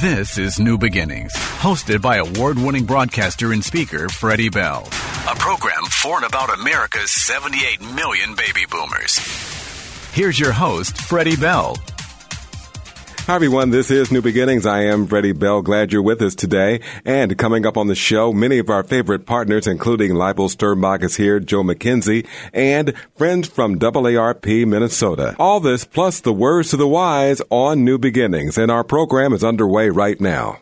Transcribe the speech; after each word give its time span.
This 0.00 0.38
is 0.38 0.58
New 0.58 0.78
Beginnings, 0.78 1.34
hosted 1.34 2.00
by 2.00 2.16
award 2.16 2.58
winning 2.58 2.86
broadcaster 2.86 3.52
and 3.52 3.62
speaker 3.62 4.08
Freddie 4.08 4.48
Bell. 4.48 4.86
A 5.28 5.36
program 5.36 5.84
for 5.84 6.16
and 6.16 6.24
about 6.24 6.52
America's 6.58 7.10
78 7.12 7.82
million 7.94 8.34
baby 8.34 8.64
boomers. 8.70 9.18
Here's 10.12 10.40
your 10.40 10.52
host, 10.52 10.96
Freddie 10.96 11.36
Bell. 11.36 11.76
Hi, 13.26 13.36
everyone. 13.36 13.70
This 13.70 13.92
is 13.92 14.10
New 14.10 14.20
Beginnings. 14.20 14.66
I 14.66 14.82
am 14.82 15.06
Freddie 15.06 15.30
Bell. 15.30 15.62
Glad 15.62 15.92
you're 15.92 16.02
with 16.02 16.20
us 16.22 16.34
today. 16.34 16.80
And 17.04 17.38
coming 17.38 17.64
up 17.64 17.76
on 17.76 17.86
the 17.86 17.94
show, 17.94 18.32
many 18.32 18.58
of 18.58 18.68
our 18.68 18.82
favorite 18.82 19.26
partners, 19.26 19.68
including 19.68 20.14
Leibel 20.14 20.50
Sternbach 20.50 21.04
is 21.04 21.14
here, 21.18 21.38
Joe 21.38 21.62
McKenzie, 21.62 22.26
and 22.52 22.92
friends 23.14 23.46
from 23.46 23.78
AARP 23.78 24.66
Minnesota. 24.66 25.36
All 25.38 25.60
this 25.60 25.84
plus 25.84 26.20
the 26.20 26.32
words 26.32 26.70
to 26.70 26.76
the 26.76 26.88
wise 26.88 27.40
on 27.48 27.84
New 27.84 27.96
Beginnings. 27.96 28.58
And 28.58 28.72
our 28.72 28.82
program 28.82 29.32
is 29.32 29.44
underway 29.44 29.88
right 29.88 30.20
now. 30.20 30.61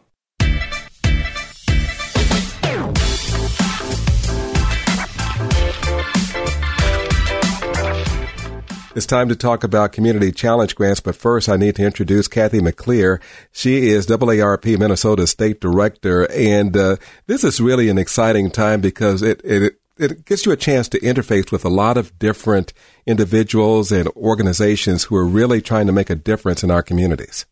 It's 8.93 9.07
time 9.07 9.29
to 9.29 9.37
talk 9.37 9.63
about 9.63 9.93
community 9.93 10.33
challenge 10.33 10.75
grants, 10.75 10.99
but 10.99 11.15
first 11.15 11.49
I 11.49 11.57
need 11.57 11.77
to 11.77 11.85
introduce 11.85 12.27
Cathy 12.27 12.59
McLeer. 12.59 13.21
She 13.53 13.89
is 13.89 14.09
AARP 14.09 14.77
Minnesota 14.77 15.29
State 15.29 15.61
Director, 15.61 16.29
and 16.33 16.77
uh, 16.77 16.97
this 17.29 17.45
is 17.45 17.61
really 17.61 17.89
an 17.89 17.99
exciting 17.99 18.51
time 18.51 18.81
because 18.81 19.23
it, 19.23 19.41
it 19.45 19.77
it 19.97 20.25
gives 20.25 20.45
you 20.45 20.51
a 20.51 20.57
chance 20.57 20.89
to 20.89 20.99
interface 21.01 21.53
with 21.53 21.65
a 21.65 21.69
lot 21.69 21.99
of 21.99 22.19
different 22.19 22.73
individuals 23.07 23.93
and 23.93 24.09
organizations 24.17 25.05
who 25.05 25.15
are 25.15 25.27
really 25.27 25.61
trying 25.61 25.87
to 25.87 25.93
make 25.93 26.11
a 26.11 26.17
difference 26.17 26.65
in 26.65 26.71
our 26.71 26.83
communities. 26.83 27.47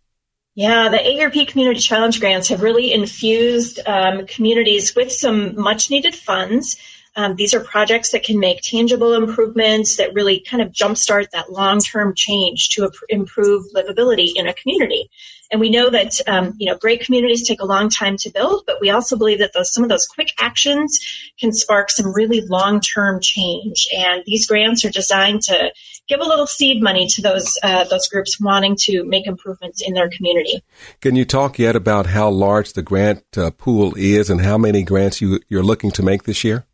Yeah, 0.57 0.89
the 0.89 0.97
AARP 0.97 1.47
Community 1.47 1.79
Challenge 1.79 2.19
Grants 2.19 2.49
have 2.49 2.63
really 2.63 2.93
infused 2.93 3.79
um, 3.87 4.27
communities 4.27 4.97
with 4.97 5.13
some 5.13 5.61
much 5.61 5.89
needed 5.89 6.17
funds 6.17 6.79
um, 7.19 7.35
these 7.35 7.53
are 7.53 7.59
projects 7.61 8.13
that 8.13 8.23
can 8.23 8.39
make 8.39 8.61
tangible 8.63 9.13
improvements 9.13 9.97
that 9.97 10.15
really 10.15 10.39
kind 10.39 10.63
of 10.63 10.71
jumpstart 10.71 11.31
that 11.31 11.51
long-term 11.51 12.15
change 12.15 12.69
to 12.71 12.89
improve 13.09 13.67
livability 13.75 14.31
in 14.37 14.47
a 14.47 14.55
community. 14.55 15.11
And 15.51 15.61
we 15.61 15.69
know 15.69 15.91
that 15.91 16.21
um, 16.29 16.55
you 16.59 16.67
know 16.67 16.79
great 16.79 17.05
communities 17.05 17.47
take 17.47 17.61
a 17.61 17.67
long 17.67 17.89
time 17.89 18.17
to 18.19 18.31
build, 18.31 18.63
but 18.67 18.81
we 18.81 18.91
also 18.91 19.17
believe 19.17 19.41
that 19.41 19.53
those 19.53 19.75
some 19.75 19.83
of 19.83 19.89
those 19.89 20.07
quick 20.07 20.29
actions 20.39 21.01
can 21.41 21.53
spark 21.53 21.91
some 21.91 22.13
really 22.15 22.43
long-term 22.43 23.21
change. 23.21 23.89
And 23.93 24.23
these 24.25 24.47
grants 24.47 24.85
are 24.85 24.91
designed 24.91 25.43
to 25.43 25.73
give 26.07 26.21
a 26.21 26.25
little 26.25 26.47
seed 26.47 26.81
money 26.81 27.09
to 27.09 27.23
those 27.23 27.59
uh, 27.65 27.83
those 27.85 28.07
groups 28.07 28.39
wanting 28.41 28.77
to 28.83 29.03
make 29.05 29.27
improvements 29.27 29.83
in 29.85 29.95
their 29.95 30.09
community. 30.09 30.63
Can 31.01 31.17
you 31.17 31.25
talk 31.25 31.59
yet 31.59 31.75
about 31.75 32.07
how 32.07 32.31
large 32.31 32.75
the 32.75 32.83
grant 32.83 33.25
uh, 33.37 33.51
pool 33.51 33.95
is 33.97 34.31
and 34.31 34.43
how 34.43 34.57
many 34.57 34.85
grants 34.85 35.21
you, 35.21 35.41
you're 35.49 35.65
looking 35.65 35.91
to 35.93 36.03
make 36.05 36.23
this 36.23 36.45
year? 36.45 36.68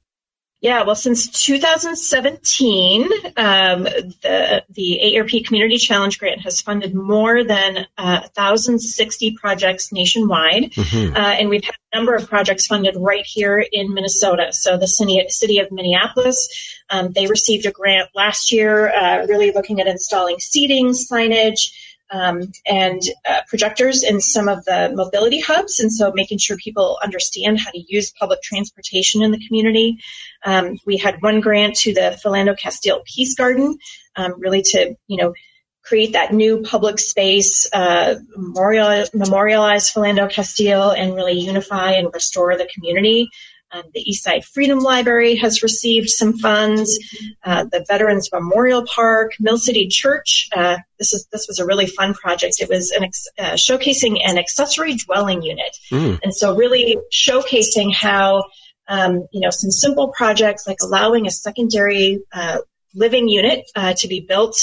Yeah, 0.65 0.85
well, 0.85 0.95
since 0.95 1.29
2017, 1.45 3.03
um, 3.37 3.83
the 3.83 4.65
the 4.71 5.01
AARP 5.05 5.45
Community 5.45 5.77
Challenge 5.77 6.19
Grant 6.19 6.41
has 6.41 6.63
funded 6.63 6.95
more 6.95 7.45
than 7.45 7.87
uh, 7.99 8.21
1,060 8.35 9.37
projects 9.39 9.93
nationwide, 9.93 10.73
mm-hmm. 10.73 11.15
uh, 11.15 11.19
and 11.19 11.51
we've 11.51 11.63
had 11.63 11.75
a 11.93 11.99
number 11.99 12.15
of 12.15 12.31
projects 12.31 12.67
funded 12.67 12.97
right 12.97 13.27
here 13.27 13.63
in 13.73 13.93
Minnesota. 13.93 14.55
So 14.55 14.79
the 14.79 14.89
city, 14.89 15.23
city 15.29 15.59
of 15.59 15.71
Minneapolis, 15.71 16.49
um, 16.89 17.13
they 17.13 17.27
received 17.27 17.67
a 17.67 17.71
grant 17.71 18.09
last 18.15 18.51
year, 18.51 18.89
uh, 18.89 19.27
really 19.27 19.53
looking 19.53 19.83
at 19.83 19.87
installing 19.87 20.39
seating, 20.39 20.93
signage 20.93 21.75
um, 22.11 22.53
and 22.67 23.01
uh, 23.29 23.41
projectors 23.49 24.03
in 24.03 24.21
some 24.21 24.49
of 24.49 24.65
the 24.65 24.93
mobility 24.95 25.41
hubs. 25.41 25.81
And 25.81 25.93
so 25.93 26.13
making 26.15 26.39
sure 26.39 26.57
people 26.57 26.99
understand 27.03 27.59
how 27.61 27.71
to 27.71 27.85
use 27.87 28.13
public 28.13 28.43
transportation 28.43 29.23
in 29.23 29.31
the 29.31 29.47
community. 29.47 29.99
Um, 30.45 30.79
we 30.87 30.97
had 30.97 31.23
one 31.23 31.41
grant 31.41 31.77
to 31.77 31.95
the 31.95 32.19
Philando 32.23 32.57
Castile 32.57 33.03
Peace 33.05 33.35
Garden, 33.35 33.79
um, 34.17 34.35
really 34.39 34.63
to, 34.63 34.95
you 35.07 35.17
know, 35.17 35.35
create 35.83 36.15
that 36.15 36.33
new 36.33 36.63
public 36.63 36.99
space, 36.99 37.69
uh, 37.73 38.15
memorialize, 38.37 39.13
memorialize 39.13 39.91
Philando 39.91 40.31
Castile 40.31 40.91
and 40.91 41.15
really 41.15 41.39
unify 41.39 41.93
and 41.93 42.13
restore 42.13 42.57
the 42.57 42.69
community. 42.73 43.29
Um, 43.75 43.83
the 43.93 44.05
Eastside 44.05 44.45
Freedom 44.45 44.79
Library 44.79 45.35
has 45.37 45.65
received 45.65 46.09
some 46.09 46.39
funds. 46.39 46.97
Uh, 47.43 47.65
the 47.65 47.85
Veterans 47.89 48.31
Memorial 48.33 48.85
Park, 48.87 49.33
Mill 49.41 49.59
City 49.59 49.89
Church. 49.89 50.49
Uh, 50.55 50.77
this 50.99 51.13
is 51.13 51.27
this 51.33 51.49
was 51.49 51.59
a 51.59 51.67
really 51.67 51.87
fun 51.87 52.15
project. 52.15 52.61
It 52.61 52.69
was 52.69 52.93
an 52.93 53.03
ex- 53.03 53.27
uh, 53.37 53.53
showcasing 53.55 54.21
an 54.25 54.39
accessory 54.39 54.95
dwelling 54.95 55.43
unit, 55.43 55.77
mm. 55.91 56.21
and 56.23 56.33
so 56.33 56.55
really 56.55 56.99
showcasing 57.13 57.93
how 57.93 58.45
um, 58.87 59.27
you 59.33 59.41
know 59.41 59.51
some 59.51 59.73
simple 59.73 60.09
projects 60.09 60.69
like 60.69 60.79
allowing 60.81 61.27
a 61.27 61.31
secondary 61.31 62.23
uh, 62.33 62.59
living 62.95 63.29
unit 63.29 63.69
uh, 63.75 63.95
to 63.95 64.07
be 64.07 64.21
built. 64.21 64.57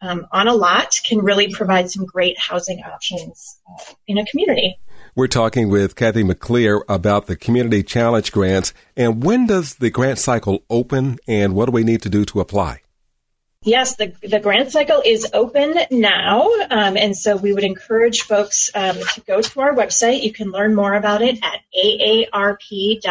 Um, 0.00 0.26
on 0.32 0.48
a 0.48 0.54
lot 0.54 0.96
can 1.06 1.20
really 1.20 1.50
provide 1.50 1.90
some 1.90 2.04
great 2.04 2.38
housing 2.38 2.80
options 2.80 3.58
uh, 3.68 3.92
in 4.06 4.18
a 4.18 4.26
community. 4.26 4.78
We're 5.16 5.28
talking 5.28 5.68
with 5.68 5.94
Cathy 5.94 6.24
McLeer 6.24 6.80
about 6.88 7.28
the 7.28 7.36
Community 7.36 7.84
Challenge 7.84 8.32
grants. 8.32 8.74
And 8.96 9.22
when 9.22 9.46
does 9.46 9.76
the 9.76 9.88
grant 9.88 10.18
cycle 10.18 10.64
open 10.68 11.20
and 11.28 11.54
what 11.54 11.66
do 11.66 11.72
we 11.72 11.84
need 11.84 12.02
to 12.02 12.08
do 12.08 12.24
to 12.24 12.40
apply? 12.40 12.80
Yes, 13.62 13.94
the, 13.94 14.12
the 14.24 14.40
grant 14.40 14.72
cycle 14.72 15.00
is 15.04 15.30
open 15.32 15.78
now. 15.92 16.50
Um, 16.68 16.96
and 16.96 17.16
so 17.16 17.36
we 17.36 17.52
would 17.52 17.62
encourage 17.62 18.22
folks 18.22 18.72
um, 18.74 18.96
to 19.14 19.20
go 19.20 19.40
to 19.40 19.60
our 19.60 19.72
website. 19.72 20.24
You 20.24 20.32
can 20.32 20.50
learn 20.50 20.74
more 20.74 20.94
about 20.94 21.22
it 21.22 21.38
at 21.44 21.60
aarp.org 22.34 23.04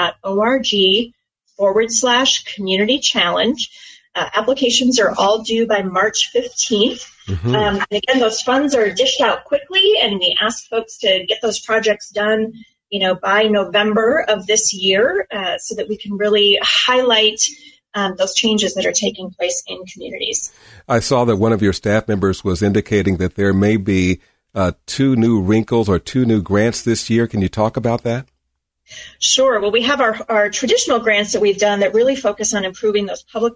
forward 1.55 1.89
slash 1.89 2.43
community 2.53 2.99
challenge. 2.99 3.71
Uh, 4.13 4.29
applications 4.33 4.99
are 4.99 5.13
all 5.17 5.41
due 5.41 5.65
by 5.67 5.83
March 5.83 6.33
15th. 6.35 7.12
Mm-hmm. 7.27 7.55
Um, 7.55 7.75
and 7.75 8.03
again, 8.03 8.19
those 8.19 8.41
funds 8.41 8.75
are 8.75 8.91
dished 8.91 9.21
out 9.21 9.45
quickly, 9.45 9.93
and 10.01 10.19
we 10.19 10.35
ask 10.41 10.67
folks 10.67 10.97
to 10.99 11.25
get 11.27 11.39
those 11.41 11.59
projects 11.59 12.09
done, 12.09 12.53
you 12.89 12.99
know, 12.99 13.15
by 13.15 13.43
November 13.43 14.25
of 14.27 14.47
this 14.47 14.73
year, 14.73 15.27
uh, 15.31 15.57
so 15.57 15.75
that 15.75 15.87
we 15.87 15.97
can 15.97 16.17
really 16.17 16.59
highlight 16.61 17.41
um, 17.95 18.15
those 18.17 18.33
changes 18.33 18.73
that 18.73 18.85
are 18.85 18.91
taking 18.91 19.29
place 19.31 19.63
in 19.67 19.83
communities. 19.85 20.53
I 20.87 20.99
saw 20.99 21.25
that 21.25 21.37
one 21.37 21.53
of 21.53 21.61
your 21.61 21.73
staff 21.73 22.07
members 22.07 22.43
was 22.43 22.61
indicating 22.61 23.17
that 23.17 23.35
there 23.35 23.53
may 23.53 23.77
be 23.77 24.19
uh, 24.55 24.73
two 24.85 25.15
new 25.15 25.41
wrinkles 25.41 25.89
or 25.89 25.99
two 25.99 26.25
new 26.25 26.41
grants 26.41 26.81
this 26.83 27.09
year. 27.09 27.27
Can 27.27 27.41
you 27.41 27.49
talk 27.49 27.77
about 27.77 28.03
that? 28.03 28.27
Sure. 29.19 29.59
Well, 29.61 29.71
we 29.71 29.83
have 29.83 30.01
our, 30.01 30.17
our 30.27 30.49
traditional 30.49 30.99
grants 30.99 31.33
that 31.33 31.41
we've 31.41 31.57
done 31.57 31.79
that 31.79 31.93
really 31.93 32.15
focus 32.15 32.53
on 32.53 32.65
improving 32.65 33.05
those 33.05 33.23
public 33.23 33.53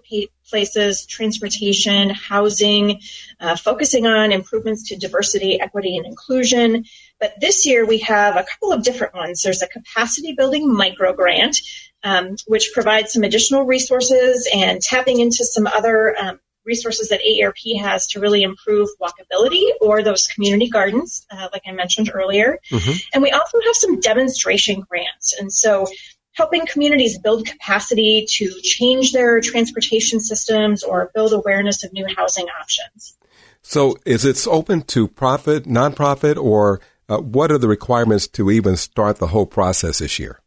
places, 0.48 1.04
transportation, 1.04 2.10
housing, 2.10 3.00
uh, 3.38 3.54
focusing 3.54 4.06
on 4.06 4.32
improvements 4.32 4.88
to 4.88 4.96
diversity, 4.96 5.60
equity, 5.60 5.96
and 5.96 6.06
inclusion. 6.06 6.84
But 7.20 7.34
this 7.40 7.66
year 7.66 7.84
we 7.84 7.98
have 7.98 8.36
a 8.36 8.44
couple 8.44 8.72
of 8.72 8.82
different 8.82 9.14
ones. 9.14 9.42
There's 9.42 9.62
a 9.62 9.68
capacity 9.68 10.32
building 10.32 10.72
micro 10.72 11.12
grant, 11.12 11.58
um, 12.02 12.36
which 12.46 12.70
provides 12.72 13.12
some 13.12 13.22
additional 13.22 13.64
resources 13.64 14.48
and 14.54 14.80
tapping 14.80 15.20
into 15.20 15.44
some 15.44 15.66
other 15.66 16.16
um, 16.18 16.40
resources 16.68 17.08
that 17.08 17.20
AARP 17.28 17.80
has 17.80 18.06
to 18.08 18.20
really 18.20 18.42
improve 18.42 18.88
walkability 19.02 19.64
or 19.80 20.02
those 20.02 20.28
community 20.28 20.68
gardens, 20.68 21.26
uh, 21.30 21.48
like 21.52 21.62
I 21.66 21.72
mentioned 21.72 22.12
earlier. 22.14 22.60
Mm-hmm. 22.70 22.92
And 23.12 23.22
we 23.22 23.32
also 23.32 23.58
have 23.60 23.74
some 23.74 23.98
demonstration 23.98 24.84
grants. 24.88 25.34
And 25.38 25.52
so 25.52 25.86
helping 26.34 26.66
communities 26.66 27.18
build 27.18 27.46
capacity 27.46 28.26
to 28.28 28.60
change 28.62 29.12
their 29.12 29.40
transportation 29.40 30.20
systems 30.20 30.84
or 30.84 31.10
build 31.14 31.32
awareness 31.32 31.82
of 31.82 31.92
new 31.92 32.06
housing 32.16 32.46
options. 32.60 33.16
So 33.62 33.96
is 34.06 34.24
it 34.24 34.46
open 34.46 34.82
to 34.82 35.08
profit, 35.08 35.64
nonprofit, 35.64 36.36
or 36.36 36.80
uh, 37.08 37.18
what 37.18 37.50
are 37.50 37.58
the 37.58 37.68
requirements 37.68 38.28
to 38.28 38.50
even 38.50 38.76
start 38.76 39.16
the 39.16 39.28
whole 39.28 39.46
process 39.46 39.98
this 39.98 40.18
year? 40.18 40.40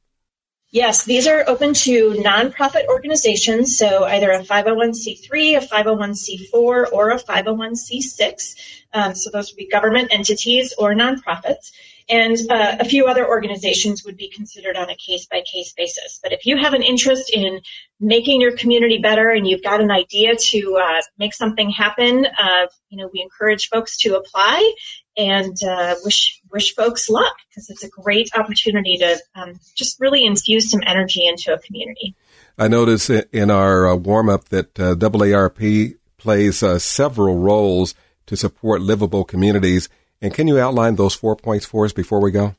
Yes, 0.73 1.03
these 1.03 1.27
are 1.27 1.44
open 1.50 1.73
to 1.73 2.12
nonprofit 2.12 2.88
organizations, 2.88 3.77
so 3.77 4.06
either 4.06 4.31
a 4.31 4.41
501c3, 4.41 5.57
a 5.57 5.68
501c4, 5.68 6.53
or 6.53 7.09
a 7.09 7.19
501c6. 7.19 8.56
Um, 8.94 9.13
so 9.13 9.29
those 9.31 9.51
would 9.51 9.57
be 9.57 9.68
government 9.68 10.13
entities 10.13 10.73
or 10.77 10.94
nonprofits. 10.94 11.73
And 12.07 12.38
uh, 12.50 12.77
a 12.79 12.85
few 12.85 13.07
other 13.07 13.27
organizations 13.27 14.06
would 14.06 14.15
be 14.15 14.29
considered 14.29 14.77
on 14.77 14.89
a 14.89 14.95
case 14.95 15.25
by 15.25 15.41
case 15.41 15.73
basis. 15.73 16.21
But 16.23 16.31
if 16.31 16.45
you 16.45 16.57
have 16.57 16.73
an 16.73 16.83
interest 16.83 17.31
in 17.33 17.59
making 18.00 18.39
your 18.39 18.56
community 18.56 18.97
better 18.97 19.29
and 19.29 19.45
you've 19.45 19.63
got 19.63 19.81
an 19.81 19.91
idea 19.91 20.35
to 20.38 20.77
uh, 20.81 21.01
make 21.18 21.33
something 21.33 21.69
happen, 21.69 22.25
uh, 22.25 22.68
you 22.89 22.97
know, 22.97 23.09
we 23.13 23.21
encourage 23.21 23.68
folks 23.68 23.97
to 24.00 24.15
apply 24.15 24.73
and 25.18 25.56
uh, 25.63 25.95
wish 26.03 26.41
wish 26.51 26.75
folks 26.75 27.09
luck 27.09 27.36
because 27.50 27.69
it's 27.69 27.83
a 27.83 27.89
great 27.89 28.30
opportunity 28.36 28.98
to 28.98 29.19
um, 29.36 29.59
just 29.75 30.00
really 30.00 30.25
infuse 30.25 30.69
some 30.69 30.81
energy 30.86 31.25
into 31.27 31.53
a 31.53 31.59
community. 31.59 32.15
I 32.57 32.68
notice 32.68 33.09
in 33.09 33.50
our 33.50 33.88
uh, 33.88 33.95
warm 33.95 34.30
up 34.30 34.50
that 34.50 34.80
uh, 34.80 34.95
AARP 34.95 35.95
plays 36.18 36.62
uh, 36.62 36.77
several 36.80 37.38
roles 37.38 37.95
to 38.27 38.38
support 38.38 38.81
livable 38.81 39.24
communities. 39.24 39.89
And 40.21 40.33
can 40.33 40.48
you 40.48 40.59
outline 40.59 40.95
those 40.95 41.15
four 41.15 41.36
points 41.36 41.65
for 41.65 41.86
us 41.86 41.94
before 41.94 42.21
we 42.21 42.31
go? 42.31 42.56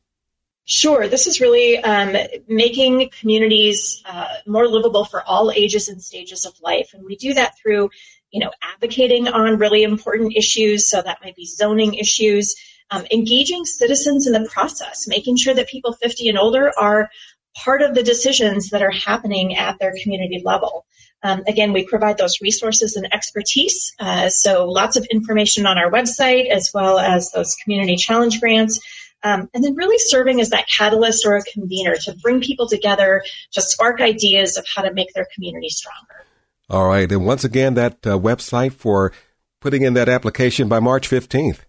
Sure. 0.65 1.09
This 1.09 1.27
is 1.27 1.41
really 1.41 1.79
um, 1.79 2.17
making 2.47 3.11
communities 3.19 4.03
uh, 4.05 4.29
more 4.47 4.69
livable 4.69 5.05
for 5.05 5.23
all 5.23 5.51
ages 5.51 5.89
and 5.89 6.01
stages 6.01 6.45
of 6.45 6.55
life. 6.61 6.91
And 6.95 7.05
we 7.05 7.17
do 7.17 7.35
that 7.35 7.59
through, 7.59 7.91
you 8.31 8.41
know, 8.41 8.53
advocating 8.63 9.27
on 9.27 9.59
really 9.59 9.83
important 9.83 10.37
issues. 10.37 10.89
So 10.89 11.03
that 11.03 11.19
might 11.23 11.35
be 11.35 11.47
zoning 11.47 11.95
issues, 11.95 12.55
um, 12.93 13.05
engaging 13.11 13.65
citizens 13.65 14.27
in 14.27 14.35
the 14.35 14.49
process, 14.49 15.09
making 15.09 15.37
sure 15.37 15.55
that 15.55 15.69
people 15.69 15.95
50 15.95 16.29
and 16.29 16.39
older 16.39 16.71
are 16.79 17.11
part 17.57 17.83
of 17.83 17.95
the 17.95 18.03
decisions 18.03 18.71
that 18.71 18.83
are 18.83 18.91
happening 18.91 19.57
at 19.57 19.79
their 19.79 19.95
community 20.03 20.43
level. 20.45 20.87
Um, 21.23 21.43
again, 21.47 21.73
we 21.73 21.87
provide 21.87 22.19
those 22.19 22.41
resources 22.41 22.97
and 22.97 23.13
expertise. 23.13 23.95
Uh, 23.99 24.29
so 24.29 24.67
lots 24.67 24.97
of 24.97 25.07
information 25.07 25.67
on 25.67 25.79
our 25.79 25.91
website 25.91 26.49
as 26.49 26.71
well 26.75 26.99
as 26.99 27.31
those 27.31 27.55
community 27.57 27.97
challenge 27.97 28.41
grants. 28.41 28.81
Um, 29.25 29.49
and 29.55 29.63
then 29.63 29.77
really 29.77 29.99
serving 29.99 30.41
as 30.41 30.51
that 30.51 30.67
catalyst 30.67 31.25
or 31.25 31.37
a 31.37 31.43
convener 31.43 31.95
to 31.95 32.17
bring 32.17 32.41
people 32.41 32.69
together 32.69 33.23
to 33.53 33.63
spark 33.63 34.01
ideas 34.01 34.57
of 34.57 34.67
how 34.67 34.83
to 34.83 34.93
make 34.93 35.13
their 35.15 35.29
community 35.33 35.69
stronger. 35.69 36.25
All 36.69 36.89
right. 36.89 37.11
And 37.11 37.25
once 37.25 37.45
again, 37.45 37.75
that 37.75 38.05
uh, 38.05 38.19
website 38.19 38.73
for 38.73 39.13
putting 39.61 39.83
in 39.83 39.95
that 39.95 40.09
application 40.09 40.69
by 40.69 40.81
March 40.81 41.09
15th. 41.09 41.61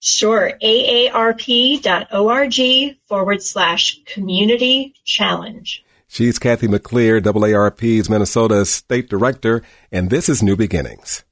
Sure. 0.00 0.52
AARP.org 0.62 1.86
forward 3.06 3.42
slash 3.42 4.00
community 4.04 4.94
challenge. 5.04 5.84
She's 6.08 6.38
Cathy 6.38 6.68
McLeer, 6.68 7.20
AARP's 7.20 8.08
Minnesota 8.08 8.64
State 8.64 9.08
Director, 9.08 9.62
and 9.90 10.08
this 10.08 10.28
is 10.28 10.42
New 10.42 10.56
Beginnings. 10.56 11.24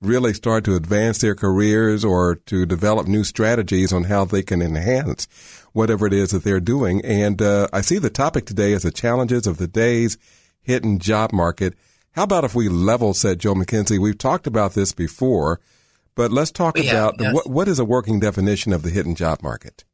really 0.00 0.32
start 0.32 0.64
to 0.64 0.74
advance 0.74 1.18
their 1.18 1.34
careers 1.34 2.04
or 2.04 2.36
to 2.46 2.64
develop 2.64 3.06
new 3.06 3.22
strategies 3.22 3.92
on 3.92 4.04
how 4.04 4.24
they 4.24 4.42
can 4.42 4.62
enhance 4.62 5.28
whatever 5.72 6.06
it 6.06 6.12
is 6.12 6.30
that 6.30 6.44
they're 6.44 6.60
doing. 6.60 7.04
And 7.04 7.40
uh, 7.40 7.68
I 7.72 7.80
see 7.80 7.98
the 7.98 8.10
topic 8.10 8.46
today 8.46 8.72
as 8.72 8.82
the 8.82 8.90
challenges 8.90 9.46
of 9.46 9.58
the 9.58 9.68
day's 9.68 10.18
hidden 10.62 10.98
job 10.98 11.32
market. 11.32 11.74
How 12.12 12.24
about 12.24 12.44
if 12.44 12.54
we 12.54 12.68
level 12.68 13.14
set, 13.14 13.38
Joe 13.38 13.54
McKenzie? 13.54 13.98
We've 13.98 14.18
talked 14.18 14.46
about 14.46 14.74
this 14.74 14.92
before, 14.92 15.60
but 16.14 16.32
let's 16.32 16.50
talk 16.50 16.74
we 16.74 16.88
about 16.88 17.20
have, 17.20 17.20
yes. 17.20 17.34
what, 17.34 17.48
what 17.48 17.68
is 17.68 17.78
a 17.78 17.84
working 17.84 18.18
definition 18.18 18.72
of 18.72 18.82
the 18.82 18.90
hidden 18.90 19.14
job 19.14 19.42
market? 19.42 19.84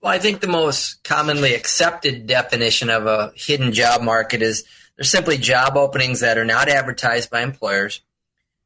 Well, 0.00 0.12
I 0.12 0.18
think 0.18 0.40
the 0.40 0.48
most 0.48 1.02
commonly 1.04 1.54
accepted 1.54 2.26
definition 2.26 2.90
of 2.90 3.06
a 3.06 3.32
hidden 3.36 3.72
job 3.72 4.02
market 4.02 4.42
is 4.42 4.64
they're 4.96 5.04
simply 5.04 5.38
job 5.38 5.76
openings 5.76 6.20
that 6.20 6.38
are 6.38 6.44
not 6.44 6.68
advertised 6.68 7.30
by 7.30 7.42
employers. 7.42 8.02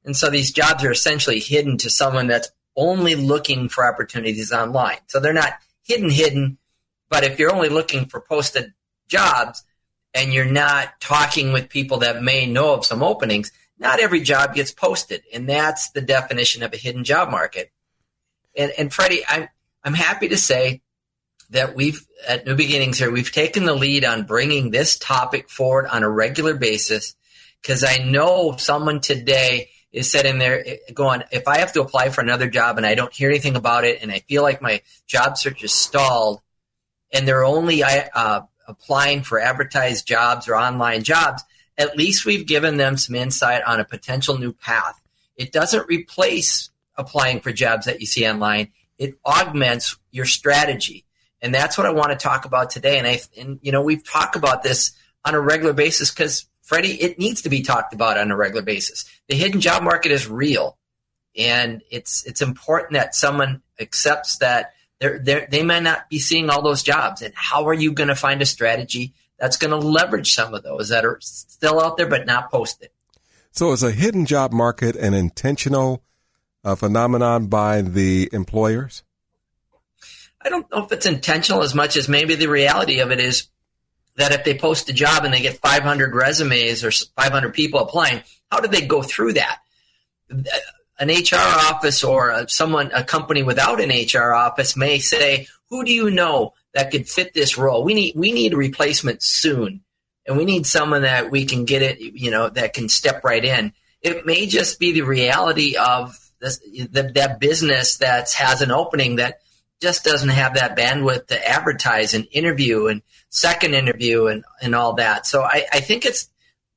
And 0.05 0.17
so 0.17 0.31
these 0.31 0.53
jobs 0.53 0.85
are 0.85 0.91
essentially 0.91 1.39
hidden 1.39 1.77
to 1.79 1.91
someone 1.91 2.27
that's 2.27 2.51
only 2.77 3.15
looking 3.15 3.69
for 3.69 3.87
opportunities 3.87 4.53
online. 4.53 4.99
So 5.07 5.21
they're 5.21 5.33
not 5.33 5.55
hidden, 5.89 6.11
hidden. 6.11 6.59
But 7.09 7.25
if 7.25 7.39
you're 7.39 7.55
only 7.55 7.71
looking 7.71 8.07
for 8.07 8.21
posted 8.21 8.75
jobs 9.09 9.65
and 10.15 10.33
you're 10.33 10.45
not 10.45 11.01
talking 11.01 11.53
with 11.53 11.69
people 11.69 11.99
that 11.99 12.23
may 12.23 12.47
know 12.47 12.75
of 12.75 12.85
some 12.85 13.03
openings, 13.03 13.51
not 13.79 14.01
every 14.01 14.21
job 14.21 14.55
gets 14.55 14.71
posted. 14.71 15.23
And 15.33 15.49
that's 15.49 15.91
the 15.91 16.03
definition 16.03 16.63
of 16.63 16.73
a 16.73 16.77
hidden 16.77 17.05
job 17.05 17.31
market. 17.31 17.73
And, 18.57 18.73
and 18.79 18.93
Freddie, 18.93 19.23
I'm, 19.27 19.49
I'm 19.83 19.95
happy 19.95 20.29
to 20.29 20.37
say 20.37 20.83
that 21.51 21.75
we've, 21.75 22.07
at 22.29 22.45
New 22.47 22.57
Beginnings 22.57 22.99
here, 22.99 23.11
we've 23.11 23.33
taken 23.33 23.65
the 23.65 23.75
lead 23.75 24.05
on 24.05 24.27
bringing 24.27 24.71
this 24.71 24.99
topic 24.99 25.49
forward 25.49 25.87
on 25.87 26.03
a 26.03 26.11
regular 26.11 26.55
basis 26.55 27.15
because 27.63 27.85
I 27.85 27.99
know 27.99 28.57
someone 28.59 29.01
today 29.01 29.71
is 29.99 30.11
sitting 30.11 30.39
there 30.39 30.67
eh, 30.67 30.77
going, 30.95 31.25
if 31.33 31.49
I 31.49 31.59
have 31.59 31.73
to 31.73 31.81
apply 31.81 32.11
for 32.11 32.21
another 32.21 32.49
job 32.49 32.77
and 32.77 32.87
I 32.87 32.95
don't 32.95 33.13
hear 33.13 33.29
anything 33.29 33.57
about 33.57 33.85
it 33.85 34.01
and 34.01 34.13
I 34.13 34.21
feel 34.21 34.43
like 34.43 34.63
my 34.63 34.83
job 35.07 35.37
search 35.37 35.65
is 35.65 35.73
stalled 35.73 36.41
and 37.13 37.27
they're 37.27 37.45
only 37.45 37.83
uh, 37.83 38.43
applying 38.69 39.23
for 39.23 39.41
advertised 39.41 40.07
jobs 40.07 40.49
or 40.49 40.55
online 40.55 41.03
jobs, 41.03 41.43
at 41.77 41.97
least 41.97 42.25
we've 42.25 42.47
given 42.47 42.77
them 42.77 42.97
some 42.97 43.17
insight 43.17 43.63
on 43.65 43.81
a 43.81 43.85
potential 43.85 44.39
new 44.39 44.53
path. 44.53 45.01
It 45.37 45.51
doesn't 45.53 45.89
replace 45.89 46.71
applying 46.97 47.41
for 47.41 47.53
jobs 47.53 47.87
that 47.87 48.01
you 48.01 48.07
see 48.07 48.29
online. 48.29 48.73
It 48.99 49.19
augments 49.27 49.97
your 50.13 50.27
strategy. 50.27 51.05
And 51.41 51.55
that's 51.55 51.79
what 51.79 51.87
I 51.87 51.91
want 51.91 52.11
to 52.11 52.17
talk 52.17 52.45
about 52.45 52.71
today. 52.71 52.99
And 52.99 53.07
I, 53.07 53.21
and 53.39 53.59
you 53.63 53.73
know, 53.73 53.83
we've 53.83 54.05
talked 54.05 54.37
about 54.37 54.63
this 54.63 54.93
on 55.25 55.35
a 55.35 55.41
regular 55.41 55.73
basis 55.73 56.11
because 56.11 56.47
Freddie, 56.69 57.01
it 57.01 57.19
needs 57.19 57.41
to 57.43 57.49
be 57.49 57.63
talked 57.63 57.95
about 57.95 58.19
on 58.19 58.31
a 58.31 58.37
regular 58.37 58.61
basis. 58.61 59.07
The 59.27 59.35
hidden 59.35 59.63
job 59.63 59.83
market 59.83 60.13
is 60.13 60.29
real, 60.29 60.77
and 61.35 61.81
it's 61.91 62.27
it's 62.27 62.43
important 62.43 62.93
that 62.93 63.15
someone 63.15 63.63
accepts 63.81 64.37
that 64.39 64.75
they're, 65.01 65.19
they're, 65.19 65.49
they 65.51 65.63
may 65.63 65.81
not 65.81 66.11
be 66.11 66.19
seeing 66.19 66.51
all 66.51 66.61
those 66.61 66.83
jobs. 66.83 67.23
And 67.23 67.33
how 67.35 67.69
are 67.69 67.73
you 67.73 67.93
going 67.93 68.09
to 68.09 68.15
find 68.15 68.43
a 68.43 68.47
strategy 68.47 69.15
that's 69.39 69.57
going 69.57 69.71
to 69.71 69.79
leverage 69.79 70.35
some 70.35 70.53
of 70.53 70.63
those 70.63 70.91
that 70.91 71.07
are 71.07 71.17
still 71.23 71.81
out 71.81 71.97
there 71.97 72.07
but 72.07 72.27
not 72.27 72.51
posted? 72.51 72.91
So, 73.51 73.73
is 73.73 73.83
a 73.83 73.91
hidden 73.91 74.27
job 74.27 74.53
market 74.53 74.95
an 74.95 75.15
intentional 75.15 76.03
uh, 76.65 76.75
phenomenon 76.75 77.47
by 77.47 77.81
the 77.81 78.29
employers? 78.31 79.05
I 80.43 80.51
don't 80.51 80.71
know 80.71 80.85
if 80.85 80.93
it's 80.93 81.07
intentional 81.07 81.63
as 81.63 81.75
much 81.75 81.97
as 81.97 82.11
maybe 82.11 82.35
the 82.35 82.49
reality 82.49 83.01
of 83.01 83.11
it 83.11 83.21
is 83.21 83.49
that 84.19 84.33
if 84.33 84.45
they 84.45 84.59
post 84.59 84.89
a 84.91 84.93
job 84.93 85.25
and 85.25 85.33
they 85.33 85.41
get 85.41 85.59
500 85.59 86.15
resumes 86.15 86.85
or 86.85 86.91
500 86.91 87.55
people 87.55 87.81
applying, 87.81 88.23
how 88.51 88.61
do 88.61 88.69
they 88.69 88.85
go 88.85 89.01
through 89.01 89.35
that? 89.35 89.61
An 90.99 91.09
HR 91.09 91.37
office 91.37 92.03
or 92.03 92.47
someone, 92.49 92.91
a 92.93 93.05
company 93.05 93.45
without 93.45 93.81
an 93.81 93.91
HR 93.91 94.35
office 94.35 94.77
may 94.77 94.99
say, 94.99 95.47
"Who 95.71 95.85
do 95.85 95.93
you 95.93 96.11
know 96.11 96.55
that 96.75 96.91
could 96.91 97.09
fit 97.09 97.33
this 97.33 97.57
role? 97.57 97.85
We 97.85 97.95
need 97.95 98.15
we 98.17 98.33
need 98.33 98.53
a 98.53 98.57
replacement 98.57 99.23
soon, 99.23 99.83
and 100.27 100.37
we 100.37 100.45
need 100.45 100.67
someone 100.67 101.03
that 101.03 101.31
we 101.31 101.45
can 101.47 101.65
get 101.65 101.83
it, 101.83 102.01
you 102.01 102.33
know, 102.33 102.49
that 102.49 102.75
can 102.75 102.89
step 102.89 103.23
right 103.23 103.45
in." 103.45 103.73
It 104.03 104.27
may 104.27 104.47
just 104.47 104.81
be 104.81 104.93
the 104.93 105.03
reality 105.03 105.77
of 105.77 106.19
this, 106.41 106.59
the, 106.59 107.13
that 107.15 107.39
business 107.39 107.99
that 107.99 108.33
has 108.33 108.61
an 108.61 108.73
opening 108.73 109.17
that 109.17 109.41
just 109.81 110.03
doesn't 110.05 110.29
have 110.31 110.55
that 110.55 110.77
bandwidth 110.77 111.29
to 111.29 111.49
advertise 111.49 112.15
and 112.15 112.27
interview 112.33 112.89
and 112.89 113.03
second 113.31 113.75
interview 113.75 114.27
and, 114.27 114.45
and 114.63 114.75
all 114.75 114.95
that. 114.95 115.27
So 115.27 115.43
I, 115.43 115.67
I 115.73 115.81
think 115.81 116.05
it's 116.05 116.29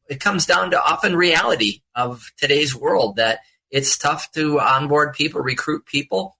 it 0.09 0.19
comes 0.19 0.45
down 0.45 0.71
to 0.71 0.83
often 0.83 1.15
reality 1.15 1.81
of 1.95 2.31
today's 2.37 2.75
world 2.75 3.15
that 3.15 3.39
it's 3.69 3.97
tough 3.97 4.31
to 4.33 4.59
onboard 4.59 5.13
people, 5.13 5.39
recruit 5.39 5.85
people, 5.85 6.37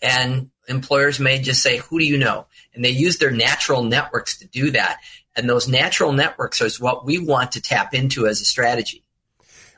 and 0.00 0.50
employers 0.68 1.18
may 1.18 1.40
just 1.40 1.62
say, 1.62 1.78
"Who 1.78 1.98
do 1.98 2.04
you 2.04 2.18
know?" 2.18 2.46
And 2.72 2.84
they 2.84 2.90
use 2.90 3.18
their 3.18 3.32
natural 3.32 3.82
networks 3.82 4.38
to 4.38 4.46
do 4.46 4.70
that. 4.72 5.00
And 5.36 5.48
those 5.48 5.66
natural 5.66 6.12
networks 6.12 6.60
is 6.60 6.78
what 6.78 7.04
we 7.04 7.18
want 7.18 7.52
to 7.52 7.60
tap 7.60 7.92
into 7.94 8.28
as 8.28 8.40
a 8.40 8.44
strategy. 8.44 9.02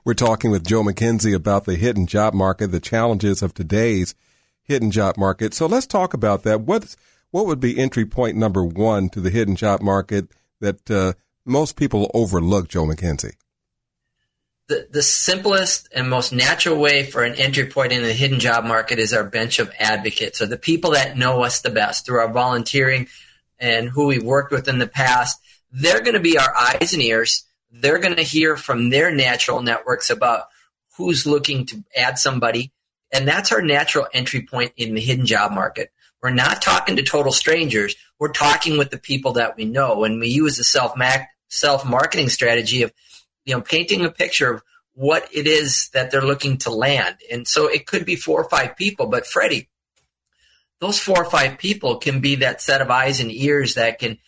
We're 0.04 0.14
talking 0.14 0.50
with 0.50 0.66
Joe 0.66 0.82
McKenzie 0.82 1.34
about 1.34 1.64
the 1.64 1.76
hidden 1.76 2.06
job 2.06 2.34
market, 2.34 2.68
the 2.68 2.78
challenges 2.78 3.42
of 3.42 3.54
today's 3.54 4.14
hidden 4.62 4.90
job 4.90 5.16
market. 5.16 5.54
So 5.54 5.66
let's 5.66 5.86
talk 5.86 6.12
about 6.12 6.42
that. 6.42 6.60
What 6.60 6.94
what 7.36 7.44
would 7.44 7.60
be 7.60 7.78
entry 7.78 8.06
point 8.06 8.34
number 8.34 8.64
one 8.64 9.10
to 9.10 9.20
the 9.20 9.28
hidden 9.28 9.56
job 9.56 9.82
market 9.82 10.26
that 10.60 10.90
uh, 10.90 11.12
most 11.44 11.76
people 11.76 12.10
overlook, 12.14 12.66
Joe 12.66 12.86
McKenzie? 12.86 13.34
The, 14.68 14.88
the 14.90 15.02
simplest 15.02 15.86
and 15.94 16.08
most 16.08 16.32
natural 16.32 16.78
way 16.78 17.04
for 17.04 17.24
an 17.24 17.34
entry 17.34 17.66
point 17.66 17.92
in 17.92 18.02
the 18.02 18.14
hidden 18.14 18.40
job 18.40 18.64
market 18.64 18.98
is 18.98 19.12
our 19.12 19.22
bench 19.22 19.58
of 19.58 19.70
advocates, 19.78 20.40
or 20.40 20.46
the 20.46 20.56
people 20.56 20.92
that 20.92 21.18
know 21.18 21.42
us 21.42 21.60
the 21.60 21.68
best 21.68 22.06
through 22.06 22.20
our 22.20 22.32
volunteering 22.32 23.06
and 23.58 23.90
who 23.90 24.06
we've 24.06 24.24
worked 24.24 24.50
with 24.50 24.66
in 24.66 24.78
the 24.78 24.86
past. 24.86 25.38
They're 25.70 26.00
going 26.00 26.14
to 26.14 26.20
be 26.20 26.38
our 26.38 26.56
eyes 26.58 26.94
and 26.94 27.02
ears. 27.02 27.44
They're 27.70 27.98
going 27.98 28.16
to 28.16 28.22
hear 28.22 28.56
from 28.56 28.88
their 28.88 29.14
natural 29.14 29.60
networks 29.60 30.08
about 30.08 30.44
who's 30.96 31.26
looking 31.26 31.66
to 31.66 31.84
add 31.94 32.18
somebody 32.18 32.72
and 33.12 33.26
that's 33.26 33.52
our 33.52 33.62
natural 33.62 34.06
entry 34.12 34.42
point 34.42 34.72
in 34.76 34.94
the 34.94 35.00
hidden 35.00 35.26
job 35.26 35.52
market. 35.52 35.90
We're 36.22 36.30
not 36.30 36.62
talking 36.62 36.96
to 36.96 37.02
total 37.02 37.32
strangers. 37.32 37.94
We're 38.18 38.32
talking 38.32 38.78
with 38.78 38.90
the 38.90 38.98
people 38.98 39.34
that 39.34 39.56
we 39.56 39.64
know. 39.64 40.04
And 40.04 40.18
we 40.18 40.28
use 40.28 40.58
a 40.58 40.64
self 40.64 40.94
self 41.48 41.84
marketing 41.84 42.28
strategy 42.28 42.82
of 42.82 42.92
you 43.46 43.54
know, 43.54 43.62
painting 43.62 44.04
a 44.04 44.10
picture 44.10 44.52
of 44.52 44.62
what 44.92 45.28
it 45.32 45.46
is 45.46 45.88
that 45.94 46.10
they're 46.10 46.22
looking 46.22 46.58
to 46.58 46.70
land. 46.70 47.16
And 47.30 47.46
so 47.46 47.68
it 47.68 47.86
could 47.86 48.04
be 48.04 48.16
four 48.16 48.40
or 48.40 48.48
five 48.48 48.76
people, 48.76 49.06
but 49.06 49.26
Freddie, 49.26 49.68
those 50.80 50.98
four 50.98 51.22
or 51.22 51.30
five 51.30 51.58
people 51.58 51.96
can 51.96 52.20
be 52.20 52.36
that 52.36 52.60
set 52.60 52.82
of 52.82 52.90
eyes 52.90 53.20
and 53.20 53.32
ears 53.32 53.74
that 53.74 53.98
can 53.98 54.18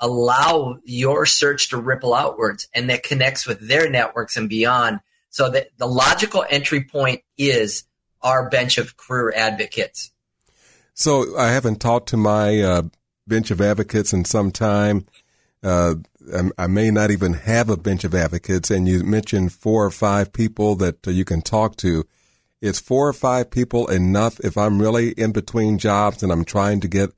allow 0.00 0.78
your 0.84 1.24
search 1.24 1.70
to 1.70 1.76
ripple 1.76 2.14
outwards 2.14 2.68
and 2.74 2.90
that 2.90 3.02
connects 3.02 3.46
with 3.46 3.66
their 3.66 3.88
networks 3.88 4.36
and 4.36 4.48
beyond. 4.48 5.00
So 5.30 5.50
that 5.50 5.68
the 5.76 5.86
logical 5.86 6.44
entry 6.48 6.84
point 6.84 7.22
is 7.36 7.84
our 8.22 8.48
bench 8.48 8.78
of 8.78 8.96
career 8.96 9.32
advocates. 9.36 10.10
So 10.98 11.38
I 11.38 11.52
haven't 11.52 11.80
talked 11.80 12.08
to 12.08 12.16
my 12.16 12.60
uh, 12.60 12.82
bench 13.24 13.52
of 13.52 13.60
advocates 13.60 14.12
in 14.12 14.24
some 14.24 14.50
time. 14.50 15.06
Uh, 15.62 15.94
I 16.58 16.66
may 16.66 16.90
not 16.90 17.12
even 17.12 17.34
have 17.34 17.70
a 17.70 17.76
bench 17.76 18.02
of 18.02 18.16
advocates. 18.16 18.68
And 18.68 18.88
you 18.88 19.04
mentioned 19.04 19.52
four 19.52 19.84
or 19.84 19.92
five 19.92 20.32
people 20.32 20.74
that 20.74 21.06
uh, 21.06 21.12
you 21.12 21.24
can 21.24 21.40
talk 21.40 21.76
to. 21.76 22.04
Is 22.60 22.80
four 22.80 23.06
or 23.06 23.12
five 23.12 23.52
people 23.52 23.86
enough 23.86 24.40
if 24.40 24.58
I'm 24.58 24.82
really 24.82 25.10
in 25.10 25.30
between 25.30 25.78
jobs 25.78 26.24
and 26.24 26.32
I'm 26.32 26.44
trying 26.44 26.80
to 26.80 26.88
get 26.88 27.10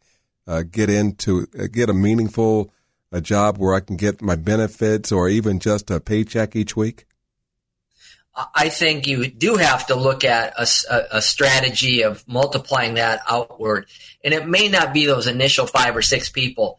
uh, 0.47 0.65
get 0.71 0.91
into 0.91 1.47
uh, 1.59 1.67
get 1.73 1.89
a 1.89 1.95
meaningful 1.95 2.71
a 3.11 3.23
job 3.23 3.57
where 3.57 3.75
I 3.75 3.81
can 3.81 3.97
get 3.97 4.21
my 4.21 4.37
benefits 4.37 5.11
or 5.11 5.31
even 5.31 5.59
just 5.59 5.91
a 5.91 5.99
paycheck 5.99 6.55
each 6.55 6.77
week? 6.77 7.07
I 8.54 8.68
think 8.68 9.06
you 9.06 9.26
do 9.28 9.56
have 9.56 9.87
to 9.88 9.94
look 9.94 10.25
at 10.25 10.54
a, 10.59 11.16
a, 11.16 11.23
strategy 11.23 12.02
of 12.02 12.26
multiplying 12.28 12.94
that 12.94 13.20
outward, 13.28 13.87
and 14.23 14.35
it 14.35 14.47
may 14.47 14.68
not 14.68 14.92
be 14.92 15.06
those 15.06 15.26
initial 15.26 15.66
five 15.66 15.97
or 15.97 16.02
six 16.02 16.28
people. 16.28 16.78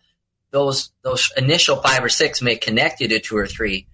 Those 0.52 0.92
those 1.02 1.32
initial 1.38 1.78
five 1.78 2.04
or 2.04 2.10
six 2.10 2.42
may 2.42 2.56
connect 2.56 3.02
you 3.02 3.08
to 3.10 3.20
two 3.20 3.38
or 3.38 3.48
three, 3.48 3.88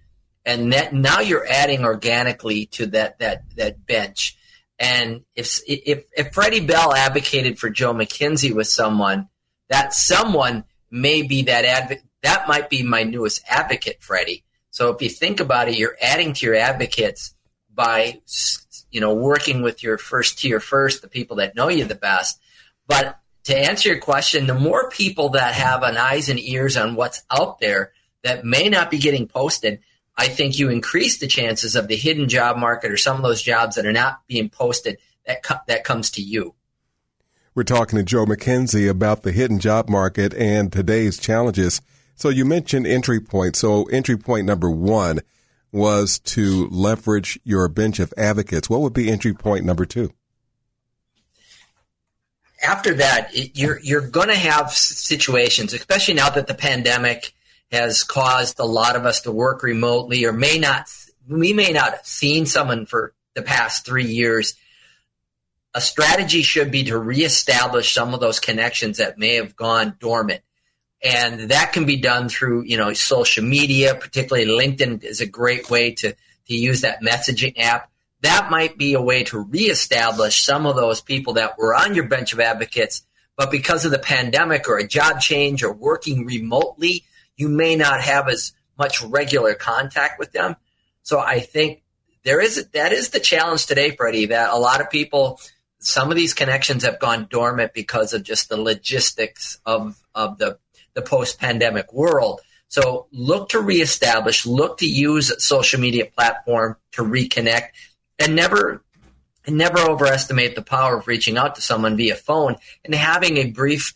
and 0.46 0.74
that 0.74 0.94
now 0.94 1.20
you're 1.20 1.48
adding 1.48 1.84
organically 1.84 2.66
to 2.68 2.88
that 2.88 3.20
that 3.20 3.44
that 3.56 3.86
bench. 3.86 4.38
And 4.80 5.24
if 5.36 5.60
if 5.68 6.06
if 6.16 6.34
Freddie 6.34 6.66
Bell 6.66 6.94
advocated 6.94 7.60
for 7.60 7.70
Joe 7.70 7.94
McKenzie 7.94 8.54
with 8.54 8.68
someone, 8.68 9.30
that 9.70 9.94
someone 9.94 10.64
may 10.92 11.22
be 11.22 11.44
that 11.44 11.66
advocate. 11.66 12.04
That 12.24 12.48
might 12.48 12.70
be 12.70 12.84
my 12.84 13.04
newest 13.04 13.44
advocate, 13.48 14.02
Freddie. 14.02 14.44
So 14.72 14.92
if 14.92 15.02
you 15.02 15.10
think 15.10 15.40
about 15.40 15.70
it, 15.70 15.78
you're 15.78 15.98
adding 16.02 16.34
to 16.34 16.46
your 16.46 16.56
advocates 16.56 17.34
by 17.78 18.20
you 18.92 19.00
know 19.00 19.14
working 19.14 19.62
with 19.62 19.82
your 19.82 19.98
first 19.98 20.40
tier 20.40 20.60
first, 20.60 21.02
the 21.02 21.08
people 21.08 21.38
that 21.38 21.56
know 21.56 21.70
you 21.70 21.86
the 21.86 21.96
best. 21.96 22.42
But 22.88 23.18
to 23.46 23.58
answer 23.58 23.88
your 23.88 24.00
question, 24.00 24.48
the 24.48 24.54
more 24.54 24.90
people 24.90 25.30
that 25.30 25.54
have 25.54 25.84
an 25.84 25.96
eyes 25.96 26.28
and 26.28 26.38
ears 26.38 26.76
on 26.76 26.96
what's 26.96 27.24
out 27.32 27.60
there 27.60 27.94
that 28.24 28.44
may 28.44 28.68
not 28.68 28.92
be 28.92 28.98
getting 28.98 29.28
posted, 29.28 29.80
I 30.18 30.28
think 30.28 30.60
you 30.60 30.70
increase 30.70 31.20
the 31.20 31.28
chances 31.28 31.78
of 31.78 31.88
the 31.88 31.96
hidden 31.96 32.28
job 32.28 32.58
market 32.58 32.92
or 32.92 32.98
some 32.98 33.16
of 33.16 33.24
those 33.24 33.42
jobs 33.42 33.78
that 33.78 33.86
are 33.86 33.94
not 33.94 34.28
being 34.28 34.50
posted 34.50 34.98
that 35.26 35.44
co- 35.44 35.60
that 35.68 35.86
comes 35.86 36.12
to 36.12 36.22
you. 36.22 36.56
We're 37.56 37.64
talking 37.64 37.98
to 37.98 38.04
Joe 38.04 38.26
McKenzie 38.26 38.90
about 38.90 39.24
the 39.24 39.32
hidden 39.32 39.60
job 39.60 39.88
market 39.90 40.34
and 40.34 40.72
today's 40.72 41.18
challenges. 41.18 41.82
So 42.16 42.30
you 42.30 42.46
mentioned 42.46 42.86
entry 42.86 43.20
point. 43.20 43.56
So 43.56 43.86
entry 43.86 44.18
point 44.18 44.46
number 44.46 44.70
one 44.70 45.22
was 45.72 46.20
to 46.20 46.68
leverage 46.70 47.40
your 47.44 47.68
bench 47.68 48.00
of 48.00 48.14
advocates. 48.18 48.70
What 48.70 48.82
would 48.82 48.94
be 48.94 49.12
entry 49.12 49.34
point 49.34 49.66
number 49.66 49.86
two? 49.86 50.12
After 52.66 52.96
that, 52.96 53.56
you're 53.56 53.80
you're 53.82 54.08
going 54.08 54.30
to 54.30 54.36
have 54.36 54.72
situations, 54.72 55.74
especially 55.74 56.16
now 56.16 56.30
that 56.32 56.48
the 56.48 56.56
pandemic 56.56 57.34
has 57.72 58.04
caused 58.04 58.60
a 58.60 58.66
lot 58.66 58.96
of 58.96 59.06
us 59.06 59.22
to 59.22 59.32
work 59.32 59.62
remotely, 59.62 60.26
or 60.26 60.34
may 60.34 60.58
not. 60.58 60.90
We 61.28 61.54
may 61.54 61.72
not 61.72 61.92
have 61.92 62.06
seen 62.06 62.46
someone 62.46 62.86
for 62.86 63.14
the 63.36 63.42
past 63.42 63.86
three 63.86 64.06
years. 64.06 64.56
A 65.74 65.82
strategy 65.82 66.42
should 66.42 66.72
be 66.72 66.86
to 66.86 66.98
reestablish 66.98 67.94
some 67.94 68.14
of 68.14 68.22
those 68.22 68.40
connections 68.40 68.98
that 68.98 69.18
may 69.20 69.36
have 69.36 69.56
gone 69.56 69.96
dormant 70.00 70.42
and 71.04 71.52
that 71.52 71.74
can 71.74 71.86
be 71.86 71.98
done 71.98 72.30
through 72.30 72.64
you 72.64 72.78
know 72.78 72.94
social 72.94 73.44
media 73.44 73.96
particularly 73.96 74.48
linkedin 74.48 75.04
is 75.04 75.22
a 75.22 75.28
great 75.28 75.70
way 75.70 75.92
to 75.92 76.16
to 76.48 76.56
use 76.56 76.82
that 76.82 77.02
messaging 77.02 77.60
app. 77.60 77.92
That 78.22 78.50
might 78.50 78.78
be 78.78 78.94
a 78.94 79.02
way 79.02 79.26
to 79.26 79.38
reestablish 79.38 80.44
some 80.44 80.66
of 80.66 80.76
those 80.76 81.02
people 81.02 81.34
that 81.34 81.58
were 81.58 81.76
on 81.76 81.94
your 81.94 82.08
bench 82.08 82.34
of 82.34 82.40
advocates 82.40 83.04
but 83.36 83.52
because 83.52 83.86
of 83.86 83.92
the 83.92 84.00
pandemic 84.00 84.68
or 84.68 84.80
a 84.80 84.88
job 84.88 85.20
change 85.20 85.64
or 85.64 85.72
working 85.72 86.26
remotely 86.26 87.04
you 87.36 87.50
may 87.50 87.76
not 87.76 88.02
have 88.02 88.28
as 88.28 88.54
much 88.80 89.04
regular 89.04 89.54
contact 89.54 90.20
with 90.20 90.32
them. 90.32 90.56
So 91.04 91.20
i 91.20 91.40
think 91.40 91.84
there 92.24 92.42
is 92.42 92.68
that 92.74 92.92
is 92.92 93.10
the 93.10 93.20
challenge 93.20 93.66
today 93.66 93.96
freddie 93.96 94.28
that 94.28 94.52
a 94.52 94.58
lot 94.58 94.82
of 94.82 94.90
people 94.90 95.40
some 95.80 96.10
of 96.10 96.18
these 96.18 96.34
connections 96.34 96.84
have 96.84 97.00
gone 97.00 97.28
dormant 97.30 97.74
because 97.74 98.14
of 98.14 98.24
just 98.24 98.50
the 98.50 98.58
logistics 98.58 99.60
of 99.66 99.98
of 100.16 100.38
the 100.38 100.58
the 100.98 101.04
post 101.04 101.40
pandemic 101.40 101.94
world. 101.94 102.42
So 102.70 103.08
look 103.12 103.50
to 103.50 103.60
reestablish, 103.60 104.48
look 104.48 104.80
to 104.80 104.88
use 104.88 105.32
social 105.42 105.80
media 105.80 106.06
platform 106.06 106.76
to 106.94 107.04
reconnect 107.04 107.70
and 108.20 108.36
never 108.36 108.84
never 109.48 109.80
overestimate 109.80 110.56
the 110.56 110.62
power 110.62 110.98
of 110.98 111.08
reaching 111.08 111.38
out 111.38 111.56
to 111.56 111.62
someone 111.62 111.96
via 111.96 112.16
phone 112.16 112.58
and 112.84 112.94
having 112.94 113.38
a 113.38 113.52
brief 113.52 113.94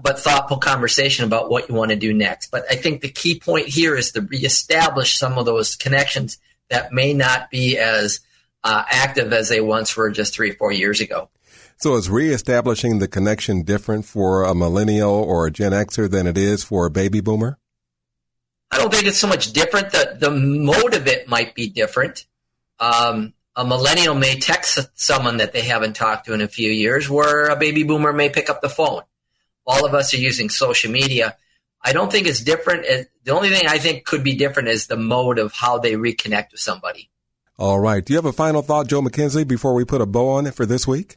but 0.00 0.20
thoughtful 0.20 0.58
conversation 0.58 1.24
about 1.24 1.50
what 1.50 1.68
you 1.68 1.74
want 1.74 1.90
to 1.90 1.96
do 1.96 2.12
next. 2.12 2.52
But 2.52 2.66
I 2.70 2.76
think 2.76 3.00
the 3.00 3.08
key 3.08 3.40
point 3.40 3.66
here 3.66 3.96
is 3.96 4.12
to 4.12 4.20
reestablish 4.20 5.16
some 5.16 5.38
of 5.38 5.46
those 5.46 5.74
connections 5.74 6.38
that 6.68 6.92
may 6.92 7.14
not 7.14 7.50
be 7.50 7.78
as 7.78 8.20
uh, 8.62 8.84
active 8.88 9.32
as 9.32 9.48
they 9.48 9.60
once 9.60 9.96
were 9.96 10.10
just 10.10 10.34
three, 10.34 10.52
four 10.52 10.70
years 10.70 11.00
ago. 11.00 11.30
So 11.78 11.96
is 11.96 12.08
reestablishing 12.08 12.98
the 12.98 13.08
connection 13.08 13.62
different 13.62 14.06
for 14.06 14.44
a 14.44 14.54
millennial 14.54 15.12
or 15.12 15.46
a 15.46 15.50
Gen 15.50 15.72
Xer 15.72 16.10
than 16.10 16.26
it 16.26 16.38
is 16.38 16.64
for 16.64 16.86
a 16.86 16.90
baby 16.90 17.20
boomer? 17.20 17.58
I 18.70 18.78
don't 18.78 18.92
think 18.92 19.06
it's 19.06 19.18
so 19.18 19.28
much 19.28 19.52
different. 19.52 19.92
The, 19.92 20.16
the 20.18 20.30
mode 20.30 20.94
of 20.94 21.06
it 21.06 21.28
might 21.28 21.54
be 21.54 21.68
different. 21.68 22.26
Um, 22.80 23.34
a 23.54 23.64
millennial 23.64 24.14
may 24.14 24.38
text 24.38 24.78
someone 24.94 25.36
that 25.36 25.52
they 25.52 25.62
haven't 25.62 25.96
talked 25.96 26.26
to 26.26 26.34
in 26.34 26.40
a 26.40 26.48
few 26.48 26.70
years, 26.70 27.08
where 27.08 27.46
a 27.46 27.56
baby 27.56 27.84
boomer 27.84 28.12
may 28.12 28.30
pick 28.30 28.50
up 28.50 28.62
the 28.62 28.68
phone. 28.68 29.02
All 29.66 29.86
of 29.86 29.94
us 29.94 30.14
are 30.14 30.18
using 30.18 30.48
social 30.48 30.90
media. 30.90 31.36
I 31.82 31.92
don't 31.92 32.10
think 32.10 32.26
it's 32.26 32.40
different. 32.40 32.86
The 33.24 33.32
only 33.32 33.50
thing 33.50 33.68
I 33.68 33.78
think 33.78 34.04
could 34.04 34.24
be 34.24 34.34
different 34.34 34.70
is 34.70 34.86
the 34.86 34.96
mode 34.96 35.38
of 35.38 35.52
how 35.52 35.78
they 35.78 35.92
reconnect 35.92 36.52
with 36.52 36.60
somebody. 36.60 37.10
All 37.58 37.78
right. 37.78 38.04
Do 38.04 38.12
you 38.12 38.16
have 38.16 38.26
a 38.26 38.32
final 38.32 38.62
thought, 38.62 38.88
Joe 38.88 39.02
McKenzie, 39.02 39.46
before 39.46 39.74
we 39.74 39.84
put 39.84 40.00
a 40.00 40.06
bow 40.06 40.28
on 40.30 40.46
it 40.46 40.54
for 40.54 40.66
this 40.66 40.86
week? 40.86 41.16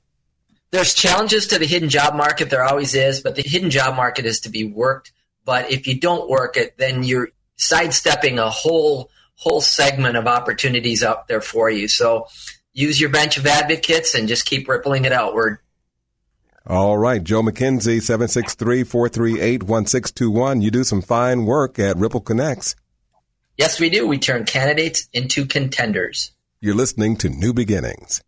There's 0.72 0.94
challenges 0.94 1.48
to 1.48 1.60
the 1.60 1.66
hidden 1.66 1.90
job 1.90 2.16
market. 2.16 2.50
There 2.50 2.64
always 2.64 2.96
is, 2.96 3.22
but 3.22 3.36
the 3.36 3.42
hidden 3.42 3.70
job 3.70 3.96
market 3.96 4.26
is 4.26 4.40
to 4.42 4.50
be 4.50 4.64
worked. 4.64 5.12
But 5.46 5.72
if 5.72 5.88
you 5.88 6.00
don't 6.00 6.30
work 6.30 6.58
it, 6.58 6.78
then 6.78 7.04
you're 7.04 7.30
sidestepping 7.56 8.40
a 8.40 8.50
whole 8.50 9.10
whole 9.36 9.62
segment 9.62 10.18
of 10.18 10.28
opportunities 10.28 11.02
out 11.02 11.30
there 11.30 11.42
for 11.42 11.70
you. 11.70 11.88
So 11.88 12.28
use 12.74 13.00
your 13.00 13.10
bench 13.10 13.38
of 13.38 13.48
advocates 13.48 14.14
and 14.14 14.28
just 14.28 14.46
keep 14.46 14.68
rippling 14.68 15.06
it 15.06 15.14
outward. 15.14 15.60
All 16.68 16.98
right, 16.98 17.24
Joe 17.24 17.42
McKenzie, 17.42 18.02
763-438-1621. 18.02 20.62
You 20.62 20.70
do 20.70 20.84
some 20.84 21.02
fine 21.02 21.46
work 21.46 21.80
at 21.80 21.96
Ripple 21.98 22.20
Connects. 22.20 22.76
Yes, 23.58 23.80
we 23.80 23.90
do. 23.90 24.06
We 24.06 24.20
turn 24.20 24.44
candidates 24.46 25.08
into 25.14 25.46
contenders. 25.46 26.32
You're 26.60 26.76
listening 26.76 27.16
to 27.18 27.30
New 27.30 27.54
Beginnings. 27.54 28.22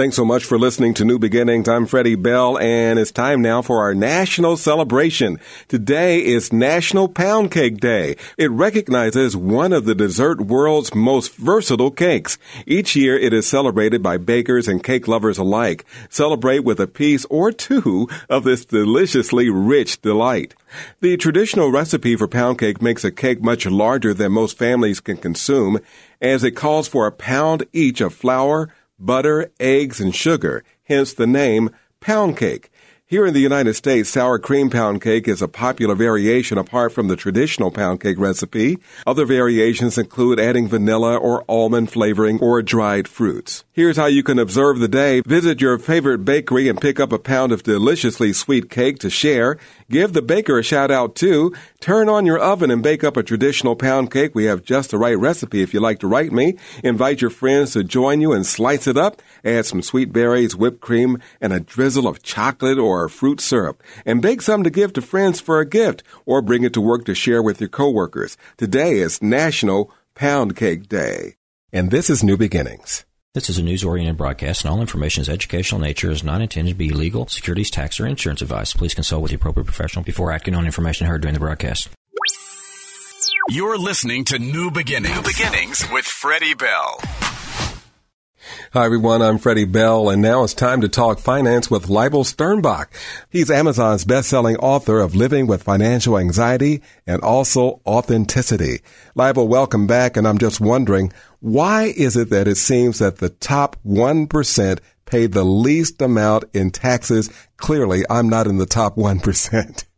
Thanks 0.00 0.16
so 0.16 0.24
much 0.24 0.46
for 0.46 0.58
listening 0.58 0.94
to 0.94 1.04
New 1.04 1.18
Beginnings. 1.18 1.68
I'm 1.68 1.84
Freddie 1.84 2.14
Bell, 2.14 2.56
and 2.56 2.98
it's 2.98 3.12
time 3.12 3.42
now 3.42 3.60
for 3.60 3.82
our 3.82 3.94
national 3.94 4.56
celebration. 4.56 5.38
Today 5.68 6.24
is 6.24 6.54
National 6.54 7.06
Pound 7.06 7.50
Cake 7.50 7.76
Day. 7.76 8.16
It 8.38 8.50
recognizes 8.50 9.36
one 9.36 9.74
of 9.74 9.84
the 9.84 9.94
dessert 9.94 10.40
world's 10.40 10.94
most 10.94 11.36
versatile 11.36 11.90
cakes. 11.90 12.38
Each 12.64 12.96
year, 12.96 13.18
it 13.18 13.34
is 13.34 13.46
celebrated 13.46 14.02
by 14.02 14.16
bakers 14.16 14.68
and 14.68 14.82
cake 14.82 15.06
lovers 15.06 15.36
alike. 15.36 15.84
Celebrate 16.08 16.60
with 16.60 16.80
a 16.80 16.86
piece 16.86 17.26
or 17.26 17.52
two 17.52 18.08
of 18.30 18.44
this 18.44 18.64
deliciously 18.64 19.50
rich 19.50 20.00
delight. 20.00 20.54
The 21.00 21.18
traditional 21.18 21.70
recipe 21.70 22.16
for 22.16 22.26
pound 22.26 22.58
cake 22.58 22.80
makes 22.80 23.04
a 23.04 23.10
cake 23.10 23.42
much 23.42 23.66
larger 23.66 24.14
than 24.14 24.32
most 24.32 24.56
families 24.56 25.00
can 25.00 25.18
consume, 25.18 25.78
as 26.22 26.42
it 26.42 26.52
calls 26.52 26.88
for 26.88 27.06
a 27.06 27.12
pound 27.12 27.66
each 27.74 28.00
of 28.00 28.14
flour, 28.14 28.70
butter, 29.00 29.50
eggs, 29.58 30.00
and 30.00 30.14
sugar, 30.14 30.62
hence 30.84 31.12
the 31.12 31.26
name 31.26 31.70
pound 32.00 32.36
cake. 32.36 32.70
Here 33.10 33.26
in 33.26 33.34
the 33.34 33.40
United 33.40 33.74
States, 33.74 34.08
sour 34.08 34.38
cream 34.38 34.70
pound 34.70 35.02
cake 35.02 35.26
is 35.26 35.42
a 35.42 35.48
popular 35.48 35.96
variation 35.96 36.58
apart 36.58 36.92
from 36.92 37.08
the 37.08 37.16
traditional 37.16 37.72
pound 37.72 38.00
cake 38.00 38.20
recipe. 38.20 38.78
Other 39.04 39.24
variations 39.24 39.98
include 39.98 40.38
adding 40.38 40.68
vanilla 40.68 41.16
or 41.16 41.44
almond 41.48 41.90
flavoring 41.90 42.38
or 42.38 42.62
dried 42.62 43.08
fruits. 43.08 43.64
Here's 43.72 43.96
how 43.96 44.06
you 44.06 44.22
can 44.22 44.38
observe 44.38 44.78
the 44.78 44.86
day. 44.86 45.22
Visit 45.22 45.60
your 45.60 45.76
favorite 45.76 46.18
bakery 46.18 46.68
and 46.68 46.80
pick 46.80 47.00
up 47.00 47.10
a 47.10 47.18
pound 47.18 47.50
of 47.50 47.64
deliciously 47.64 48.32
sweet 48.32 48.70
cake 48.70 49.00
to 49.00 49.10
share. 49.10 49.58
Give 49.90 50.12
the 50.12 50.22
baker 50.22 50.56
a 50.56 50.62
shout 50.62 50.92
out 50.92 51.16
too. 51.16 51.52
Turn 51.80 52.08
on 52.08 52.24
your 52.24 52.38
oven 52.38 52.70
and 52.70 52.80
bake 52.80 53.02
up 53.02 53.16
a 53.16 53.24
traditional 53.24 53.74
pound 53.74 54.12
cake. 54.12 54.36
We 54.36 54.44
have 54.44 54.62
just 54.62 54.92
the 54.92 54.98
right 54.98 55.18
recipe 55.18 55.62
if 55.62 55.74
you 55.74 55.80
like 55.80 55.98
to 55.98 56.06
write 56.06 56.30
me. 56.30 56.58
Invite 56.84 57.20
your 57.20 57.30
friends 57.30 57.72
to 57.72 57.82
join 57.82 58.20
you 58.20 58.32
and 58.32 58.46
slice 58.46 58.86
it 58.86 58.96
up. 58.96 59.20
Add 59.44 59.66
some 59.66 59.82
sweet 59.82 60.12
berries, 60.12 60.54
whipped 60.54 60.80
cream, 60.80 61.18
and 61.40 61.52
a 61.52 61.58
drizzle 61.58 62.06
of 62.06 62.22
chocolate 62.22 62.78
or 62.78 63.08
fruit 63.08 63.40
syrup. 63.40 63.82
And 64.06 64.22
bake 64.22 64.42
some 64.42 64.62
to 64.62 64.70
give 64.70 64.92
to 64.92 65.02
friends 65.02 65.40
for 65.40 65.58
a 65.58 65.66
gift 65.66 66.04
or 66.24 66.40
bring 66.40 66.62
it 66.62 66.72
to 66.74 66.80
work 66.80 67.04
to 67.06 67.14
share 67.16 67.42
with 67.42 67.60
your 67.60 67.68
coworkers. 67.68 68.36
Today 68.56 68.98
is 68.98 69.20
National 69.20 69.92
Pound 70.14 70.54
Cake 70.54 70.88
Day. 70.88 71.34
And 71.72 71.90
this 71.90 72.08
is 72.08 72.22
New 72.22 72.36
Beginnings. 72.36 73.04
This 73.32 73.48
is 73.48 73.58
a 73.58 73.62
news 73.62 73.84
oriented 73.84 74.16
broadcast, 74.16 74.64
and 74.64 74.72
all 74.72 74.80
information 74.80 75.20
is 75.20 75.28
educational 75.28 75.80
in 75.80 75.86
nature 75.86 76.10
is 76.10 76.24
not 76.24 76.40
intended 76.40 76.72
to 76.72 76.76
be 76.76 76.90
legal, 76.90 77.28
securities, 77.28 77.70
tax, 77.70 78.00
or 78.00 78.06
insurance 78.08 78.42
advice. 78.42 78.72
Please 78.72 78.92
consult 78.92 79.22
with 79.22 79.30
the 79.30 79.36
appropriate 79.36 79.66
professional 79.66 80.04
before 80.04 80.32
acting 80.32 80.56
on 80.56 80.66
information 80.66 81.06
heard 81.06 81.20
during 81.20 81.34
the 81.34 81.38
broadcast. 81.38 81.90
You're 83.48 83.78
listening 83.78 84.24
to 84.24 84.40
New 84.40 84.72
Beginnings. 84.72 85.14
New 85.14 85.22
Beginnings 85.22 85.84
with 85.92 86.06
Freddie 86.06 86.54
Bell. 86.54 86.98
Hi 88.72 88.86
everyone, 88.86 89.20
I'm 89.20 89.36
Freddie 89.36 89.66
Bell, 89.66 90.08
and 90.08 90.22
now 90.22 90.44
it's 90.44 90.54
time 90.54 90.80
to 90.80 90.88
talk 90.88 91.18
finance 91.18 91.70
with 91.70 91.88
Leibel 91.88 92.24
Sternbach. 92.24 92.86
He's 93.28 93.50
Amazon's 93.50 94.06
best-selling 94.06 94.56
author 94.56 95.00
of 95.00 95.14
Living 95.14 95.46
with 95.46 95.62
Financial 95.62 96.16
Anxiety 96.16 96.80
and 97.06 97.20
also 97.20 97.82
Authenticity. 97.86 98.80
Leibel, 99.14 99.46
welcome 99.46 99.86
back, 99.86 100.16
and 100.16 100.26
I'm 100.26 100.38
just 100.38 100.58
wondering, 100.58 101.12
why 101.40 101.92
is 101.94 102.16
it 102.16 102.30
that 102.30 102.48
it 102.48 102.56
seems 102.56 102.98
that 102.98 103.18
the 103.18 103.28
top 103.28 103.76
1% 103.86 104.78
pay 105.04 105.26
the 105.26 105.44
least 105.44 106.00
amount 106.00 106.44
in 106.54 106.70
taxes? 106.70 107.28
Clearly, 107.58 108.04
I'm 108.08 108.30
not 108.30 108.46
in 108.46 108.56
the 108.56 108.66
top 108.66 108.96
1%. 108.96 109.84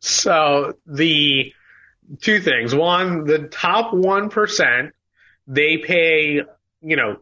So 0.00 0.74
the 0.86 1.52
two 2.20 2.40
things. 2.40 2.72
One, 2.72 3.24
the 3.24 3.48
top 3.48 3.92
1%, 3.92 4.92
they 5.48 5.78
pay, 5.78 6.42
you 6.80 6.96
know, 6.96 7.16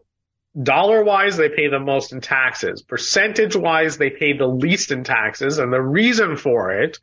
Dollar 0.60 1.04
wise, 1.04 1.36
they 1.36 1.50
pay 1.50 1.68
the 1.68 1.78
most 1.78 2.12
in 2.12 2.22
taxes. 2.22 2.80
Percentage 2.80 3.54
wise, 3.54 3.98
they 3.98 4.08
pay 4.08 4.32
the 4.32 4.46
least 4.46 4.90
in 4.90 5.04
taxes. 5.04 5.58
And 5.58 5.70
the 5.70 5.82
reason 5.82 6.36
for 6.36 6.72
it, 6.72 6.98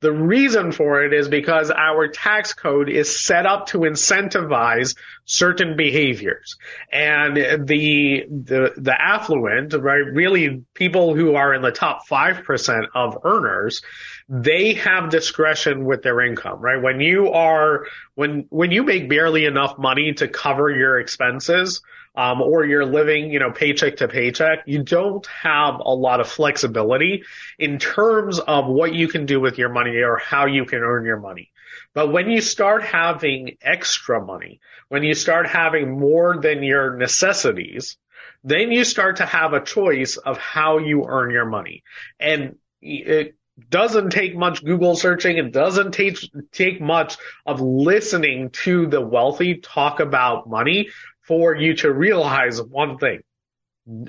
the 0.00 0.12
reason 0.12 0.70
for 0.70 1.02
it 1.02 1.12
is 1.12 1.28
because 1.28 1.72
our 1.72 2.06
tax 2.06 2.52
code 2.52 2.88
is 2.88 3.18
set 3.18 3.44
up 3.44 3.66
to 3.68 3.78
incentivize 3.78 4.96
certain 5.24 5.76
behaviors. 5.76 6.56
And 6.92 7.36
the, 7.36 8.24
the, 8.28 8.72
the 8.76 8.94
affluent, 8.96 9.72
right, 9.74 10.04
really 10.12 10.62
people 10.74 11.14
who 11.14 11.34
are 11.34 11.54
in 11.54 11.62
the 11.62 11.72
top 11.72 12.06
5% 12.08 12.86
of 12.94 13.18
earners, 13.24 13.82
they 14.28 14.74
have 14.74 15.10
discretion 15.10 15.84
with 15.84 16.02
their 16.02 16.20
income, 16.20 16.60
right? 16.60 16.80
When 16.80 17.00
you 17.00 17.32
are, 17.32 17.86
when, 18.14 18.46
when 18.50 18.70
you 18.70 18.84
make 18.84 19.08
barely 19.08 19.44
enough 19.44 19.76
money 19.76 20.12
to 20.14 20.28
cover 20.28 20.70
your 20.70 21.00
expenses, 21.00 21.82
um, 22.14 22.42
or 22.42 22.64
you're 22.64 22.84
living, 22.84 23.32
you 23.32 23.38
know, 23.38 23.50
paycheck 23.50 23.96
to 23.96 24.08
paycheck, 24.08 24.60
you 24.66 24.82
don't 24.82 25.26
have 25.26 25.76
a 25.80 25.94
lot 25.94 26.20
of 26.20 26.28
flexibility 26.28 27.24
in 27.58 27.78
terms 27.78 28.38
of 28.38 28.66
what 28.66 28.94
you 28.94 29.08
can 29.08 29.26
do 29.26 29.40
with 29.40 29.58
your 29.58 29.70
money 29.70 29.96
or 29.96 30.18
how 30.18 30.46
you 30.46 30.64
can 30.64 30.80
earn 30.80 31.04
your 31.04 31.20
money. 31.20 31.50
But 31.94 32.12
when 32.12 32.30
you 32.30 32.40
start 32.40 32.82
having 32.82 33.56
extra 33.62 34.24
money, 34.24 34.60
when 34.88 35.02
you 35.02 35.14
start 35.14 35.46
having 35.46 35.98
more 35.98 36.38
than 36.38 36.62
your 36.62 36.96
necessities, 36.96 37.96
then 38.44 38.72
you 38.72 38.84
start 38.84 39.16
to 39.16 39.26
have 39.26 39.52
a 39.52 39.64
choice 39.64 40.16
of 40.16 40.36
how 40.38 40.78
you 40.78 41.04
earn 41.08 41.30
your 41.30 41.46
money. 41.46 41.82
And 42.18 42.56
it 42.80 43.36
doesn't 43.70 44.10
take 44.10 44.36
much 44.36 44.64
Google 44.64 44.96
searching. 44.96 45.36
It 45.36 45.52
doesn't 45.52 45.92
take, 45.92 46.18
take 46.50 46.80
much 46.80 47.16
of 47.46 47.60
listening 47.60 48.50
to 48.64 48.86
the 48.86 49.00
wealthy 49.00 49.56
talk 49.56 50.00
about 50.00 50.48
money 50.48 50.88
for 51.22 51.54
you 51.54 51.74
to 51.76 51.92
realize 51.92 52.60
one 52.60 52.98
thing. 52.98 53.22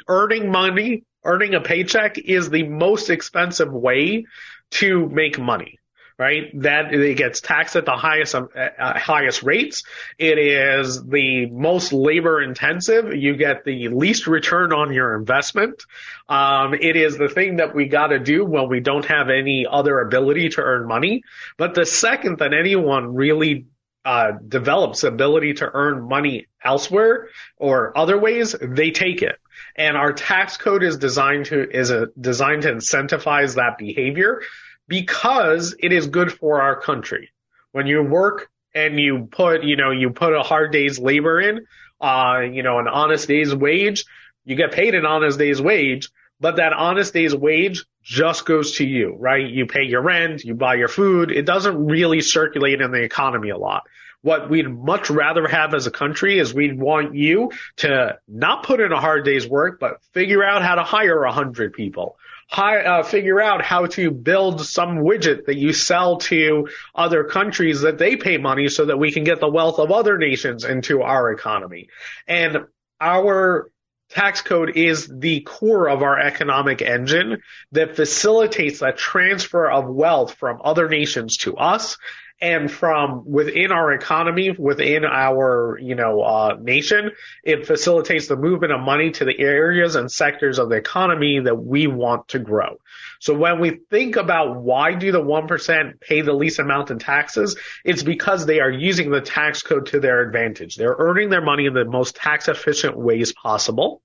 Earning 0.08 0.52
money, 0.52 1.04
earning 1.24 1.56
a 1.56 1.62
paycheck 1.62 2.18
is 2.18 2.50
the 2.50 2.64
most 2.64 3.10
expensive 3.10 3.72
way 3.72 4.26
to 4.72 5.08
make 5.10 5.40
money 5.40 5.80
right? 6.18 6.50
That 6.62 6.94
it 6.94 7.18
gets 7.18 7.42
taxed 7.42 7.76
at 7.76 7.86
the 7.86 7.96
highest 7.96 8.36
uh, 8.36 8.46
uh, 8.56 9.00
highest 9.00 9.44
rates. 9.44 9.84
It 10.18 10.38
is 10.38 11.04
the 11.04 11.48
most 11.48 11.92
labor 11.92 12.42
intensive. 12.42 13.16
You 13.16 13.36
get 13.36 13.64
the 13.66 13.90
least 13.90 14.28
return 14.28 14.74
on 14.74 14.94
your 14.94 15.16
investment. 15.16 15.84
Um, 16.30 16.74
it 16.74 16.96
is 16.96 17.18
the 17.18 17.30
thing 17.30 17.58
that 17.58 17.74
we 17.74 17.88
got 17.88 18.08
to 18.08 18.20
do 18.20 18.46
when 18.46 18.70
we 18.70 18.80
don't 18.80 19.06
have 19.06 19.30
any 19.30 19.66
other 19.70 20.00
ability 20.00 20.50
to 20.50 20.62
earn 20.62 20.88
money. 20.88 21.24
But 21.58 21.74
the 21.74 21.86
second 21.86 22.40
that 22.40 22.54
anyone 22.54 23.16
really 23.16 23.66
uh, 24.06 24.34
develops 24.48 25.04
ability 25.04 25.56
to 25.56 25.70
earn 25.74 26.08
money 26.08 26.48
elsewhere 26.64 27.30
or 27.58 27.98
other 27.98 28.18
ways, 28.20 28.56
they 28.62 28.92
take 28.92 29.22
it. 29.22 29.38
And 29.76 29.96
our 29.96 30.14
tax 30.14 30.58
code 30.58 30.84
is 30.84 30.98
designed 30.98 31.46
to 31.48 31.70
is 31.70 31.90
a, 31.90 32.08
designed 32.20 32.64
to 32.64 32.74
incentivize 32.74 33.56
that 33.56 33.78
behavior 33.78 34.42
because 34.88 35.76
it 35.80 35.94
is 35.94 36.08
good 36.08 36.32
for 36.32 36.62
our 36.62 36.80
country. 36.80 37.32
When 37.72 37.88
you 37.88 38.04
work 38.04 38.50
and 38.76 39.00
you 39.00 39.28
put, 39.32 39.64
you 39.64 39.78
know, 39.78 39.92
you 39.92 40.10
put 40.10 40.34
a 40.34 40.44
hard 40.44 40.72
day's 40.72 41.00
labor 41.00 41.40
in, 41.40 41.66
uh, 42.02 42.42
you 42.52 42.64
know, 42.64 42.80
an 42.80 42.88
honest 42.88 43.28
day's 43.28 43.56
wage, 43.56 44.06
you 44.44 44.56
get 44.56 44.74
paid 44.74 44.96
an 44.96 45.06
honest 45.06 45.40
day's 45.40 45.62
wage, 45.62 46.10
but 46.40 46.58
that 46.58 46.74
honest 46.74 47.14
day's 47.14 47.34
wage 47.34 47.86
just 48.04 48.46
goes 48.46 48.74
to 48.74 48.86
you, 48.86 49.16
right? 49.18 49.48
You 49.48 49.66
pay 49.66 49.84
your 49.84 50.02
rent, 50.02 50.44
you 50.44 50.54
buy 50.54 50.76
your 50.76 50.88
food. 50.88 51.32
It 51.32 51.46
doesn't 51.46 51.86
really 51.86 52.22
circulate 52.22 52.82
in 52.82 52.92
the 52.92 53.02
economy 53.02 53.50
a 53.50 53.58
lot. 53.58 53.84
What 54.22 54.50
we'd 54.50 54.70
much 54.70 55.10
rather 55.10 55.48
have 55.48 55.74
as 55.74 55.88
a 55.88 55.92
country 55.92 56.40
is 56.40 56.54
we'd 56.54 56.80
want 56.80 57.16
you 57.16 57.52
to 57.78 58.20
not 58.28 58.64
put 58.64 58.80
in 58.80 58.92
a 58.92 59.00
hard 59.00 59.26
day's 59.26 59.48
work, 59.48 59.80
but 59.80 60.02
figure 60.14 60.44
out 60.44 60.62
how 60.64 60.76
to 60.76 60.84
hire 60.84 61.24
a 61.24 61.32
hundred 61.32 61.74
people. 61.74 62.18
Hi, 62.50 62.84
uh, 62.84 63.04
figure 63.04 63.42
out 63.42 63.64
how 63.64 63.88
to 63.88 64.12
build 64.12 64.66
some 64.66 65.00
widget 65.00 65.46
that 65.46 65.58
you 65.58 65.74
sell 65.74 66.18
to 66.20 66.70
other 66.94 67.24
countries 67.24 67.82
that 67.82 67.98
they 67.98 68.16
pay 68.16 68.38
money 68.38 68.70
so 68.70 68.86
that 68.86 68.98
we 68.98 69.12
can 69.12 69.24
get 69.24 69.40
the 69.40 69.50
wealth 69.50 69.80
of 69.80 69.92
other 69.92 70.18
nations 70.18 70.64
into 70.64 71.02
our 71.02 71.32
economy. 71.32 71.90
And 72.28 72.66
our 73.02 73.70
tax 74.14 74.42
code 74.42 74.78
is 74.78 75.08
the 75.08 75.42
core 75.42 75.90
of 75.90 76.04
our 76.04 76.20
economic 76.20 76.82
engine 76.84 77.42
that 77.72 77.96
facilitates 77.96 78.80
that 78.80 78.96
transfer 78.96 79.70
of 79.70 79.88
wealth 79.88 80.36
from 80.36 80.62
other 80.64 80.88
nations 80.88 81.38
to 81.38 81.58
us 81.58 81.98
and 82.44 82.70
from 82.70 83.24
within 83.26 83.72
our 83.72 83.94
economy, 83.94 84.52
within 84.52 85.06
our, 85.06 85.80
you 85.82 85.96
know, 85.96 86.20
uh, 86.22 86.58
nation, 86.60 87.12
it 87.42 87.66
facilitates 87.66 88.28
the 88.28 88.36
movement 88.36 88.74
of 88.74 88.82
money 88.82 89.12
to 89.12 89.24
the 89.24 89.40
areas 89.40 89.96
and 89.96 90.12
sectors 90.12 90.60
of 90.60 90.68
the 90.68 90.76
economy 90.76 91.40
that 91.40 91.56
we 91.56 91.88
want 91.88 92.28
to 92.28 92.40
grow. 92.40 92.80
So 93.22 93.34
when 93.34 93.62
we 93.62 93.80
think 93.90 94.18
about 94.18 94.58
why 94.58 94.94
do 94.94 95.14
the 95.14 95.22
1% 95.22 96.02
pay 96.02 96.20
the 96.20 96.34
least 96.34 96.60
amount 96.60 96.92
in 96.92 97.00
taxes, 97.00 97.56
it's 97.86 98.04
because 98.04 98.46
they 98.46 98.60
are 98.60 98.70
using 98.70 99.10
the 99.10 99.22
tax 99.22 99.62
code 99.62 99.86
to 99.88 100.02
their 100.02 100.20
advantage. 100.20 100.76
They're 100.76 100.98
earning 101.00 101.30
their 101.30 101.42
money 101.42 101.66
in 101.66 101.74
the 101.74 101.86
most 101.86 102.18
tax 102.18 102.50
efficient 102.50 102.98
ways 102.98 103.32
possible. 103.32 104.02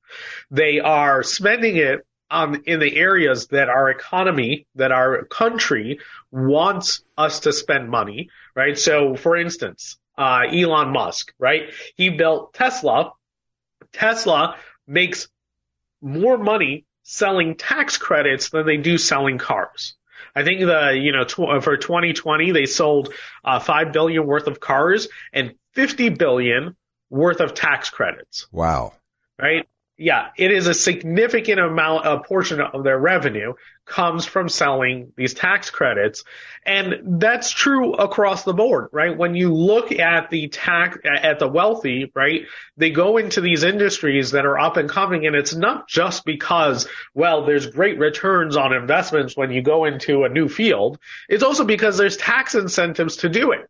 They 0.52 0.78
are 0.78 1.24
spending 1.24 1.76
it 1.76 2.06
um, 2.30 2.62
in 2.66 2.80
the 2.80 2.96
areas 2.96 3.46
that 3.48 3.68
our 3.68 3.90
economy, 3.90 4.66
that 4.74 4.92
our 4.92 5.24
country 5.24 6.00
wants 6.30 7.02
us 7.16 7.40
to 7.40 7.52
spend 7.52 7.88
money, 7.88 8.30
right? 8.54 8.78
So 8.78 9.16
for 9.16 9.36
instance, 9.36 9.98
uh, 10.16 10.42
Elon 10.52 10.92
Musk, 10.92 11.32
right? 11.38 11.70
He 11.96 12.10
built 12.10 12.52
Tesla. 12.54 13.12
Tesla 13.92 14.56
makes 14.86 15.28
more 16.00 16.38
money 16.38 16.84
selling 17.02 17.54
tax 17.56 17.96
credits 17.96 18.50
than 18.50 18.66
they 18.66 18.76
do 18.76 18.98
selling 18.98 19.38
cars. 19.38 19.94
I 20.34 20.44
think 20.44 20.60
the, 20.60 20.98
you 21.00 21.12
know, 21.12 21.24
tw- 21.24 21.62
for 21.64 21.76
2020, 21.76 22.52
they 22.52 22.66
sold 22.66 23.14
uh, 23.44 23.60
5 23.60 23.92
billion 23.92 24.26
worth 24.26 24.46
of 24.46 24.60
cars 24.60 25.08
and 25.32 25.54
50 25.72 26.10
billion 26.10 26.76
worth 27.10 27.40
of 27.40 27.54
tax 27.54 27.90
credits. 27.90 28.46
Wow. 28.52 28.92
Right? 29.38 29.66
Yeah, 30.00 30.28
it 30.36 30.52
is 30.52 30.68
a 30.68 30.74
significant 30.74 31.58
amount, 31.58 32.06
a 32.06 32.20
portion 32.20 32.60
of 32.60 32.84
their 32.84 32.96
revenue 32.96 33.54
comes 33.84 34.24
from 34.24 34.48
selling 34.48 35.12
these 35.16 35.34
tax 35.34 35.70
credits. 35.70 36.22
And 36.64 37.20
that's 37.20 37.50
true 37.50 37.94
across 37.94 38.44
the 38.44 38.52
board, 38.52 38.90
right? 38.92 39.16
When 39.16 39.34
you 39.34 39.52
look 39.52 39.90
at 39.90 40.30
the 40.30 40.48
tax, 40.48 40.98
at 41.04 41.40
the 41.40 41.48
wealthy, 41.48 42.12
right? 42.14 42.42
They 42.76 42.90
go 42.90 43.16
into 43.16 43.40
these 43.40 43.64
industries 43.64 44.30
that 44.32 44.46
are 44.46 44.58
up 44.58 44.76
and 44.76 44.88
coming 44.88 45.26
and 45.26 45.34
it's 45.34 45.54
not 45.54 45.88
just 45.88 46.24
because, 46.24 46.86
well, 47.12 47.44
there's 47.44 47.66
great 47.66 47.98
returns 47.98 48.56
on 48.56 48.72
investments 48.72 49.36
when 49.36 49.50
you 49.50 49.62
go 49.62 49.84
into 49.84 50.22
a 50.22 50.28
new 50.28 50.48
field. 50.48 51.00
It's 51.28 51.42
also 51.42 51.64
because 51.64 51.96
there's 51.96 52.16
tax 52.16 52.54
incentives 52.54 53.16
to 53.18 53.28
do 53.28 53.50
it. 53.50 53.68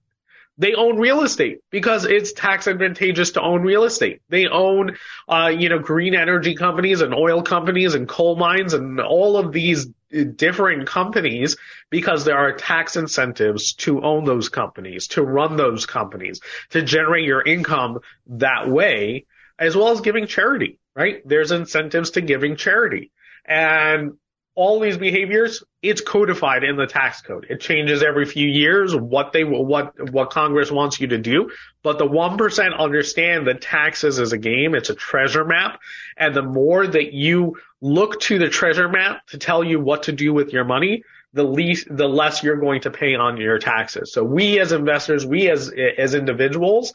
They 0.58 0.74
own 0.74 0.98
real 0.98 1.22
estate 1.22 1.60
because 1.70 2.04
it's 2.04 2.32
tax 2.32 2.66
advantageous 2.66 3.32
to 3.32 3.40
own 3.40 3.62
real 3.62 3.84
estate. 3.84 4.22
They 4.28 4.48
own, 4.48 4.96
uh, 5.28 5.52
you 5.56 5.68
know, 5.68 5.78
green 5.78 6.16
energy 6.16 6.56
companies 6.56 7.00
and 7.00 7.14
oil 7.14 7.42
companies 7.42 7.94
and 7.94 8.08
coal 8.08 8.36
mines 8.36 8.74
and 8.74 9.00
all 9.00 9.36
of 9.36 9.52
these 9.52 9.86
different 10.34 10.86
companies 10.86 11.56
because 11.90 12.24
there 12.24 12.36
are 12.36 12.52
tax 12.52 12.96
incentives 12.96 13.74
to 13.74 14.02
own 14.02 14.24
those 14.24 14.48
companies, 14.48 15.08
to 15.08 15.22
run 15.22 15.56
those 15.56 15.86
companies, 15.86 16.40
to 16.70 16.82
generate 16.82 17.24
your 17.24 17.42
income 17.42 18.00
that 18.26 18.68
way, 18.68 19.26
as 19.58 19.76
well 19.76 19.88
as 19.88 20.00
giving 20.00 20.26
charity, 20.26 20.78
right? 20.94 21.22
There's 21.26 21.52
incentives 21.52 22.12
to 22.12 22.20
giving 22.20 22.56
charity. 22.56 23.12
And 23.44 24.14
all 24.58 24.80
these 24.80 24.96
behaviors, 24.96 25.62
it's 25.82 26.00
codified 26.00 26.64
in 26.64 26.74
the 26.74 26.88
tax 26.88 27.22
code. 27.22 27.46
It 27.48 27.60
changes 27.60 28.02
every 28.02 28.24
few 28.24 28.48
years 28.48 28.92
what 28.92 29.32
they 29.32 29.44
what 29.44 30.10
what 30.10 30.30
Congress 30.30 30.68
wants 30.68 31.00
you 31.00 31.06
to 31.06 31.18
do. 31.18 31.52
But 31.84 31.98
the 31.98 32.06
one 32.06 32.36
percent 32.36 32.74
understand 32.74 33.46
that 33.46 33.60
taxes 33.60 34.18
is 34.18 34.32
a 34.32 34.36
game. 34.36 34.74
It's 34.74 34.90
a 34.90 34.96
treasure 34.96 35.44
map, 35.44 35.78
and 36.16 36.34
the 36.34 36.42
more 36.42 36.84
that 36.84 37.12
you 37.12 37.56
look 37.80 38.18
to 38.22 38.40
the 38.40 38.48
treasure 38.48 38.88
map 38.88 39.24
to 39.28 39.38
tell 39.38 39.62
you 39.62 39.78
what 39.78 40.02
to 40.02 40.12
do 40.12 40.34
with 40.34 40.52
your 40.52 40.64
money, 40.64 41.04
the 41.34 41.44
least 41.44 41.86
the 41.88 42.08
less 42.08 42.42
you're 42.42 42.56
going 42.56 42.80
to 42.80 42.90
pay 42.90 43.14
on 43.14 43.36
your 43.36 43.60
taxes. 43.60 44.12
So 44.12 44.24
we 44.24 44.58
as 44.58 44.72
investors, 44.72 45.24
we 45.24 45.48
as 45.48 45.72
as 45.96 46.16
individuals, 46.16 46.92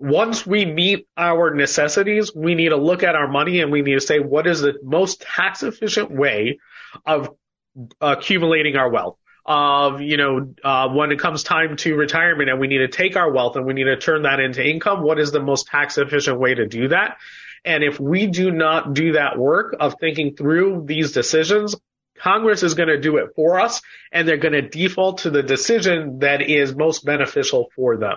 once 0.00 0.44
we 0.44 0.64
meet 0.64 1.06
our 1.16 1.54
necessities, 1.54 2.34
we 2.34 2.56
need 2.56 2.70
to 2.70 2.76
look 2.76 3.04
at 3.04 3.14
our 3.14 3.28
money 3.28 3.60
and 3.60 3.70
we 3.70 3.82
need 3.82 3.94
to 3.94 4.00
say 4.00 4.18
what 4.18 4.48
is 4.48 4.60
the 4.60 4.74
most 4.82 5.20
tax 5.20 5.62
efficient 5.62 6.10
way 6.10 6.58
of 7.04 7.30
accumulating 8.00 8.76
our 8.76 8.90
wealth 8.90 9.16
of 9.44 10.00
you 10.00 10.16
know 10.16 10.54
uh, 10.64 10.88
when 10.88 11.12
it 11.12 11.20
comes 11.20 11.42
time 11.44 11.76
to 11.76 11.94
retirement 11.94 12.50
and 12.50 12.58
we 12.58 12.66
need 12.66 12.78
to 12.78 12.88
take 12.88 13.16
our 13.16 13.30
wealth 13.30 13.54
and 13.56 13.64
we 13.64 13.74
need 13.74 13.84
to 13.84 13.96
turn 13.96 14.22
that 14.22 14.40
into 14.40 14.66
income 14.66 15.02
what 15.02 15.20
is 15.20 15.30
the 15.30 15.40
most 15.40 15.68
tax 15.68 15.98
efficient 15.98 16.38
way 16.38 16.54
to 16.54 16.66
do 16.66 16.88
that? 16.88 17.16
And 17.64 17.82
if 17.82 17.98
we 17.98 18.28
do 18.28 18.50
not 18.52 18.94
do 18.94 19.12
that 19.12 19.38
work 19.38 19.76
of 19.78 19.96
thinking 20.00 20.36
through 20.36 20.84
these 20.86 21.12
decisions 21.12 21.76
congress 22.18 22.62
is 22.62 22.74
going 22.74 22.88
to 22.88 23.00
do 23.00 23.18
it 23.18 23.30
for 23.36 23.60
us 23.60 23.82
and 24.10 24.26
they're 24.26 24.36
going 24.36 24.52
to 24.52 24.62
default 24.62 25.18
to 25.18 25.30
the 25.30 25.42
decision 25.42 26.20
that 26.20 26.42
is 26.42 26.74
most 26.74 27.04
beneficial 27.04 27.70
for 27.76 27.96
them 27.96 28.16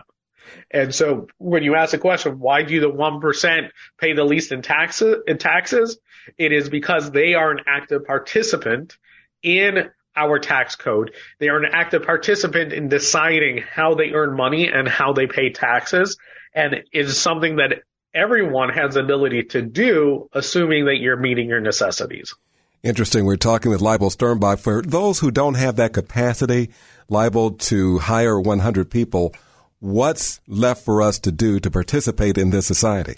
and 0.71 0.93
so 0.93 1.27
when 1.37 1.63
you 1.63 1.75
ask 1.75 1.91
the 1.91 1.97
question, 1.97 2.39
why 2.39 2.63
do 2.63 2.79
the 2.79 2.91
1% 2.91 3.69
pay 3.99 4.13
the 4.13 4.23
least 4.23 4.51
in 4.51 4.61
taxes, 4.61 5.17
in 5.27 5.37
taxes? 5.37 5.97
It 6.37 6.51
is 6.51 6.69
because 6.69 7.11
they 7.11 7.33
are 7.33 7.51
an 7.51 7.61
active 7.67 8.05
participant 8.05 8.97
in 9.41 9.89
our 10.15 10.39
tax 10.39 10.75
code. 10.75 11.13
They 11.39 11.49
are 11.49 11.57
an 11.57 11.71
active 11.71 12.03
participant 12.03 12.73
in 12.73 12.89
deciding 12.89 13.63
how 13.63 13.95
they 13.95 14.11
earn 14.11 14.35
money 14.35 14.67
and 14.67 14.87
how 14.87 15.13
they 15.13 15.27
pay 15.27 15.51
taxes. 15.51 16.17
And 16.53 16.73
it 16.73 16.85
is 16.91 17.17
something 17.17 17.57
that 17.57 17.83
everyone 18.13 18.69
has 18.69 18.95
the 18.95 19.01
ability 19.01 19.43
to 19.43 19.61
do, 19.61 20.29
assuming 20.33 20.85
that 20.85 20.97
you're 20.97 21.17
meeting 21.17 21.47
your 21.47 21.61
necessities. 21.61 22.35
Interesting. 22.81 23.25
We're 23.25 23.35
talking 23.35 23.71
with 23.71 23.81
Leibel 23.81 24.15
Sternbach. 24.15 24.59
For 24.59 24.81
those 24.81 25.19
who 25.19 25.31
don't 25.31 25.55
have 25.55 25.75
that 25.77 25.93
capacity, 25.93 26.71
liable 27.09 27.51
to 27.51 27.99
hire 27.99 28.39
100 28.39 28.89
people, 28.89 29.33
what's 29.79 30.39
left 30.47 30.85
for 30.85 31.01
us 31.01 31.19
to 31.19 31.31
do 31.31 31.59
to 31.59 31.71
participate 31.71 32.37
in 32.37 32.49
this 32.49 32.65
society? 32.65 33.15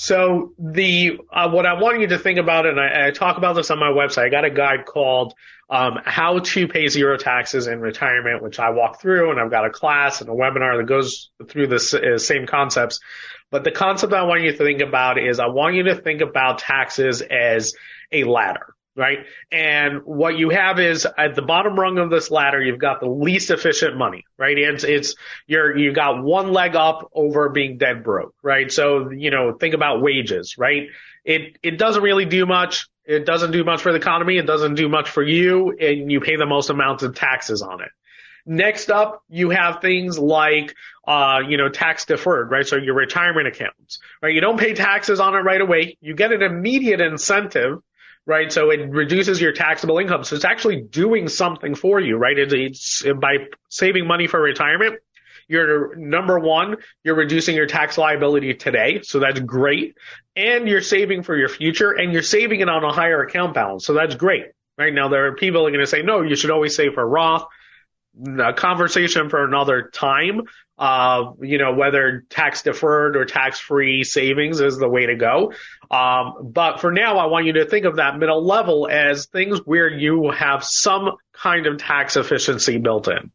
So 0.00 0.52
the 0.60 1.18
uh, 1.32 1.50
what 1.50 1.66
I 1.66 1.80
want 1.80 2.00
you 2.00 2.06
to 2.08 2.18
think 2.20 2.38
about, 2.38 2.66
and 2.66 2.78
I, 2.78 3.08
I, 3.08 3.10
talk 3.10 3.36
about 3.36 3.56
this 3.56 3.68
on 3.72 3.80
my 3.80 3.90
website. 3.90 4.26
I 4.26 4.28
got 4.28 4.44
a 4.44 4.50
guide 4.50 4.86
called 4.86 5.34
um, 5.68 5.98
"How 6.04 6.38
to 6.38 6.68
Pay 6.68 6.86
Zero 6.86 7.16
Taxes 7.16 7.66
in 7.66 7.80
Retirement," 7.80 8.40
which 8.40 8.60
I 8.60 8.70
walk 8.70 9.00
through, 9.00 9.32
and 9.32 9.40
I've 9.40 9.50
got 9.50 9.66
a 9.66 9.70
class 9.70 10.20
and 10.20 10.30
a 10.30 10.32
webinar 10.32 10.78
that 10.78 10.86
goes 10.86 11.30
through 11.48 11.66
the 11.66 12.14
uh, 12.14 12.18
same 12.18 12.46
concepts. 12.46 13.00
But 13.50 13.64
the 13.64 13.72
concept 13.72 14.12
I 14.12 14.22
want 14.22 14.42
you 14.42 14.52
to 14.52 14.56
think 14.56 14.82
about 14.82 15.18
is 15.18 15.40
I 15.40 15.46
want 15.46 15.74
you 15.74 15.82
to 15.84 15.96
think 15.96 16.20
about 16.20 16.58
taxes 16.58 17.20
as 17.20 17.74
a 18.12 18.22
ladder 18.22 18.76
right? 18.98 19.18
And 19.52 20.04
what 20.04 20.36
you 20.36 20.50
have 20.50 20.80
is 20.80 21.06
at 21.16 21.36
the 21.36 21.42
bottom 21.42 21.78
rung 21.78 21.98
of 21.98 22.10
this 22.10 22.32
ladder, 22.32 22.60
you've 22.60 22.80
got 22.80 22.98
the 22.98 23.08
least 23.08 23.50
efficient 23.50 23.96
money, 23.96 24.24
right? 24.36 24.58
It's, 24.58 24.82
it's, 24.82 25.14
you're, 25.46 25.78
you 25.78 25.92
got 25.92 26.22
one 26.22 26.52
leg 26.52 26.74
up 26.74 27.08
over 27.14 27.48
being 27.48 27.78
dead 27.78 28.02
broke, 28.02 28.34
right? 28.42 28.70
So, 28.70 29.10
you 29.10 29.30
know, 29.30 29.52
think 29.52 29.74
about 29.74 30.02
wages, 30.02 30.58
right? 30.58 30.88
It, 31.24 31.58
it 31.62 31.78
doesn't 31.78 32.02
really 32.02 32.24
do 32.24 32.44
much. 32.44 32.88
It 33.04 33.24
doesn't 33.24 33.52
do 33.52 33.62
much 33.62 33.82
for 33.82 33.92
the 33.92 33.98
economy. 33.98 34.36
It 34.36 34.46
doesn't 34.46 34.74
do 34.74 34.88
much 34.88 35.08
for 35.08 35.22
you 35.22 35.76
and 35.78 36.10
you 36.10 36.20
pay 36.20 36.34
the 36.34 36.46
most 36.46 36.68
amount 36.68 37.02
of 37.02 37.14
taxes 37.14 37.62
on 37.62 37.80
it. 37.80 37.90
Next 38.44 38.90
up, 38.90 39.22
you 39.28 39.50
have 39.50 39.80
things 39.80 40.18
like, 40.18 40.74
uh, 41.06 41.40
you 41.46 41.56
know, 41.56 41.68
tax 41.68 42.06
deferred, 42.06 42.50
right? 42.50 42.66
So 42.66 42.76
your 42.76 42.94
retirement 42.94 43.46
accounts, 43.46 44.00
right? 44.22 44.34
You 44.34 44.40
don't 44.40 44.58
pay 44.58 44.74
taxes 44.74 45.20
on 45.20 45.34
it 45.34 45.40
right 45.40 45.60
away. 45.60 45.98
You 46.00 46.14
get 46.14 46.32
an 46.32 46.42
immediate 46.42 47.00
incentive 47.00 47.82
right? 48.28 48.52
So 48.52 48.70
it 48.70 48.90
reduces 48.90 49.40
your 49.40 49.52
taxable 49.52 49.98
income. 49.98 50.22
So 50.22 50.36
it's 50.36 50.44
actually 50.44 50.82
doing 50.82 51.28
something 51.28 51.74
for 51.74 51.98
you, 51.98 52.18
right? 52.18 52.38
It's, 52.38 53.02
by 53.02 53.46
saving 53.70 54.06
money 54.06 54.26
for 54.26 54.38
retirement. 54.40 54.96
You're 55.48 55.96
number 55.96 56.38
one, 56.38 56.76
you're 57.02 57.14
reducing 57.14 57.56
your 57.56 57.64
tax 57.64 57.96
liability 57.96 58.52
today. 58.52 59.00
So 59.02 59.18
that's 59.18 59.40
great. 59.40 59.96
And 60.36 60.68
you're 60.68 60.82
saving 60.82 61.22
for 61.22 61.34
your 61.34 61.48
future 61.48 61.90
and 61.90 62.12
you're 62.12 62.22
saving 62.22 62.60
it 62.60 62.68
on 62.68 62.84
a 62.84 62.92
higher 62.92 63.22
account 63.22 63.54
balance. 63.54 63.86
So 63.86 63.94
that's 63.94 64.14
great. 64.14 64.44
Right 64.76 64.92
now, 64.92 65.08
there 65.08 65.28
are 65.28 65.34
people 65.34 65.66
are 65.66 65.70
going 65.70 65.80
to 65.80 65.86
say, 65.86 66.02
no, 66.02 66.20
you 66.20 66.36
should 66.36 66.50
always 66.50 66.76
save 66.76 66.92
for 66.94 67.08
Roth. 67.08 67.46
A 68.38 68.52
conversation 68.52 69.30
for 69.30 69.42
another 69.42 69.88
time. 69.88 70.42
Uh, 70.78 71.32
you 71.40 71.58
know, 71.58 71.74
whether 71.74 72.24
tax 72.30 72.62
deferred 72.62 73.16
or 73.16 73.24
tax 73.24 73.58
free 73.58 74.04
savings 74.04 74.60
is 74.60 74.78
the 74.78 74.88
way 74.88 75.06
to 75.06 75.16
go. 75.16 75.52
Um, 75.90 76.34
but 76.52 76.80
for 76.80 76.92
now, 76.92 77.18
I 77.18 77.26
want 77.26 77.46
you 77.46 77.54
to 77.54 77.64
think 77.64 77.84
of 77.84 77.96
that 77.96 78.16
middle 78.16 78.46
level 78.46 78.88
as 78.88 79.26
things 79.26 79.58
where 79.64 79.88
you 79.88 80.30
have 80.30 80.62
some 80.62 81.16
kind 81.32 81.66
of 81.66 81.78
tax 81.78 82.16
efficiency 82.16 82.78
built 82.78 83.08
in. 83.08 83.32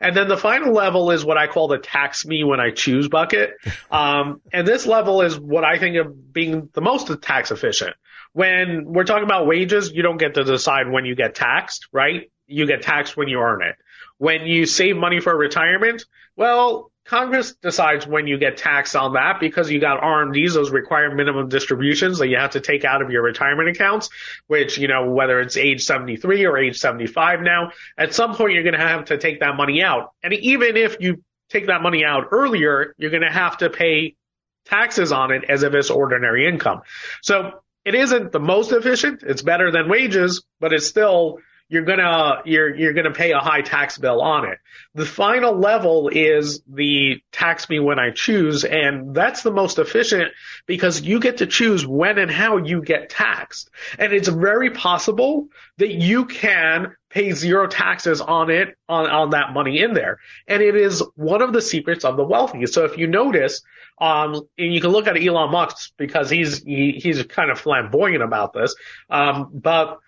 And 0.00 0.16
then 0.16 0.28
the 0.28 0.36
final 0.36 0.72
level 0.72 1.10
is 1.10 1.24
what 1.24 1.38
I 1.38 1.46
call 1.46 1.68
the 1.68 1.78
tax 1.78 2.26
me 2.26 2.44
when 2.44 2.60
I 2.60 2.70
choose 2.70 3.08
bucket. 3.08 3.54
Um, 3.88 4.40
and 4.52 4.66
this 4.66 4.84
level 4.84 5.22
is 5.22 5.38
what 5.38 5.64
I 5.64 5.78
think 5.78 5.96
of 5.96 6.32
being 6.32 6.68
the 6.72 6.80
most 6.80 7.10
tax 7.22 7.50
efficient. 7.50 7.94
When 8.32 8.84
we're 8.84 9.04
talking 9.04 9.24
about 9.24 9.46
wages, 9.46 9.92
you 9.92 10.02
don't 10.02 10.18
get 10.18 10.34
to 10.34 10.44
decide 10.44 10.90
when 10.90 11.04
you 11.04 11.14
get 11.14 11.34
taxed, 11.34 11.86
right? 11.92 12.30
You 12.46 12.66
get 12.66 12.82
taxed 12.82 13.16
when 13.16 13.28
you 13.28 13.38
earn 13.38 13.62
it. 13.62 13.76
When 14.18 14.46
you 14.46 14.66
save 14.66 14.96
money 14.96 15.20
for 15.20 15.36
retirement, 15.36 16.04
well, 16.36 16.90
Congress 17.06 17.54
decides 17.54 18.06
when 18.06 18.26
you 18.26 18.36
get 18.36 18.56
taxed 18.56 18.96
on 18.96 19.12
that 19.12 19.38
because 19.38 19.70
you 19.70 19.80
got 19.80 20.02
RMDs, 20.02 20.54
those 20.54 20.70
require 20.70 21.14
minimum 21.14 21.48
distributions 21.48 22.18
that 22.18 22.28
you 22.28 22.36
have 22.36 22.52
to 22.52 22.60
take 22.60 22.84
out 22.84 23.00
of 23.00 23.10
your 23.10 23.22
retirement 23.22 23.68
accounts, 23.68 24.08
which, 24.48 24.76
you 24.76 24.88
know, 24.88 25.10
whether 25.10 25.40
it's 25.40 25.56
age 25.56 25.84
73 25.84 26.46
or 26.46 26.58
age 26.58 26.78
75 26.78 27.42
now, 27.42 27.70
at 27.96 28.12
some 28.12 28.34
point 28.34 28.54
you're 28.54 28.64
going 28.64 28.74
to 28.74 28.80
have 28.80 29.06
to 29.06 29.18
take 29.18 29.40
that 29.40 29.56
money 29.56 29.82
out. 29.82 30.12
And 30.22 30.32
even 30.32 30.76
if 30.76 30.96
you 30.98 31.22
take 31.48 31.68
that 31.68 31.80
money 31.80 32.04
out 32.04 32.28
earlier, 32.32 32.94
you're 32.98 33.10
going 33.10 33.22
to 33.22 33.32
have 33.32 33.58
to 33.58 33.70
pay 33.70 34.16
taxes 34.64 35.12
on 35.12 35.30
it 35.30 35.44
as 35.48 35.62
if 35.62 35.74
it's 35.74 35.90
ordinary 35.90 36.46
income. 36.46 36.82
So 37.22 37.52
it 37.84 37.94
isn't 37.94 38.32
the 38.32 38.40
most 38.40 38.72
efficient. 38.72 39.22
It's 39.22 39.42
better 39.42 39.70
than 39.70 39.88
wages, 39.88 40.44
but 40.58 40.72
it's 40.72 40.88
still 40.88 41.38
you're 41.68 41.84
gonna 41.84 42.42
you're 42.44 42.74
you're 42.74 42.92
gonna 42.92 43.12
pay 43.12 43.32
a 43.32 43.38
high 43.38 43.62
tax 43.62 43.98
bill 43.98 44.20
on 44.20 44.44
it. 44.44 44.58
The 44.94 45.04
final 45.04 45.58
level 45.58 46.08
is 46.08 46.62
the 46.68 47.20
tax 47.32 47.68
me 47.68 47.80
when 47.80 47.98
I 47.98 48.10
choose, 48.10 48.64
and 48.64 49.14
that's 49.14 49.42
the 49.42 49.50
most 49.50 49.78
efficient 49.78 50.30
because 50.66 51.00
you 51.00 51.18
get 51.18 51.38
to 51.38 51.46
choose 51.46 51.84
when 51.84 52.18
and 52.18 52.30
how 52.30 52.58
you 52.58 52.82
get 52.82 53.10
taxed. 53.10 53.70
And 53.98 54.12
it's 54.12 54.28
very 54.28 54.70
possible 54.70 55.48
that 55.78 55.92
you 55.92 56.26
can 56.26 56.94
pay 57.10 57.32
zero 57.32 57.66
taxes 57.66 58.20
on 58.20 58.50
it 58.50 58.76
on, 58.88 59.08
on 59.08 59.30
that 59.30 59.52
money 59.52 59.80
in 59.80 59.94
there. 59.94 60.18
And 60.46 60.62
it 60.62 60.76
is 60.76 61.02
one 61.16 61.42
of 61.42 61.52
the 61.52 61.62
secrets 61.62 62.04
of 62.04 62.16
the 62.16 62.24
wealthy. 62.24 62.66
So 62.66 62.84
if 62.84 62.96
you 62.96 63.06
notice, 63.06 63.62
um, 64.00 64.34
and 64.56 64.72
you 64.72 64.80
can 64.80 64.90
look 64.90 65.08
at 65.08 65.20
Elon 65.20 65.50
Musk 65.50 65.92
because 65.96 66.30
he's 66.30 66.62
he, 66.62 67.00
he's 67.02 67.24
kind 67.24 67.50
of 67.50 67.58
flamboyant 67.58 68.22
about 68.22 68.52
this. 68.52 68.76
Um, 69.10 69.50
but 69.52 69.98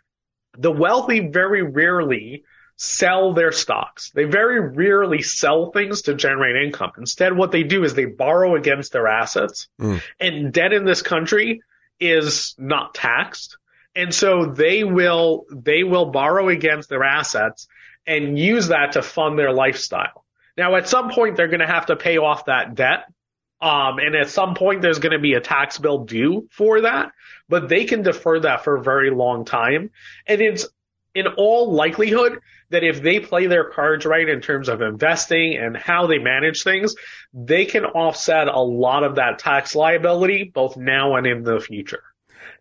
the 0.57 0.73
wealthy 0.73 1.21
very 1.29 1.63
rarely 1.63 2.45
sell 2.77 3.35
their 3.35 3.51
stocks. 3.51 4.11
They 4.11 4.25
very 4.25 4.61
rarely 4.61 5.21
sell 5.21 5.73
things 5.73 6.03
to 6.03 6.15
generate 6.15 6.65
income. 6.65 6.93
Instead, 6.97 7.37
what 7.37 7.51
they 7.51 7.65
do 7.65 7.83
is 7.83 7.95
they 7.95 8.05
borrow 8.05 8.55
against 8.55 8.93
their 8.93 9.09
assets 9.09 9.69
mm. 9.81 10.01
and 10.21 10.53
debt 10.53 10.73
in 10.73 10.85
this 10.85 11.03
country 11.03 11.63
is 11.99 12.55
not 12.57 12.95
taxed. 12.95 13.59
And 13.97 14.15
so 14.15 14.47
they 14.47 14.85
will, 14.85 15.47
they 15.51 15.83
will 15.83 16.13
borrow 16.13 16.49
against 16.49 16.89
their 16.89 17.03
assets 17.03 17.67
and 18.07 18.39
use 18.39 18.69
that 18.69 18.93
to 18.93 19.03
fund 19.03 19.37
their 19.37 19.53
lifestyle. 19.53 20.25
Now, 20.57 20.77
at 20.77 20.89
some 20.89 21.11
point, 21.11 21.37
they're 21.37 21.49
going 21.49 21.61
to 21.61 21.67
have 21.67 21.87
to 21.87 21.97
pay 21.97 22.19
off 22.19 22.45
that 22.45 22.75
debt. 22.77 23.07
Um, 23.61 23.99
and 23.99 24.15
at 24.15 24.31
some 24.31 24.55
point, 24.55 24.83
there's 24.83 25.01
going 25.01 25.13
to 25.13 25.19
be 25.19 25.35
a 25.35 25.41
tax 25.41 25.79
bill 25.79 26.05
due 26.05 26.49
for 26.53 26.83
that 26.83 27.13
but 27.49 27.69
they 27.69 27.85
can 27.85 28.03
defer 28.03 28.41
that 28.41 28.65
for 28.65 28.77
a 28.77 28.83
very 28.83 29.11
long 29.11 29.45
time. 29.45 29.91
And 30.27 30.41
it's 30.41 30.67
in 31.15 31.27
all 31.27 31.73
likelihood 31.73 32.41
that 32.71 32.85
if 32.85 33.03
they 33.03 33.19
play 33.19 33.47
their 33.47 33.71
cards 33.71 34.05
right 34.05 34.29
in 34.29 34.41
terms 34.43 34.69
of 34.69 34.83
investing 34.83 35.57
and 35.57 35.77
how 35.77 36.07
they 36.07 36.19
manage 36.19 36.63
things, 36.63 36.95
they 37.33 37.65
can 37.65 37.85
offset 37.85 38.47
a 38.49 38.61
lot 38.61 39.05
of 39.05 39.17
that 39.17 39.39
tax 39.39 39.75
liability 39.75 40.51
both 40.53 40.77
now 40.77 41.17
and 41.17 41.27
in 41.27 41.43
the 41.43 41.61
future. 41.61 42.03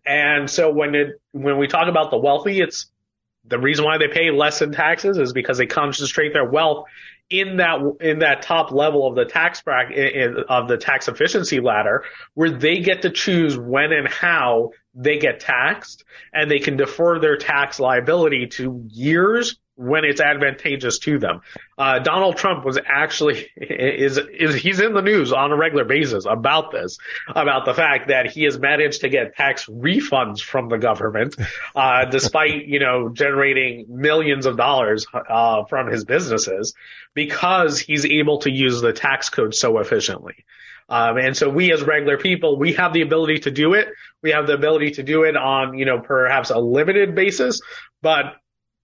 And 0.06 0.48
so 0.48 0.72
when 0.72 0.94
it, 0.94 1.20
when 1.32 1.58
we 1.58 1.68
talk 1.68 1.88
about 1.88 2.10
the 2.10 2.16
wealthy, 2.16 2.60
it's 2.60 2.90
the 3.44 3.58
reason 3.58 3.84
why 3.84 3.98
they 3.98 4.08
pay 4.08 4.30
less 4.30 4.62
in 4.62 4.72
taxes 4.72 5.18
is 5.18 5.34
because 5.34 5.58
they 5.58 5.66
concentrate 5.66 6.32
their 6.32 6.48
wealth 6.48 6.86
in 7.30 7.58
that 7.58 7.80
in 8.00 8.20
that 8.20 8.42
top 8.42 8.72
level 8.72 9.06
of 9.06 9.14
the 9.14 9.24
tax 9.26 9.60
bracket 9.60 10.36
of 10.48 10.66
the 10.68 10.78
tax 10.78 11.08
efficiency 11.08 11.60
ladder 11.60 12.04
where 12.34 12.50
they 12.50 12.80
get 12.80 13.02
to 13.02 13.10
choose 13.10 13.56
when 13.58 13.92
and 13.92 14.08
how 14.08 14.70
they 14.94 15.18
get 15.18 15.40
taxed 15.40 16.04
and 16.32 16.50
they 16.50 16.58
can 16.58 16.76
defer 16.76 17.18
their 17.18 17.36
tax 17.36 17.78
liability 17.78 18.46
to 18.46 18.82
years 18.88 19.58
when 19.78 20.04
it's 20.04 20.20
advantageous 20.20 20.98
to 20.98 21.20
them. 21.20 21.40
Uh, 21.78 22.00
Donald 22.00 22.36
Trump 22.36 22.64
was 22.64 22.80
actually 22.84 23.48
is 23.56 24.18
is 24.18 24.56
he's 24.56 24.80
in 24.80 24.92
the 24.92 25.02
news 25.02 25.32
on 25.32 25.52
a 25.52 25.56
regular 25.56 25.84
basis 25.84 26.26
about 26.28 26.72
this, 26.72 26.98
about 27.28 27.64
the 27.64 27.72
fact 27.72 28.08
that 28.08 28.26
he 28.26 28.42
has 28.42 28.58
managed 28.58 29.02
to 29.02 29.08
get 29.08 29.36
tax 29.36 29.66
refunds 29.66 30.40
from 30.42 30.68
the 30.68 30.78
government, 30.78 31.36
uh, 31.76 32.04
despite 32.10 32.66
you 32.66 32.80
know 32.80 33.08
generating 33.08 33.86
millions 33.88 34.46
of 34.46 34.56
dollars 34.56 35.06
uh, 35.14 35.64
from 35.64 35.86
his 35.86 36.04
businesses, 36.04 36.74
because 37.14 37.78
he's 37.78 38.04
able 38.04 38.38
to 38.38 38.50
use 38.50 38.80
the 38.80 38.92
tax 38.92 39.28
code 39.28 39.54
so 39.54 39.78
efficiently. 39.78 40.44
Um, 40.88 41.18
and 41.18 41.36
so 41.36 41.50
we 41.50 41.72
as 41.72 41.82
regular 41.82 42.16
people, 42.16 42.58
we 42.58 42.72
have 42.72 42.92
the 42.92 43.02
ability 43.02 43.40
to 43.40 43.50
do 43.50 43.74
it. 43.74 43.88
We 44.22 44.32
have 44.32 44.46
the 44.46 44.54
ability 44.54 44.92
to 44.92 45.02
do 45.02 45.22
it 45.22 45.36
on, 45.36 45.78
you 45.78 45.84
know, 45.84 46.00
perhaps 46.00 46.50
a 46.50 46.58
limited 46.58 47.14
basis, 47.14 47.60
but 48.00 48.36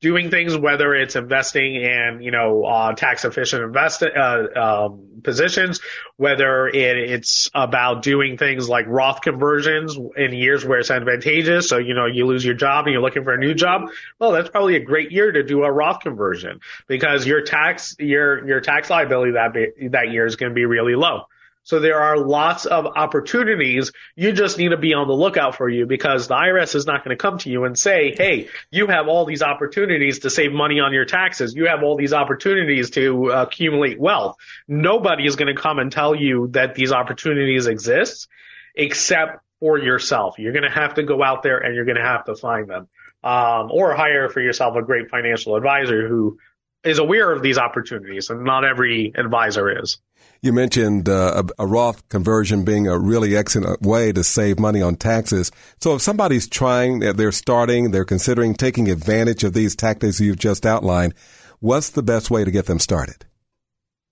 doing 0.04 0.28
things, 0.28 0.54
whether 0.54 0.94
it's 0.94 1.16
investing 1.16 1.76
in, 1.76 2.18
you 2.20 2.30
know, 2.30 2.62
uh, 2.62 2.92
tax 2.92 3.24
efficient 3.24 3.62
invest, 3.62 4.02
uh, 4.02 4.48
um, 4.54 5.22
positions, 5.22 5.80
whether 6.18 6.68
it, 6.68 6.98
it's 6.98 7.50
about 7.54 8.02
doing 8.02 8.36
things 8.36 8.68
like 8.68 8.84
Roth 8.86 9.22
conversions 9.22 9.96
in 10.14 10.34
years 10.34 10.62
where 10.62 10.78
it's 10.78 10.90
advantageous. 10.90 11.70
So, 11.70 11.78
you 11.78 11.94
know, 11.94 12.04
you 12.04 12.26
lose 12.26 12.44
your 12.44 12.52
job 12.52 12.84
and 12.84 12.92
you're 12.92 13.00
looking 13.00 13.24
for 13.24 13.32
a 13.32 13.38
new 13.38 13.54
job. 13.54 13.88
Well, 14.18 14.32
that's 14.32 14.50
probably 14.50 14.76
a 14.76 14.84
great 14.84 15.10
year 15.10 15.32
to 15.32 15.42
do 15.42 15.64
a 15.64 15.72
Roth 15.72 16.00
conversion 16.00 16.60
because 16.86 17.26
your 17.26 17.40
tax, 17.40 17.96
your, 17.98 18.46
your 18.46 18.60
tax 18.60 18.90
liability 18.90 19.32
that, 19.32 19.54
be, 19.54 19.88
that 19.88 20.10
year 20.10 20.26
is 20.26 20.36
going 20.36 20.50
to 20.50 20.54
be 20.54 20.66
really 20.66 20.96
low. 20.96 21.28
So 21.64 21.80
there 21.80 22.00
are 22.00 22.18
lots 22.18 22.66
of 22.66 22.86
opportunities. 22.86 23.90
You 24.14 24.32
just 24.32 24.58
need 24.58 24.68
to 24.68 24.76
be 24.76 24.92
on 24.92 25.08
the 25.08 25.14
lookout 25.14 25.56
for 25.56 25.68
you 25.68 25.86
because 25.86 26.28
the 26.28 26.34
IRS 26.34 26.74
is 26.74 26.86
not 26.86 27.04
going 27.04 27.16
to 27.16 27.20
come 27.20 27.38
to 27.38 27.50
you 27.50 27.64
and 27.64 27.76
say, 27.76 28.14
Hey, 28.14 28.48
you 28.70 28.86
have 28.86 29.08
all 29.08 29.24
these 29.24 29.42
opportunities 29.42 30.20
to 30.20 30.30
save 30.30 30.52
money 30.52 30.80
on 30.80 30.92
your 30.92 31.06
taxes. 31.06 31.54
You 31.54 31.66
have 31.66 31.82
all 31.82 31.96
these 31.96 32.12
opportunities 32.12 32.90
to 32.90 33.30
accumulate 33.30 33.98
wealth. 33.98 34.36
Nobody 34.68 35.26
is 35.26 35.36
going 35.36 35.54
to 35.54 35.60
come 35.60 35.78
and 35.78 35.90
tell 35.90 36.14
you 36.14 36.48
that 36.48 36.74
these 36.74 36.92
opportunities 36.92 37.66
exist 37.66 38.28
except 38.74 39.40
for 39.58 39.78
yourself. 39.78 40.38
You're 40.38 40.52
going 40.52 40.64
to 40.64 40.70
have 40.70 40.94
to 40.94 41.02
go 41.02 41.22
out 41.22 41.42
there 41.42 41.58
and 41.58 41.74
you're 41.74 41.86
going 41.86 41.96
to 41.96 42.02
have 42.02 42.26
to 42.26 42.36
find 42.36 42.68
them. 42.68 42.88
Um, 43.22 43.70
or 43.72 43.94
hire 43.94 44.28
for 44.28 44.42
yourself 44.42 44.76
a 44.76 44.82
great 44.82 45.08
financial 45.08 45.56
advisor 45.56 46.06
who 46.06 46.36
is 46.84 46.98
aware 46.98 47.32
of 47.32 47.42
these 47.42 47.56
opportunities 47.56 48.28
and 48.28 48.44
not 48.44 48.64
every 48.64 49.12
advisor 49.16 49.80
is. 49.80 49.98
You 50.44 50.52
mentioned 50.52 51.08
uh, 51.08 51.42
a, 51.58 51.62
a, 51.62 51.66
Roth 51.66 52.06
conversion 52.10 52.66
being 52.66 52.86
a 52.86 52.98
really 52.98 53.34
excellent 53.34 53.80
way 53.80 54.12
to 54.12 54.22
save 54.22 54.58
money 54.58 54.82
on 54.82 54.96
taxes. 54.96 55.50
So 55.80 55.94
if 55.94 56.02
somebody's 56.02 56.46
trying, 56.46 56.98
they're 56.98 57.32
starting, 57.32 57.92
they're 57.92 58.04
considering 58.04 58.52
taking 58.52 58.90
advantage 58.90 59.42
of 59.42 59.54
these 59.54 59.74
tactics 59.74 60.20
you've 60.20 60.38
just 60.38 60.66
outlined, 60.66 61.14
what's 61.60 61.88
the 61.88 62.02
best 62.02 62.30
way 62.30 62.44
to 62.44 62.50
get 62.50 62.66
them 62.66 62.78
started? 62.78 63.24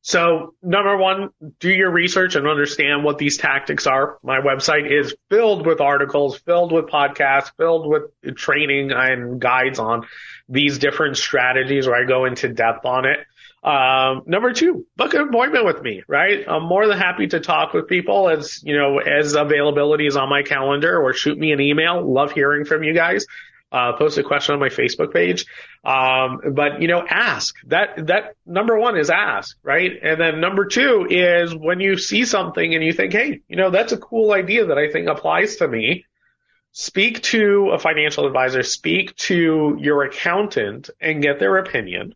So 0.01 0.55
number 0.63 0.97
one, 0.97 1.29
do 1.61 1.69
your 1.69 1.91
research 1.91 2.35
and 2.35 2.49
understand 2.49 3.05
what 3.05 3.19
these 3.19 3.37
tactics 3.37 3.87
are. 3.87 4.17
My 4.23 4.41
website 4.41 4.91
is 4.91 5.15
filled 5.29 5.67
with 5.67 5.83
articles, 5.83 6.39
filled 6.39 6.73
with 6.73 6.87
podcasts, 6.87 7.53
filled 7.59 7.87
with 7.87 8.37
training 8.37 8.91
and 8.91 9.39
guides 9.39 9.79
on 9.79 10.07
these 10.49 10.79
different 10.79 11.19
strategies 11.19 11.87
where 11.87 12.03
I 12.03 12.07
go 12.07 12.25
into 12.25 12.49
depth 12.49 12.87
on 12.87 13.05
it. 13.05 13.19
Um, 13.63 14.23
number 14.27 14.53
two, 14.53 14.87
book 14.97 15.15
an 15.15 15.21
appointment 15.21 15.65
with 15.65 15.83
me, 15.83 16.03
right? 16.09 16.45
I'm 16.49 16.65
more 16.65 16.87
than 16.89 16.99
happy 16.99 17.29
to 17.29 17.39
talk 17.39 17.73
with 17.73 17.87
people 17.87 18.29
as, 18.29 18.61
you 18.65 18.77
know, 18.77 18.99
as 18.99 19.35
availability 19.35 20.07
is 20.07 20.17
on 20.17 20.29
my 20.29 20.43
calendar 20.43 21.01
or 21.01 21.13
shoot 21.13 21.39
me 21.39 21.53
an 21.53 21.61
email. 21.61 22.03
Love 22.03 22.33
hearing 22.33 22.65
from 22.65 22.83
you 22.83 22.93
guys. 22.93 23.25
Uh, 23.71 23.95
post 23.95 24.19
a 24.19 24.23
question 24.23 24.53
on 24.53 24.61
my 24.61 24.69
Facebook 24.69 25.15
page. 25.15 25.47
Um, 25.83 26.41
but 26.53 26.83
you 26.83 26.89
know, 26.89 27.07
ask 27.09 27.55
that, 27.69 28.09
that 28.09 28.37
number 28.45 28.79
one 28.79 28.99
is 28.99 29.09
ask, 29.09 29.57
right? 29.63 29.93
And 30.03 30.21
then 30.21 30.41
number 30.41 30.67
two 30.67 31.07
is 31.09 31.55
when 31.55 31.81
you 31.81 31.97
see 31.97 32.27
something 32.27 32.75
and 32.75 32.85
you 32.85 32.93
think, 32.93 33.13
Hey, 33.13 33.41
you 33.49 33.57
know, 33.57 33.71
that's 33.71 33.93
a 33.93 33.97
cool 33.97 34.33
idea 34.33 34.67
that 34.67 34.77
I 34.77 34.91
think 34.91 35.09
applies 35.09 35.57
to 35.57 35.69
me. 35.69 36.05
Speak 36.73 37.23
to 37.23 37.71
a 37.73 37.79
financial 37.79 38.27
advisor, 38.27 38.63
speak 38.63 39.17
to 39.17 39.77
your 39.81 40.03
accountant 40.03 40.91
and 41.01 41.23
get 41.23 41.39
their 41.39 41.57
opinion. 41.57 42.15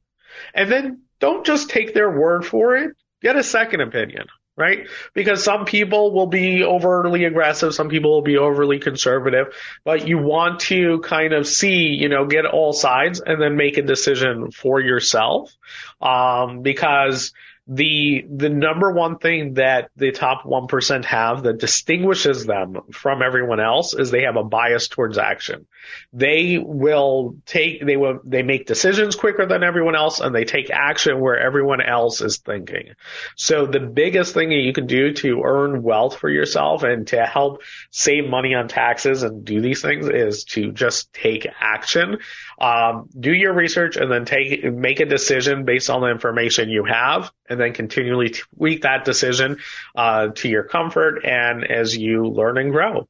And 0.54 0.70
then 0.70 1.05
don't 1.20 1.46
just 1.46 1.70
take 1.70 1.94
their 1.94 2.10
word 2.10 2.44
for 2.44 2.76
it. 2.76 2.96
Get 3.22 3.36
a 3.36 3.42
second 3.42 3.80
opinion, 3.80 4.26
right? 4.56 4.88
Because 5.14 5.42
some 5.42 5.64
people 5.64 6.12
will 6.12 6.26
be 6.26 6.62
overly 6.62 7.24
aggressive, 7.24 7.74
some 7.74 7.88
people 7.88 8.10
will 8.10 8.22
be 8.22 8.36
overly 8.36 8.78
conservative, 8.78 9.54
but 9.84 10.06
you 10.06 10.18
want 10.18 10.60
to 10.60 11.00
kind 11.00 11.32
of 11.32 11.46
see, 11.46 11.88
you 11.88 12.08
know, 12.08 12.26
get 12.26 12.44
all 12.44 12.72
sides 12.72 13.20
and 13.20 13.40
then 13.40 13.56
make 13.56 13.78
a 13.78 13.82
decision 13.82 14.50
for 14.50 14.80
yourself. 14.80 15.54
Um, 16.00 16.62
because 16.62 17.32
the 17.66 18.24
the 18.30 18.48
number 18.48 18.92
one 18.92 19.18
thing 19.18 19.54
that 19.54 19.90
the 19.96 20.12
top 20.12 20.44
1% 20.44 21.04
have 21.04 21.42
that 21.42 21.58
distinguishes 21.58 22.46
them 22.46 22.76
from 22.92 23.22
everyone 23.22 23.58
else 23.58 23.92
is 23.92 24.10
they 24.10 24.22
have 24.22 24.36
a 24.36 24.44
bias 24.44 24.86
towards 24.88 25.18
action. 25.18 25.66
They 26.12 26.58
will 26.58 27.36
take 27.46 27.84
they 27.84 27.96
will 27.96 28.20
they 28.24 28.42
make 28.42 28.66
decisions 28.66 29.16
quicker 29.16 29.46
than 29.46 29.62
everyone 29.62 29.96
else 29.96 30.20
and 30.20 30.34
they 30.34 30.44
take 30.44 30.70
action 30.70 31.20
where 31.20 31.38
everyone 31.38 31.80
else 31.80 32.20
is 32.20 32.38
thinking. 32.38 32.94
So 33.36 33.66
the 33.66 33.80
biggest 33.80 34.34
thing 34.34 34.50
that 34.50 34.56
you 34.56 34.72
can 34.72 34.86
do 34.86 35.12
to 35.14 35.42
earn 35.44 35.82
wealth 35.82 36.16
for 36.16 36.28
yourself 36.28 36.82
and 36.82 37.06
to 37.08 37.24
help 37.24 37.62
save 37.90 38.28
money 38.28 38.54
on 38.54 38.68
taxes 38.68 39.22
and 39.22 39.44
do 39.44 39.60
these 39.60 39.82
things 39.82 40.08
is 40.08 40.44
to 40.44 40.72
just 40.72 41.12
take 41.12 41.46
action. 41.60 42.18
Um, 42.58 43.08
do 43.18 43.32
your 43.32 43.52
research 43.52 43.96
and 43.96 44.10
then 44.10 44.24
take 44.24 44.64
make 44.64 45.00
a 45.00 45.06
decision 45.06 45.64
based 45.64 45.90
on 45.90 46.00
the 46.00 46.08
information 46.08 46.70
you 46.70 46.84
have 46.84 47.30
and 47.48 47.60
then 47.60 47.72
continually 47.72 48.30
tweak 48.30 48.82
that 48.82 49.04
decision 49.04 49.58
uh, 49.94 50.28
to 50.28 50.48
your 50.48 50.64
comfort 50.64 51.24
and 51.24 51.64
as 51.64 51.96
you 51.96 52.26
learn 52.26 52.58
and 52.58 52.72
grow. 52.72 53.08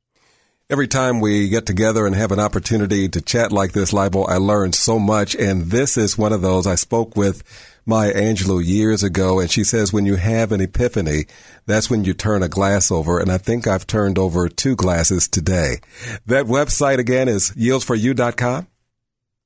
Every 0.69 0.89
time 0.89 1.21
we 1.21 1.49
get 1.49 1.65
together 1.65 2.07
and 2.07 2.17
have 2.17 2.33
an 2.33 2.41
opportunity 2.41 3.09
to 3.11 3.21
chat 3.21 3.53
like 3.53 3.71
this, 3.71 3.93
Leibel, 3.93 4.29
I 4.29 4.39
learn 4.39 4.73
so 4.73 4.99
much. 4.99 5.37
And 5.37 5.67
this 5.67 5.97
is 5.97 6.19
one 6.19 6.33
of 6.33 6.43
those 6.43 6.67
I 6.67 6.75
spoke 6.75 7.17
with 7.17 7.45
Maya 7.87 8.13
Angelou 8.13 8.65
years 8.65 9.05
ago. 9.05 9.39
And 9.39 9.49
she 9.49 9.63
says, 9.63 9.93
when 9.93 10.07
you 10.07 10.17
have 10.17 10.51
an 10.51 10.61
epiphany, 10.61 11.27
that's 11.67 11.89
when 11.89 12.03
you 12.03 12.15
turn 12.15 12.43
a 12.43 12.49
glass 12.49 12.91
over. 12.91 13.21
And 13.21 13.31
I 13.31 13.39
think 13.39 13.69
I've 13.69 13.87
turned 13.87 14.19
over 14.19 14.49
two 14.49 14.75
glasses 14.75 15.29
today. 15.29 15.77
That 16.27 16.47
website 16.47 16.99
again 16.99 17.29
is 17.29 17.53
yieldsforyou.com. 17.53 18.67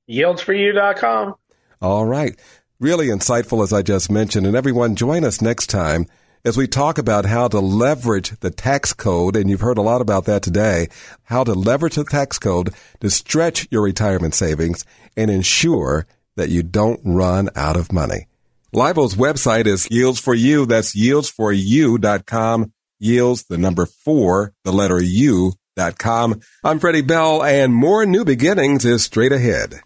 Yieldsforyou.com. 0.09 1.35
All 1.83 2.07
right 2.07 2.41
really 2.81 3.09
insightful, 3.09 3.63
as 3.63 3.73
I 3.75 3.83
just 3.83 4.11
mentioned. 4.11 4.47
And 4.47 4.57
everyone, 4.57 4.97
join 4.97 5.23
us 5.23 5.43
next 5.43 5.67
time 5.69 6.07
as 6.45 6.57
we 6.57 6.67
talk 6.67 6.99
about 6.99 7.27
how 7.27 7.49
to 7.49 7.61
leverage 7.61 8.39
the 8.41 8.51
tax 8.51 8.93
code. 8.93 9.37
And 9.37 9.51
you've 9.51 9.61
heard 9.61 9.79
a 9.79 9.83
lot 9.83 10.01
about 10.01 10.25
that 10.25 10.43
today, 10.43 10.89
how 11.25 11.45
to 11.45 11.53
leverage 11.53 11.97
the 11.97 12.05
tax 12.05 12.39
code 12.39 12.71
to 13.01 13.11
stretch 13.11 13.67
your 13.71 13.83
retirement 13.83 14.35
savings 14.35 14.85
and 15.17 15.31
ensure 15.31 16.07
that 16.37 16.49
you 16.49 16.63
don't 16.63 17.01
run 17.05 17.51
out 17.57 17.77
of 17.77 17.93
money. 17.93 18.27
Leibel's 18.73 19.17
website 19.17 19.67
is 19.67 19.89
Yields 19.91 20.21
for 20.21 20.35
You. 20.35 20.65
That's 20.65 20.97
yieldsforyou.com. 20.97 22.73
Yields, 23.01 23.45
the 23.45 23.59
number 23.59 23.87
four, 23.87 24.53
the 24.65 24.73
letter 24.73 25.03
U 25.03 25.53
dot 25.77 25.99
com. 25.99 26.41
I'm 26.63 26.79
Freddie 26.79 27.01
Bell 27.01 27.43
and 27.43 27.75
more 27.75 28.05
new 28.05 28.25
beginnings 28.25 28.85
is 28.85 29.05
straight 29.05 29.33
ahead. 29.33 29.81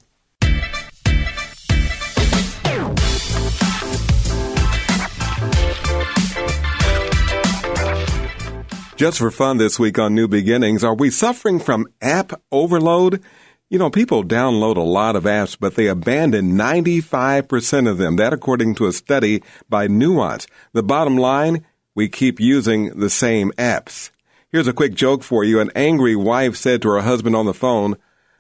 Just 8.97 9.19
for 9.19 9.33
fun 9.33 9.57
this 9.57 9.77
week 9.77 9.99
on 9.99 10.15
New 10.15 10.29
Beginnings, 10.29 10.85
are 10.85 10.95
we 10.95 11.11
suffering 11.11 11.59
from 11.59 11.89
app 12.01 12.41
overload? 12.53 13.21
You 13.69 13.77
know, 13.77 13.91
people 13.91 14.23
download 14.23 14.77
a 14.77 14.83
lot 14.83 15.17
of 15.17 15.25
apps, 15.25 15.57
but 15.59 15.75
they 15.75 15.89
abandon 15.89 16.53
95% 16.53 17.91
of 17.91 17.99
them. 17.99 18.15
That 18.15 18.33
according 18.33 18.77
to 18.77 18.87
a 18.87 18.93
study 18.93 19.43
by 19.69 19.89
Nuance. 19.89 20.47
The 20.75 20.85
bottom 20.85 21.17
line, 21.17 21.67
we 21.97 22.09
keep 22.09 22.39
using 22.39 23.01
the 23.01 23.11
same 23.11 23.51
apps. 23.59 24.11
Here's 24.53 24.69
a 24.69 24.73
quick 24.73 24.95
joke 24.95 25.25
for 25.25 25.43
you. 25.43 25.59
An 25.59 25.73
angry 25.75 26.15
wife 26.15 26.55
said 26.55 26.81
to 26.83 26.91
her 26.91 27.01
husband 27.01 27.35
on 27.35 27.47
the 27.47 27.53
phone, 27.53 27.97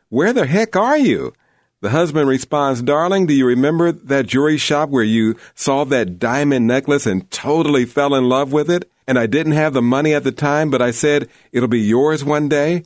Where 0.09 0.33
the 0.33 0.47
heck 0.47 0.77
are 0.77 0.97
you? 0.97 1.33
The 1.81 1.91
husband 1.91 2.29
responds, 2.29 2.81
Darling, 2.81 3.27
do 3.27 3.35
you 3.35 3.45
remember 3.45 3.91
that 3.91 4.29
jewelry 4.29 4.59
shop 4.59 4.89
where 4.89 5.03
you 5.03 5.35
saw 5.57 5.83
that 5.87 6.21
diamond 6.21 6.69
necklace 6.69 7.07
and 7.07 7.29
totally 7.33 7.87
fell 7.87 8.15
in 8.15 8.29
love 8.29 8.53
with 8.53 8.71
it? 8.71 8.89
And 9.07 9.19
I 9.19 9.27
didn't 9.27 9.53
have 9.53 9.73
the 9.73 9.83
money 9.83 10.15
at 10.15 10.25
the 10.25 10.33
time, 10.33 10.71
but 10.71 10.83
I 10.83 10.91
said, 10.91 11.29
it'll 11.53 11.69
be 11.69 11.81
yours 11.81 12.25
one 12.25 12.49
day. 12.49 12.85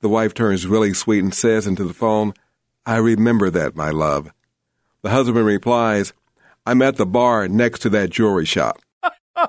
The 0.00 0.08
wife 0.08 0.34
turns 0.34 0.66
really 0.66 0.94
sweet 0.94 1.22
and 1.22 1.34
says 1.34 1.66
into 1.66 1.84
the 1.84 1.94
phone, 1.94 2.34
I 2.86 2.96
remember 2.96 3.50
that, 3.50 3.76
my 3.76 3.90
love. 3.90 4.32
The 5.02 5.10
husband 5.10 5.44
replies, 5.44 6.12
I'm 6.64 6.82
at 6.82 6.96
the 6.96 7.06
bar 7.06 7.48
next 7.48 7.80
to 7.80 7.90
that 7.90 8.10
jewelry 8.10 8.44
shop. 8.44 8.80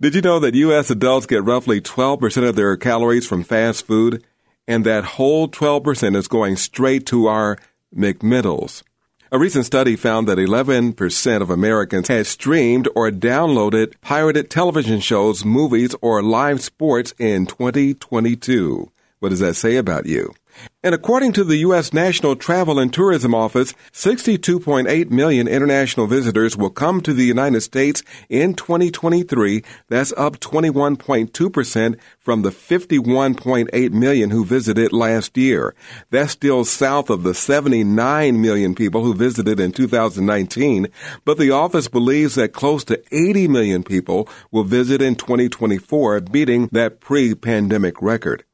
Did 0.00 0.14
you 0.14 0.22
know 0.22 0.38
that 0.38 0.54
U.S. 0.54 0.90
adults 0.90 1.26
get 1.26 1.44
roughly 1.44 1.82
12% 1.82 2.48
of 2.48 2.56
their 2.56 2.76
calories 2.78 3.26
from 3.26 3.44
fast 3.44 3.86
food? 3.86 4.24
And 4.70 4.86
that 4.86 5.02
whole 5.18 5.48
12% 5.48 6.14
is 6.14 6.28
going 6.28 6.54
straight 6.54 7.04
to 7.06 7.26
our 7.26 7.58
McMiddles. 7.92 8.84
A 9.32 9.36
recent 9.36 9.66
study 9.66 9.96
found 9.96 10.28
that 10.28 10.38
11% 10.38 11.42
of 11.42 11.50
Americans 11.50 12.06
had 12.06 12.28
streamed 12.28 12.88
or 12.94 13.10
downloaded 13.10 13.94
pirated 14.00 14.48
television 14.48 15.00
shows, 15.00 15.44
movies, 15.44 15.96
or 16.00 16.22
live 16.22 16.60
sports 16.60 17.12
in 17.18 17.46
2022. 17.46 18.92
What 19.20 19.28
does 19.28 19.40
that 19.40 19.54
say 19.54 19.76
about 19.76 20.06
you? 20.06 20.34
And 20.82 20.94
according 20.94 21.32
to 21.34 21.44
the 21.44 21.58
U.S. 21.58 21.92
National 21.92 22.34
Travel 22.34 22.78
and 22.78 22.92
Tourism 22.92 23.34
Office, 23.34 23.74
62.8 23.92 25.10
million 25.10 25.46
international 25.46 26.06
visitors 26.06 26.56
will 26.56 26.70
come 26.70 27.02
to 27.02 27.12
the 27.12 27.24
United 27.24 27.60
States 27.60 28.02
in 28.30 28.54
2023. 28.54 29.62
That's 29.88 30.14
up 30.16 30.40
21.2% 30.40 31.98
from 32.18 32.42
the 32.42 32.50
51.8 32.50 33.92
million 33.92 34.30
who 34.30 34.44
visited 34.44 34.92
last 34.92 35.36
year. 35.36 35.74
That's 36.08 36.32
still 36.32 36.64
south 36.64 37.10
of 37.10 37.22
the 37.22 37.34
79 37.34 38.40
million 38.40 38.74
people 38.74 39.04
who 39.04 39.12
visited 39.12 39.60
in 39.60 39.72
2019, 39.72 40.88
but 41.26 41.36
the 41.36 41.50
office 41.50 41.88
believes 41.88 42.36
that 42.36 42.54
close 42.54 42.84
to 42.84 43.02
80 43.12 43.48
million 43.48 43.82
people 43.82 44.28
will 44.50 44.64
visit 44.64 45.02
in 45.02 45.14
2024, 45.14 46.20
beating 46.20 46.68
that 46.72 47.00
pre-pandemic 47.00 48.00
record. 48.00 48.44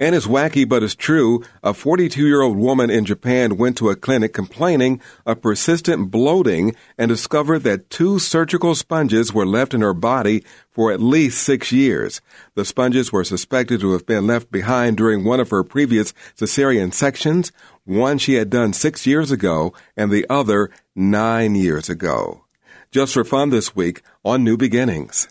And 0.00 0.14
it's 0.14 0.26
wacky, 0.26 0.66
but 0.66 0.82
it's 0.82 0.94
true. 0.94 1.44
A 1.62 1.74
42 1.74 2.26
year 2.26 2.40
old 2.40 2.56
woman 2.56 2.88
in 2.88 3.04
Japan 3.04 3.58
went 3.58 3.76
to 3.76 3.90
a 3.90 3.96
clinic 3.96 4.32
complaining 4.32 4.98
of 5.26 5.42
persistent 5.42 6.10
bloating 6.10 6.74
and 6.96 7.10
discovered 7.10 7.60
that 7.60 7.90
two 7.90 8.18
surgical 8.18 8.74
sponges 8.74 9.34
were 9.34 9.44
left 9.44 9.74
in 9.74 9.82
her 9.82 9.92
body 9.92 10.42
for 10.70 10.90
at 10.90 11.02
least 11.02 11.42
six 11.42 11.70
years. 11.70 12.22
The 12.54 12.64
sponges 12.64 13.12
were 13.12 13.24
suspected 13.24 13.82
to 13.82 13.92
have 13.92 14.06
been 14.06 14.26
left 14.26 14.50
behind 14.50 14.96
during 14.96 15.22
one 15.22 15.38
of 15.38 15.50
her 15.50 15.62
previous 15.62 16.14
cesarean 16.34 16.94
sections, 16.94 17.52
one 17.84 18.16
she 18.16 18.34
had 18.34 18.48
done 18.48 18.72
six 18.72 19.06
years 19.06 19.30
ago 19.30 19.74
and 19.98 20.10
the 20.10 20.24
other 20.30 20.70
nine 20.96 21.54
years 21.54 21.90
ago. 21.90 22.46
Just 22.90 23.12
for 23.12 23.22
fun 23.22 23.50
this 23.50 23.76
week 23.76 24.00
on 24.24 24.44
New 24.44 24.56
Beginnings. 24.56 25.28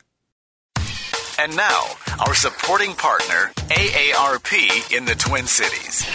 And 1.42 1.56
now, 1.56 1.86
our 2.28 2.36
supporting 2.36 2.94
partner, 2.96 3.50
AARP 3.70 4.92
in 4.92 5.06
the 5.06 5.16
Twin 5.16 5.46
Cities. 5.48 6.06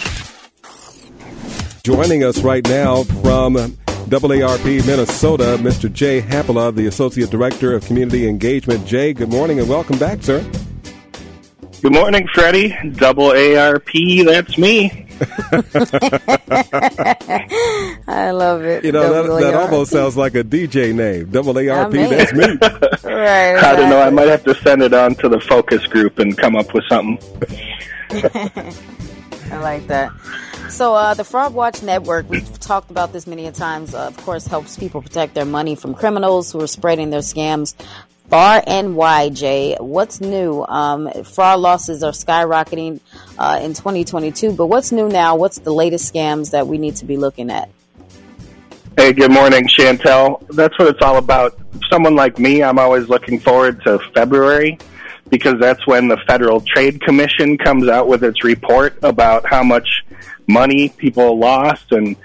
Joining 1.81 2.23
us 2.23 2.43
right 2.43 2.63
now 2.69 3.01
from 3.01 3.55
AARP 3.55 4.85
Minnesota, 4.85 5.57
Mr. 5.59 5.91
Jay 5.91 6.21
Haapala, 6.21 6.75
the 6.75 6.85
Associate 6.85 7.27
Director 7.27 7.73
of 7.73 7.83
Community 7.85 8.27
Engagement. 8.27 8.85
Jay, 8.85 9.13
good 9.13 9.29
morning 9.29 9.59
and 9.59 9.67
welcome 9.67 9.97
back, 9.97 10.21
sir. 10.21 10.47
Good 11.85 11.93
morning, 11.93 12.27
Freddie. 12.33 12.75
Double 12.93 13.27
ARP, 13.27 13.91
that's 14.25 14.57
me. 14.57 15.05
I 18.07 18.31
love 18.31 18.63
it. 18.63 18.83
You 18.83 18.91
know, 18.91 19.13
that, 19.13 19.39
that, 19.39 19.53
almost 19.53 19.91
sounds 19.91 20.17
like 20.17 20.33
a 20.33 20.43
DJ 20.43 20.95
name. 20.95 21.29
Double 21.29 21.55
ARP, 21.55 21.91
that's 21.91 22.33
me. 22.33 22.47
right. 23.03 23.55
I 23.55 23.75
don't 23.75 23.91
know. 23.91 24.01
I 24.01 24.09
might 24.09 24.29
have 24.29 24.43
to 24.45 24.55
send 24.55 24.81
it 24.81 24.95
on 24.95 25.13
to 25.13 25.29
the 25.29 25.39
focus 25.39 25.85
group 25.85 26.17
and 26.17 26.35
come 26.35 26.55
up 26.55 26.73
with 26.73 26.85
something. 26.89 27.19
I 29.51 29.57
like 29.59 29.85
that. 29.85 30.11
So, 30.69 30.95
uh, 30.95 31.13
the 31.13 31.23
Fraud 31.23 31.53
Watch 31.53 31.83
Network, 31.83 32.27
we've 32.27 32.59
talked 32.59 32.89
about 32.89 33.13
this 33.13 33.27
many 33.27 33.45
a 33.45 33.51
times, 33.51 33.93
uh, 33.93 34.07
of 34.07 34.17
course, 34.17 34.47
helps 34.47 34.75
people 34.75 35.03
protect 35.03 35.35
their 35.35 35.45
money 35.45 35.75
from 35.75 35.93
criminals 35.93 36.51
who 36.51 36.59
are 36.61 36.67
spreading 36.67 37.11
their 37.11 37.21
scams 37.21 37.75
far 38.29 38.63
and. 38.65 38.95
What's 38.95 40.21
new? 40.21 40.63
Um, 40.63 41.09
fraud 41.23 41.59
losses 41.59 42.03
are 42.03 42.11
skyrocketing 42.11 42.99
uh, 43.37 43.59
in 43.61 43.73
2022, 43.73 44.53
but 44.53 44.67
what's 44.67 44.91
new 44.91 45.09
now? 45.09 45.35
What's 45.35 45.59
the 45.59 45.73
latest 45.73 46.13
scams 46.13 46.51
that 46.51 46.67
we 46.67 46.77
need 46.77 46.97
to 46.97 47.05
be 47.05 47.17
looking 47.17 47.49
at? 47.49 47.69
Hey, 48.97 49.11
good 49.11 49.31
morning, 49.31 49.67
Chantel. 49.67 50.47
That's 50.49 50.77
what 50.79 50.87
it's 50.87 51.01
all 51.01 51.17
about. 51.17 51.59
Someone 51.91 52.15
like 52.15 52.39
me, 52.39 52.63
I'm 52.63 52.79
always 52.79 53.09
looking 53.09 53.39
forward 53.39 53.83
to 53.83 53.99
February 54.13 54.79
because 55.29 55.55
that's 55.59 55.85
when 55.85 56.07
the 56.07 56.17
Federal 56.27 56.61
Trade 56.61 57.01
Commission 57.01 57.57
comes 57.57 57.89
out 57.89 58.07
with 58.07 58.23
its 58.23 58.43
report 58.43 58.97
about 59.03 59.45
how 59.49 59.63
much 59.63 60.05
money 60.47 60.89
people 60.89 61.37
lost 61.37 61.91
and 61.91 62.15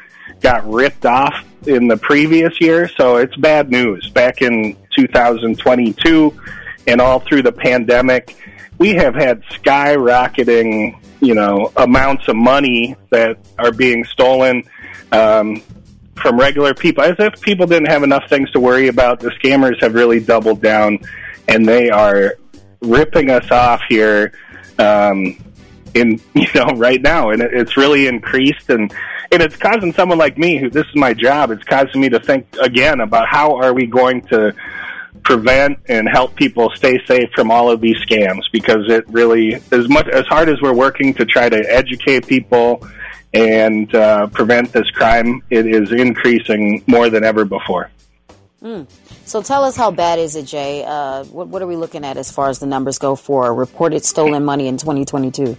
got 0.40 0.68
ripped 0.70 1.06
off 1.06 1.34
in 1.66 1.88
the 1.88 1.96
previous 1.96 2.60
year. 2.60 2.88
So 2.88 3.16
it's 3.16 3.34
bad 3.36 3.70
news. 3.70 4.08
Back 4.10 4.42
in 4.42 4.76
2022 5.06 6.40
and 6.86 7.00
all 7.00 7.20
through 7.20 7.42
the 7.42 7.52
pandemic, 7.52 8.36
we 8.78 8.90
have 8.90 9.14
had 9.14 9.42
skyrocketing, 9.44 10.98
you 11.20 11.34
know, 11.34 11.72
amounts 11.76 12.28
of 12.28 12.36
money 12.36 12.96
that 13.10 13.38
are 13.58 13.72
being 13.72 14.04
stolen 14.04 14.64
um, 15.12 15.62
from 16.16 16.38
regular 16.38 16.74
people. 16.74 17.04
As 17.04 17.16
if 17.18 17.40
people 17.40 17.66
didn't 17.66 17.88
have 17.88 18.02
enough 18.02 18.28
things 18.28 18.50
to 18.52 18.60
worry 18.60 18.88
about, 18.88 19.20
the 19.20 19.30
scammers 19.30 19.80
have 19.82 19.94
really 19.94 20.20
doubled 20.20 20.62
down, 20.62 20.98
and 21.48 21.66
they 21.66 21.90
are 21.90 22.36
ripping 22.80 23.30
us 23.30 23.50
off 23.50 23.82
here. 23.88 24.32
Um, 24.78 25.36
in 25.94 26.20
you 26.34 26.46
know 26.54 26.68
right 26.76 27.00
now, 27.02 27.30
and 27.30 27.42
it's 27.42 27.76
really 27.76 28.06
increased, 28.06 28.70
and 28.70 28.92
and 29.32 29.42
it's 29.42 29.56
causing 29.56 29.92
someone 29.92 30.18
like 30.18 30.38
me, 30.38 30.58
who 30.58 30.70
this 30.70 30.86
is 30.86 30.96
my 30.96 31.14
job, 31.14 31.50
it's 31.50 31.64
causing 31.64 32.00
me 32.00 32.08
to 32.08 32.20
think 32.20 32.46
again 32.60 33.00
about 33.00 33.28
how 33.28 33.56
are 33.56 33.72
we 33.72 33.86
going 33.86 34.22
to 34.28 34.54
prevent 35.30 35.78
and 35.88 36.08
help 36.08 36.34
people 36.34 36.68
stay 36.74 36.98
safe 37.06 37.30
from 37.36 37.52
all 37.52 37.70
of 37.70 37.80
these 37.80 37.96
scams 37.98 38.42
because 38.50 38.88
it 38.88 39.08
really 39.08 39.54
as 39.70 39.88
much 39.88 40.08
as 40.08 40.26
hard 40.26 40.48
as 40.48 40.60
we're 40.60 40.74
working 40.74 41.14
to 41.14 41.24
try 41.24 41.48
to 41.48 41.58
educate 41.72 42.26
people 42.26 42.84
and 43.32 43.94
uh, 43.94 44.26
prevent 44.26 44.72
this 44.72 44.90
crime 44.90 45.40
it 45.48 45.66
is 45.66 45.92
increasing 45.92 46.82
more 46.88 47.08
than 47.08 47.22
ever 47.22 47.44
before. 47.44 47.92
Mm. 48.60 48.90
so 49.24 49.40
tell 49.40 49.64
us 49.64 49.76
how 49.76 49.92
bad 49.92 50.18
is 50.18 50.34
it 50.34 50.46
jay? 50.46 50.84
Uh, 50.84 51.22
what, 51.26 51.46
what 51.46 51.62
are 51.62 51.68
we 51.68 51.76
looking 51.76 52.04
at 52.04 52.16
as 52.16 52.32
far 52.32 52.48
as 52.48 52.58
the 52.58 52.66
numbers 52.66 52.98
go 52.98 53.14
for 53.14 53.54
reported 53.54 54.04
stolen 54.04 54.44
money 54.44 54.66
in 54.66 54.78
2022 54.78 55.56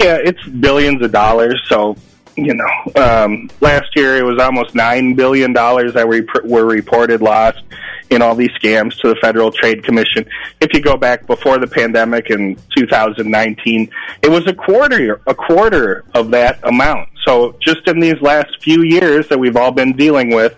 yeah 0.00 0.18
it's 0.22 0.42
billions 0.46 1.02
of 1.02 1.10
dollars. 1.10 1.60
So 1.66 1.96
you 2.36 2.54
know, 2.54 3.02
um, 3.02 3.50
last 3.60 3.96
year 3.96 4.16
it 4.16 4.24
was 4.24 4.38
almost 4.38 4.74
nine 4.74 5.14
billion 5.14 5.52
dollars 5.52 5.94
that 5.94 6.06
were, 6.06 6.24
were 6.44 6.66
reported 6.66 7.22
lost 7.22 7.62
in 8.10 8.22
all 8.22 8.34
these 8.34 8.50
scams 8.62 8.98
to 9.00 9.08
the 9.08 9.16
Federal 9.16 9.50
Trade 9.50 9.82
Commission. 9.82 10.28
If 10.60 10.72
you 10.74 10.80
go 10.80 10.96
back 10.96 11.26
before 11.26 11.58
the 11.58 11.66
pandemic 11.66 12.30
in 12.30 12.56
2019, 12.76 13.90
it 14.22 14.28
was 14.28 14.46
a 14.46 14.54
quarter 14.54 15.20
a 15.26 15.34
quarter 15.34 16.04
of 16.14 16.30
that 16.30 16.60
amount. 16.62 17.08
So 17.26 17.56
just 17.60 17.88
in 17.88 18.00
these 18.00 18.20
last 18.20 18.62
few 18.62 18.82
years 18.84 19.28
that 19.28 19.38
we've 19.38 19.56
all 19.56 19.72
been 19.72 19.94
dealing 19.94 20.34
with, 20.34 20.56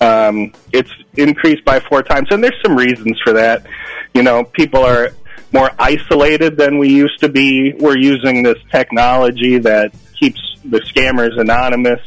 um, 0.00 0.52
it's 0.72 0.92
increased 1.14 1.64
by 1.64 1.80
four 1.80 2.02
times, 2.02 2.28
and 2.30 2.44
there's 2.44 2.60
some 2.62 2.76
reasons 2.76 3.18
for 3.24 3.32
that. 3.32 3.66
You 4.12 4.22
know, 4.22 4.44
people 4.44 4.84
are 4.84 5.10
more 5.52 5.70
isolated 5.78 6.56
than 6.56 6.78
we 6.78 6.88
used 6.90 7.20
to 7.20 7.28
be. 7.28 7.72
We're 7.78 7.96
using 7.96 8.42
this 8.42 8.58
technology 8.70 9.58
that 9.58 9.92
keeps 10.24 10.56
the 10.64 10.80
scammers 10.80 11.38
anonymous. 11.38 12.00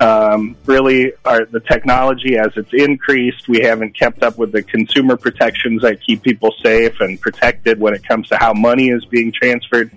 Um, 0.00 0.56
really, 0.66 1.12
our, 1.24 1.46
the 1.46 1.60
technology 1.60 2.36
as 2.36 2.52
it's 2.56 2.72
increased, 2.72 3.48
we 3.48 3.60
haven't 3.60 3.98
kept 3.98 4.22
up 4.22 4.36
with 4.36 4.52
the 4.52 4.62
consumer 4.62 5.16
protections 5.16 5.82
that 5.82 6.02
keep 6.02 6.22
people 6.22 6.52
safe 6.62 7.00
and 7.00 7.18
protected 7.20 7.80
when 7.80 7.94
it 7.94 8.06
comes 8.06 8.28
to 8.28 8.36
how 8.36 8.52
money 8.52 8.88
is 8.88 9.04
being 9.06 9.32
transferred 9.32 9.90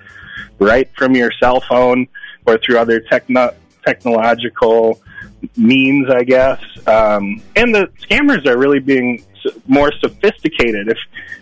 right 0.60 0.90
from 0.96 1.16
your 1.16 1.32
cell 1.40 1.60
phone 1.60 2.08
or 2.46 2.58
through 2.58 2.78
other 2.78 3.02
techno- 3.02 3.54
technological 3.86 5.02
means, 5.58 6.10
I 6.10 6.24
guess. 6.24 6.62
Um, 6.88 7.42
and 7.56 7.76
the 7.76 7.90
scammers 8.00 8.46
are 8.46 8.58
really 8.58 8.80
being 8.80 9.26
more 9.68 9.92
sophisticated. 10.00 10.88
If 10.88 10.98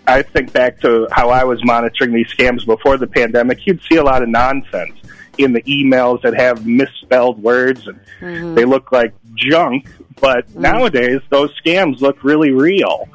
I 0.07 0.23
think 0.23 0.53
back 0.53 0.79
to 0.81 1.07
how 1.11 1.29
I 1.29 1.43
was 1.43 1.63
monitoring 1.63 2.13
these 2.13 2.27
scams 2.27 2.65
before 2.65 2.97
the 2.97 3.07
pandemic, 3.07 3.65
you'd 3.67 3.81
see 3.83 3.97
a 3.97 4.03
lot 4.03 4.23
of 4.23 4.29
nonsense 4.29 4.95
in 5.37 5.53
the 5.53 5.61
emails 5.63 6.21
that 6.21 6.35
have 6.35 6.65
misspelled 6.65 7.41
words 7.41 7.87
and 7.87 7.99
mm-hmm. 8.19 8.55
they 8.55 8.65
look 8.65 8.91
like 8.91 9.13
junk. 9.35 9.89
But 10.19 10.47
mm-hmm. 10.47 10.61
nowadays, 10.61 11.21
those 11.29 11.51
scams 11.61 12.01
look 12.01 12.23
really 12.23 12.51
real. 12.51 13.07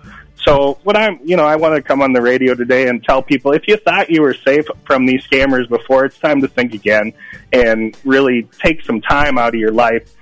So 0.45 0.79
what 0.85 0.97
I'm, 0.97 1.21
you 1.23 1.37
know, 1.37 1.45
I 1.45 1.57
want 1.57 1.77
to 1.77 1.83
come 1.83 2.01
on 2.01 2.13
the 2.13 2.23
radio 2.23 2.55
today 2.55 2.89
and 2.89 3.05
tell 3.05 3.23
people 3.23 3.53
if 3.53 3.69
you 3.69 3.77
thought 3.77 4.09
you 4.11 4.23
were 4.23 4.35
safe 4.35 4.65
from 4.87 5.05
these 5.05 5.23
scammers 5.27 5.69
before, 5.69 6.07
it's 6.07 6.19
time 6.19 6.41
to 6.41 6.49
think 6.49 6.73
again 6.73 7.13
and 7.53 7.97
really 8.05 8.49
take 8.59 8.83
some 8.83 9.01
time 9.01 9.37
out 9.37 9.49
of 9.49 9.61
your 9.61 9.73
life 9.73 10.15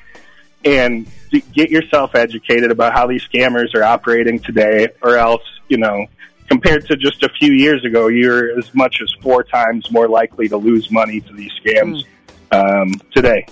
and 0.65 1.07
get 1.53 1.71
yourself 1.71 2.15
educated 2.15 2.73
about 2.73 2.95
how 2.95 3.07
these 3.07 3.23
scammers 3.29 3.75
are 3.75 3.85
operating 3.85 4.41
today, 4.41 4.89
or 5.03 5.17
else, 5.17 5.43
you 5.69 5.77
know, 5.77 6.07
compared 6.49 6.87
to 6.87 6.97
just 6.97 7.23
a 7.23 7.29
few 7.29 7.53
years 7.53 7.85
ago, 7.85 8.09
you're 8.09 8.59
as 8.59 8.75
much 8.75 9.01
as 9.03 9.13
four 9.23 9.45
times 9.45 9.91
more 9.91 10.09
likely 10.09 10.49
to 10.49 10.57
lose 10.57 10.91
money 10.91 11.21
to 11.21 11.33
these 11.33 11.53
scams 11.65 12.05
mm. 12.51 12.83
um, 12.83 13.01
today. 13.13 13.47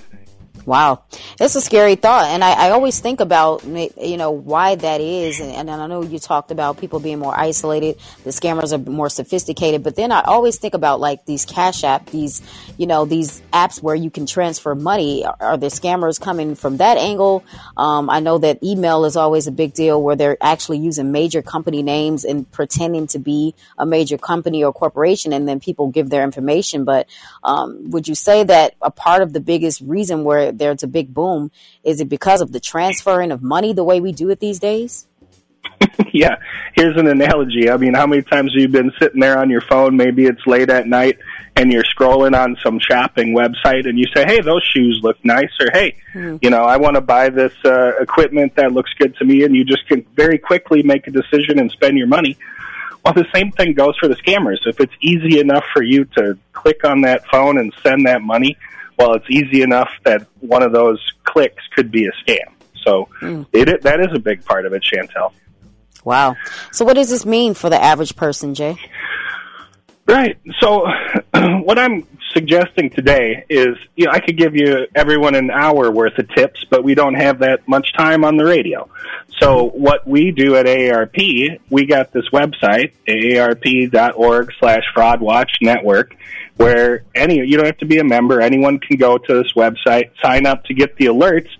Wow, 0.66 1.04
it's 1.38 1.54
a 1.54 1.60
scary 1.60 1.94
thought, 1.94 2.24
and 2.24 2.42
I, 2.42 2.66
I, 2.66 2.70
always 2.70 2.98
think 2.98 3.20
about 3.20 3.62
you 3.64 4.16
know 4.16 4.32
why 4.32 4.74
that 4.74 5.00
is, 5.00 5.38
and, 5.38 5.52
and, 5.52 5.70
I 5.70 5.86
know 5.86 6.02
you 6.02 6.18
talked 6.18 6.50
about 6.50 6.78
people 6.80 6.98
being 6.98 7.20
more 7.20 7.38
isolated, 7.38 8.00
the 8.24 8.30
scammers 8.30 8.72
are 8.72 8.90
more 8.90 9.08
sophisticated, 9.08 9.84
but 9.84 9.94
then 9.94 10.10
I 10.10 10.22
always 10.22 10.58
think 10.58 10.74
about 10.74 10.98
like 10.98 11.24
these 11.24 11.44
cash 11.44 11.84
app, 11.84 12.06
these 12.06 12.42
you 12.78 12.88
know 12.88 13.04
these 13.04 13.40
apps 13.52 13.80
where 13.80 13.94
you 13.94 14.10
can 14.10 14.26
transfer 14.26 14.74
money. 14.74 15.24
Are, 15.24 15.36
are 15.38 15.56
the 15.56 15.68
scammers 15.68 16.20
coming 16.20 16.56
from 16.56 16.78
that 16.78 16.98
angle? 16.98 17.44
Um, 17.76 18.10
I 18.10 18.18
know 18.18 18.38
that 18.38 18.60
email 18.60 19.04
is 19.04 19.14
always 19.14 19.46
a 19.46 19.52
big 19.52 19.72
deal 19.72 20.02
where 20.02 20.16
they're 20.16 20.36
actually 20.40 20.78
using 20.78 21.12
major 21.12 21.42
company 21.42 21.84
names 21.84 22.24
and 22.24 22.50
pretending 22.50 23.06
to 23.08 23.20
be 23.20 23.54
a 23.78 23.86
major 23.86 24.18
company 24.18 24.64
or 24.64 24.72
corporation, 24.72 25.32
and 25.32 25.46
then 25.46 25.60
people 25.60 25.90
give 25.92 26.10
their 26.10 26.24
information. 26.24 26.84
But 26.84 27.06
um, 27.44 27.92
would 27.92 28.08
you 28.08 28.16
say 28.16 28.42
that 28.42 28.74
a 28.82 28.90
part 28.90 29.22
of 29.22 29.32
the 29.32 29.38
biggest 29.38 29.80
reason 29.82 30.24
where 30.24 30.55
there's 30.58 30.82
a 30.82 30.88
big 30.88 31.12
boom. 31.12 31.50
Is 31.84 32.00
it 32.00 32.08
because 32.08 32.40
of 32.40 32.52
the 32.52 32.60
transferring 32.60 33.32
of 33.32 33.42
money 33.42 33.72
the 33.72 33.84
way 33.84 34.00
we 34.00 34.12
do 34.12 34.30
it 34.30 34.40
these 34.40 34.58
days? 34.58 35.06
yeah. 36.12 36.36
Here's 36.74 36.96
an 36.96 37.06
analogy. 37.06 37.70
I 37.70 37.76
mean, 37.76 37.94
how 37.94 38.06
many 38.06 38.22
times 38.22 38.52
have 38.52 38.60
you 38.60 38.68
been 38.68 38.92
sitting 38.98 39.20
there 39.20 39.38
on 39.38 39.50
your 39.50 39.60
phone? 39.60 39.96
Maybe 39.96 40.26
it's 40.26 40.46
late 40.46 40.70
at 40.70 40.86
night 40.86 41.18
and 41.56 41.72
you're 41.72 41.84
scrolling 41.84 42.38
on 42.38 42.56
some 42.62 42.78
shopping 42.78 43.34
website 43.34 43.88
and 43.88 43.98
you 43.98 44.06
say, 44.14 44.24
Hey, 44.24 44.40
those 44.40 44.62
shoes 44.62 45.00
look 45.02 45.22
nice. 45.24 45.50
Or, 45.60 45.70
Hey, 45.72 45.96
mm-hmm. 46.14 46.36
you 46.42 46.50
know, 46.50 46.64
I 46.64 46.76
want 46.76 46.96
to 46.96 47.00
buy 47.00 47.30
this 47.30 47.52
uh, 47.64 47.96
equipment 48.00 48.56
that 48.56 48.72
looks 48.72 48.92
good 48.98 49.16
to 49.16 49.24
me. 49.24 49.44
And 49.44 49.54
you 49.54 49.64
just 49.64 49.86
can 49.86 50.04
very 50.14 50.38
quickly 50.38 50.82
make 50.82 51.06
a 51.06 51.10
decision 51.10 51.58
and 51.58 51.70
spend 51.70 51.98
your 51.98 52.08
money. 52.08 52.36
Well, 53.04 53.14
the 53.14 53.26
same 53.32 53.52
thing 53.52 53.74
goes 53.74 53.96
for 53.98 54.08
the 54.08 54.16
scammers. 54.16 54.66
If 54.66 54.80
it's 54.80 54.92
easy 55.00 55.38
enough 55.38 55.64
for 55.72 55.82
you 55.82 56.06
to 56.16 56.36
click 56.52 56.84
on 56.84 57.02
that 57.02 57.24
phone 57.26 57.56
and 57.56 57.72
send 57.82 58.06
that 58.06 58.20
money, 58.20 58.58
well, 58.98 59.14
it's 59.14 59.26
easy 59.30 59.62
enough 59.62 59.90
that 60.04 60.26
one 60.40 60.62
of 60.62 60.72
those 60.72 61.00
clicks 61.24 61.62
could 61.74 61.90
be 61.90 62.06
a 62.06 62.12
scam. 62.24 62.52
So 62.84 63.08
mm. 63.20 63.46
it, 63.52 63.82
that 63.82 64.00
is 64.00 64.08
a 64.14 64.18
big 64.18 64.44
part 64.44 64.64
of 64.64 64.72
it, 64.72 64.82
Chantel. 64.82 65.32
Wow. 66.04 66.36
So 66.72 66.84
what 66.84 66.94
does 66.94 67.10
this 67.10 67.26
mean 67.26 67.54
for 67.54 67.68
the 67.68 67.82
average 67.82 68.14
person, 68.14 68.54
Jay? 68.54 68.78
Right. 70.06 70.38
So 70.60 70.86
what 71.34 71.78
I'm 71.78 72.06
suggesting 72.36 72.90
today 72.90 73.46
is, 73.48 73.78
you 73.94 74.04
know, 74.04 74.12
I 74.12 74.20
could 74.20 74.36
give 74.36 74.54
you 74.54 74.86
everyone 74.94 75.34
an 75.34 75.50
hour 75.50 75.90
worth 75.90 76.18
of 76.18 76.28
tips, 76.34 76.66
but 76.68 76.84
we 76.84 76.94
don't 76.94 77.14
have 77.14 77.38
that 77.38 77.66
much 77.66 77.94
time 77.96 78.24
on 78.24 78.36
the 78.36 78.44
radio. 78.44 78.90
So 79.40 79.64
what 79.64 80.06
we 80.06 80.32
do 80.32 80.54
at 80.56 80.66
AARP, 80.66 81.60
we 81.70 81.86
got 81.86 82.12
this 82.12 82.28
website, 82.32 82.92
aarp.org 83.08 84.52
slash 84.58 84.82
network, 85.62 86.14
where 86.56 87.04
any 87.14 87.36
you 87.36 87.56
don't 87.56 87.66
have 87.66 87.78
to 87.78 87.86
be 87.86 87.98
a 87.98 88.04
member. 88.04 88.40
Anyone 88.40 88.80
can 88.80 88.98
go 88.98 89.16
to 89.16 89.34
this 89.42 89.52
website, 89.54 90.10
sign 90.22 90.44
up 90.46 90.64
to 90.64 90.74
get 90.74 90.96
the 90.96 91.06
alerts, 91.06 91.50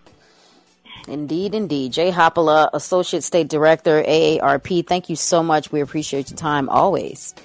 Indeed, 1.09 1.53
indeed. 1.53 1.91
Jay 1.91 2.11
Haapala, 2.11 2.69
Associate 2.71 3.21
State 3.21 3.49
Director, 3.49 4.01
AARP. 4.01 4.87
Thank 4.87 5.09
you 5.09 5.17
so 5.17 5.43
much. 5.43 5.69
We 5.69 5.81
appreciate 5.81 6.29
your 6.29 6.37
time 6.37 6.69
always. 6.69 7.35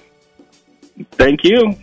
Thank 1.11 1.43
you. 1.43 1.75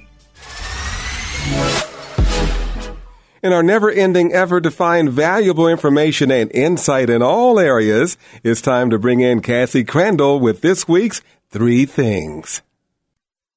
In 3.47 3.53
our 3.53 3.63
never 3.63 3.93
ending 3.93 4.33
effort 4.33 4.63
to 4.63 4.73
find 4.73 5.09
valuable 5.09 5.69
information 5.69 6.33
and 6.33 6.51
insight 6.51 7.09
in 7.09 7.23
all 7.23 7.61
areas, 7.61 8.19
it's 8.43 8.61
time 8.61 8.91
to 8.91 8.99
bring 8.99 9.21
in 9.21 9.41
Cassie 9.41 9.85
Crandall 9.85 10.41
with 10.41 10.63
this 10.63 10.89
week's 10.89 11.23
Three 11.51 11.87
Things. 11.87 12.63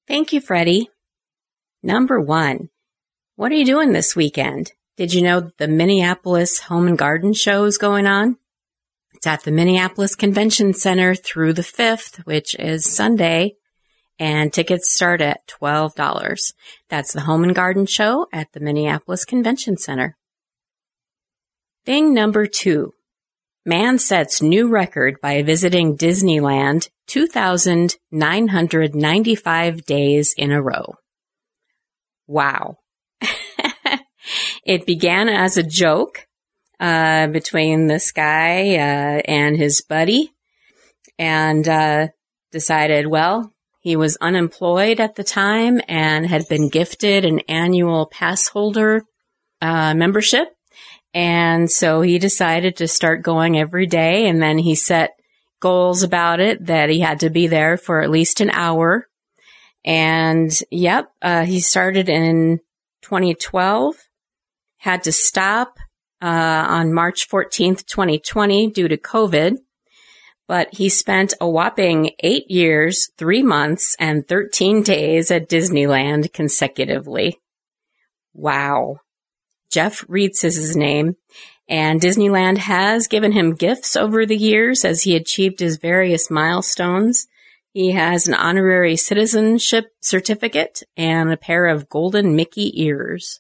Thank 0.08 0.32
you, 0.32 0.42
Freddie. 0.42 0.92
Number 1.82 2.22
one, 2.22 2.70
what 3.36 3.52
are 3.52 3.56
you 3.56 3.66
doing 3.66 3.92
this 3.92 4.16
weekend? 4.16 4.74
Did 4.96 5.12
you 5.12 5.24
know 5.24 5.50
the 5.58 5.68
Minneapolis 5.68 6.60
Home 6.60 6.88
and 6.88 6.96
Garden 6.96 7.34
Show 7.34 7.64
is 7.64 7.80
going 7.80 8.06
on? 8.06 8.38
It's 9.16 9.26
at 9.26 9.42
the 9.42 9.52
Minneapolis 9.52 10.14
Convention 10.14 10.76
Center 10.76 11.16
through 11.16 11.54
the 11.54 11.64
5th, 11.64 12.20
which 12.28 12.54
is 12.60 12.88
Sunday, 12.88 13.56
and 14.20 14.54
tickets 14.54 14.94
start 14.94 15.22
at 15.22 15.48
$12. 15.48 16.54
That's 16.90 17.14
the 17.14 17.22
Home 17.22 17.44
and 17.44 17.56
Garden 17.56 17.86
Show 17.86 18.28
at 18.34 18.52
the 18.52 18.60
Minneapolis 18.60 19.24
Convention 19.26 19.78
Center. 19.78 20.18
Thing 21.86 22.14
number 22.14 22.46
two. 22.46 22.92
Man 23.66 23.98
sets 23.98 24.42
new 24.42 24.68
record 24.68 25.22
by 25.22 25.42
visiting 25.44 25.96
Disneyland 25.98 26.90
2,995 27.08 29.86
days 29.86 30.34
in 30.38 30.52
a 30.52 30.62
row. 30.62 30.96
Wow. 32.28 32.80
it 34.66 34.86
began 34.86 35.30
as 35.30 35.56
a 35.58 35.64
joke 35.64 36.28
uh, 36.80 37.28
between 37.28 37.88
this 37.88 38.12
guy 38.12 38.76
uh, 38.76 39.22
and 39.26 39.58
his 39.58 39.82
buddy 39.82 40.32
and 41.18 41.68
uh, 41.68 42.10
decided, 42.52 43.08
well, 43.08 43.52
he 43.80 43.96
was 43.96 44.18
unemployed 44.20 45.00
at 45.00 45.16
the 45.16 45.24
time 45.24 45.80
and 45.88 46.26
had 46.26 46.48
been 46.48 46.70
gifted 46.70 47.26
an 47.26 47.40
annual 47.48 48.06
pass 48.08 48.48
holder 48.48 49.04
uh, 49.62 49.94
membership. 49.94 50.50
And 51.14 51.72
so 51.72 52.02
he 52.02 52.20
decided 52.20 52.78
to 52.78 52.88
start 52.88 53.24
going 53.24 53.58
every 53.58 53.88
day. 53.88 54.28
And 54.28 54.42
then 54.42 54.58
he 54.58 54.76
set 54.76 55.12
goals 55.60 56.04
about 56.04 56.40
it 56.40 56.66
that 56.68 56.90
he 56.90 57.00
had 57.00 57.22
to 57.22 57.30
be 57.30 57.48
there 57.48 57.78
for 57.78 58.02
at 58.02 58.10
least 58.10 58.42
an 58.42 58.50
hour. 58.52 59.08
And 59.86 60.52
yep, 60.70 61.12
uh, 61.22 61.46
he 61.46 61.62
started 61.62 62.10
in 62.10 62.60
2012, 63.04 63.96
had 64.78 65.04
to 65.04 65.12
stop 65.12 65.78
uh, 66.22 66.26
on 66.26 66.94
March 66.94 67.30
14th, 67.30 67.86
2020 67.86 68.72
due 68.72 68.90
to 68.90 68.98
COVID 68.98 69.58
but 70.50 70.74
he 70.74 70.90
spent 70.90 71.36
a 71.40 71.48
whopping 71.48 72.10
eight 72.22 72.50
years, 72.50 73.12
three 73.20 73.44
months, 73.44 73.96
and 74.00 74.28
13 74.28 74.82
days 74.82 75.30
at 75.30 75.48
Disneyland 75.48 76.34
consecutively. 76.34 77.40
Wow. 78.34 78.98
Jeff 79.72 80.04
Reitz 80.08 80.44
is 80.44 80.56
his 80.56 80.76
name, 80.76 81.18
And 81.68 82.02
Disneyland 82.02 82.58
has 82.58 83.06
given 83.06 83.32
him 83.32 83.54
gifts 83.54 83.96
over 83.96 84.26
the 84.26 84.36
years 84.36 84.84
as 84.84 85.04
he 85.04 85.16
achieved 85.16 85.60
his 85.60 85.78
various 85.78 86.32
milestones. 86.32 87.28
He 87.72 87.92
has 87.92 88.28
an 88.28 88.34
honorary 88.34 88.96
citizenship 88.96 89.92
certificate 90.02 90.82
and 90.98 91.32
a 91.32 91.38
pair 91.38 91.68
of 91.68 91.90
golden 91.90 92.36
Mickey 92.36 92.82
ears. 92.82 93.40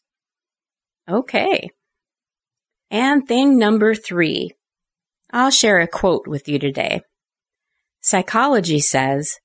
Okay. 1.09 1.71
And 2.91 3.27
thing 3.27 3.57
number 3.57 3.95
three. 3.95 4.53
I'll 5.31 5.51
share 5.51 5.79
a 5.79 5.87
quote 5.87 6.27
with 6.27 6.47
you 6.47 6.59
today. 6.59 7.01
Psychology 8.01 8.79
says, 8.79 9.39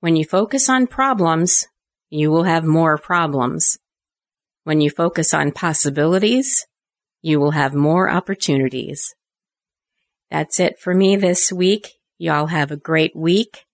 when 0.00 0.14
you 0.14 0.24
focus 0.24 0.68
on 0.68 0.86
problems, 0.86 1.66
you 2.10 2.30
will 2.30 2.44
have 2.44 2.64
more 2.64 2.98
problems. 2.98 3.78
When 4.64 4.80
you 4.80 4.90
focus 4.90 5.34
on 5.34 5.52
possibilities, 5.52 6.66
you 7.22 7.40
will 7.40 7.52
have 7.52 7.74
more 7.74 8.10
opportunities. 8.10 9.14
That's 10.30 10.60
it 10.60 10.78
for 10.78 10.94
me 10.94 11.16
this 11.16 11.52
week. 11.52 11.94
Y'all 12.18 12.46
have 12.46 12.70
a 12.70 12.76
great 12.76 13.16
week. 13.16 13.64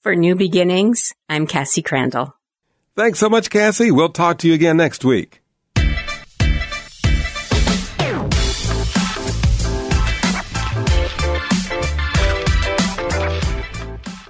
For 0.00 0.16
New 0.16 0.34
Beginnings, 0.34 1.12
I'm 1.28 1.46
Cassie 1.46 1.82
Crandall. 1.82 2.34
Thanks 2.96 3.18
so 3.18 3.28
much, 3.28 3.50
Cassie. 3.50 3.90
We'll 3.90 4.08
talk 4.08 4.38
to 4.38 4.48
you 4.48 4.54
again 4.54 4.76
next 4.76 5.04
week. 5.04 5.41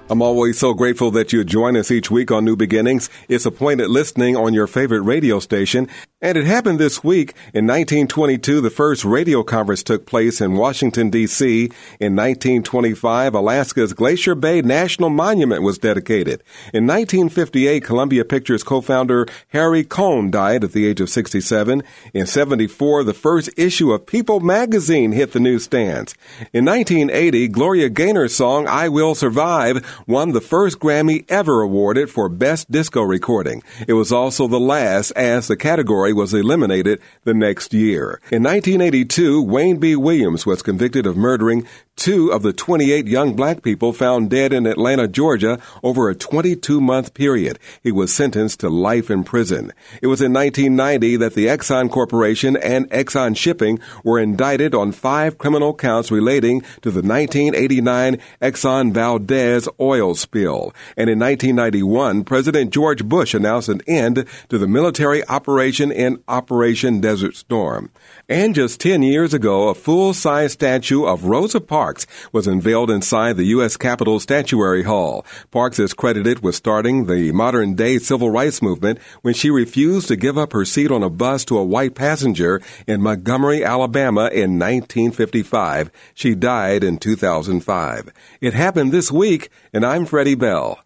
I'm 0.09 0.21
always 0.21 0.59
so 0.59 0.73
grateful 0.73 1.11
that 1.11 1.31
you 1.31 1.45
join 1.45 1.77
us 1.77 1.89
each 1.89 2.11
week 2.11 2.29
on 2.29 2.43
New 2.43 2.57
Beginnings. 2.57 3.09
It's 3.29 3.45
appointed 3.45 3.87
listening 3.87 4.35
on 4.35 4.53
your 4.53 4.67
favorite 4.67 5.01
radio 5.01 5.39
station. 5.39 5.87
And 6.21 6.37
it 6.37 6.45
happened 6.45 6.79
this 6.79 7.03
week. 7.03 7.33
In 7.53 7.67
1922, 7.67 8.61
the 8.61 8.69
first 8.69 9.03
radio 9.03 9.43
conference 9.43 9.81
took 9.81 10.05
place 10.05 10.39
in 10.39 10.53
Washington, 10.53 11.09
D.C. 11.09 11.65
In 11.99 12.15
1925, 12.15 13.33
Alaska's 13.33 13.93
Glacier 13.93 14.35
Bay 14.35 14.61
National 14.61 15.09
Monument 15.09 15.63
was 15.63 15.77
dedicated. 15.77 16.43
In 16.73 16.85
1958, 16.85 17.83
Columbia 17.83 18.23
Pictures 18.23 18.63
co-founder 18.63 19.25
Harry 19.49 19.83
Cohn 19.83 20.31
died 20.31 20.63
at 20.63 20.73
the 20.73 20.85
age 20.85 21.01
of 21.01 21.09
67. 21.09 21.81
In 22.13 22.25
74, 22.25 23.03
the 23.03 23.13
first 23.13 23.49
issue 23.57 23.91
of 23.91 24.05
People 24.05 24.41
magazine 24.41 25.13
hit 25.13 25.31
the 25.31 25.39
newsstands. 25.39 26.13
In 26.53 26.65
1980, 26.65 27.47
Gloria 27.49 27.89
Gaynor's 27.89 28.35
song 28.35 28.67
I 28.67 28.89
Will 28.89 29.15
Survive 29.15 29.92
won 30.07 30.31
the 30.31 30.41
first 30.41 30.79
Grammy 30.79 31.25
ever 31.29 31.61
awarded 31.61 32.09
for 32.09 32.29
Best 32.29 32.71
Disco 32.71 33.01
Recording. 33.01 33.63
It 33.87 33.93
was 33.93 34.11
also 34.11 34.47
the 34.47 34.59
last 34.59 35.11
as 35.11 35.47
the 35.47 35.57
category 35.57 36.13
was 36.13 36.33
eliminated 36.33 37.01
the 37.23 37.33
next 37.33 37.73
year. 37.73 38.21
In 38.31 38.43
1982, 38.43 39.41
Wayne 39.41 39.77
B. 39.77 39.95
Williams 39.95 40.45
was 40.45 40.61
convicted 40.61 41.05
of 41.05 41.17
murdering 41.17 41.67
two 41.95 42.31
of 42.31 42.41
the 42.41 42.53
28 42.53 43.07
young 43.07 43.35
black 43.35 43.61
people 43.61 43.93
found 43.93 44.29
dead 44.29 44.51
in 44.51 44.65
Atlanta, 44.65 45.07
Georgia 45.07 45.59
over 45.83 46.09
a 46.09 46.15
22 46.15 46.81
month 46.81 47.13
period. 47.13 47.59
He 47.81 47.91
was 47.91 48.13
sentenced 48.13 48.59
to 48.61 48.69
life 48.69 49.09
in 49.09 49.23
prison. 49.23 49.71
It 50.01 50.07
was 50.07 50.21
in 50.21 50.33
1990 50.33 51.17
that 51.17 51.33
the 51.33 51.47
Exxon 51.47 51.89
Corporation 51.89 52.57
and 52.57 52.89
Exxon 52.89 53.37
Shipping 53.37 53.79
were 54.03 54.19
indicted 54.19 54.73
on 54.75 54.91
five 54.91 55.37
criminal 55.37 55.73
counts 55.73 56.11
relating 56.11 56.61
to 56.81 56.91
the 56.91 57.01
1989 57.01 58.17
Exxon 58.41 58.91
Valdez 58.93 59.67
oil 59.79 60.15
spill. 60.15 60.73
And 60.97 61.09
in 61.09 61.19
1991, 61.19 62.23
President 62.23 62.73
George 62.73 63.05
Bush 63.05 63.33
announced 63.33 63.69
an 63.69 63.81
end 63.87 64.25
to 64.49 64.57
the 64.57 64.67
military 64.67 65.25
operation 65.27 65.91
in 65.91 66.21
Operation 66.27 67.01
Desert 67.01 67.35
Storm. 67.35 67.91
And 68.29 68.55
just 68.55 68.79
10 68.79 69.03
years 69.03 69.33
ago, 69.33 69.67
a 69.67 69.75
full-size 69.75 70.53
statue 70.53 71.03
of 71.03 71.25
Rosa 71.25 71.59
Parks 71.59 72.07
was 72.31 72.47
unveiled 72.47 72.89
inside 72.89 73.35
the 73.35 73.51
U.S. 73.55 73.75
Capitol 73.75 74.17
Statuary 74.17 74.83
Hall. 74.83 75.25
Parks 75.51 75.77
is 75.77 75.93
credited 75.93 76.41
with 76.41 76.55
starting 76.55 77.07
the 77.07 77.33
modern-day 77.33 77.99
civil 77.99 78.29
rights 78.29 78.61
movement 78.61 78.99
when 79.23 79.33
she 79.33 79.49
refused 79.49 80.07
to 80.07 80.15
give 80.15 80.37
up 80.37 80.53
her 80.53 80.63
seat 80.63 80.89
on 80.89 81.03
a 81.03 81.09
bus 81.09 81.43
to 81.45 81.57
a 81.57 81.65
white 81.65 81.95
passenger 81.95 82.61
in 82.87 83.01
Montgomery, 83.01 83.61
Alabama 83.61 84.29
in 84.29 84.57
1955. 84.57 85.91
She 86.13 86.33
died 86.33 86.81
in 86.81 86.99
2005. 86.99 88.13
It 88.39 88.53
happened 88.53 88.93
this 88.93 89.11
week, 89.11 89.49
and 89.73 89.85
I'm 89.85 90.05
Freddie 90.05 90.35
Bell. 90.35 90.79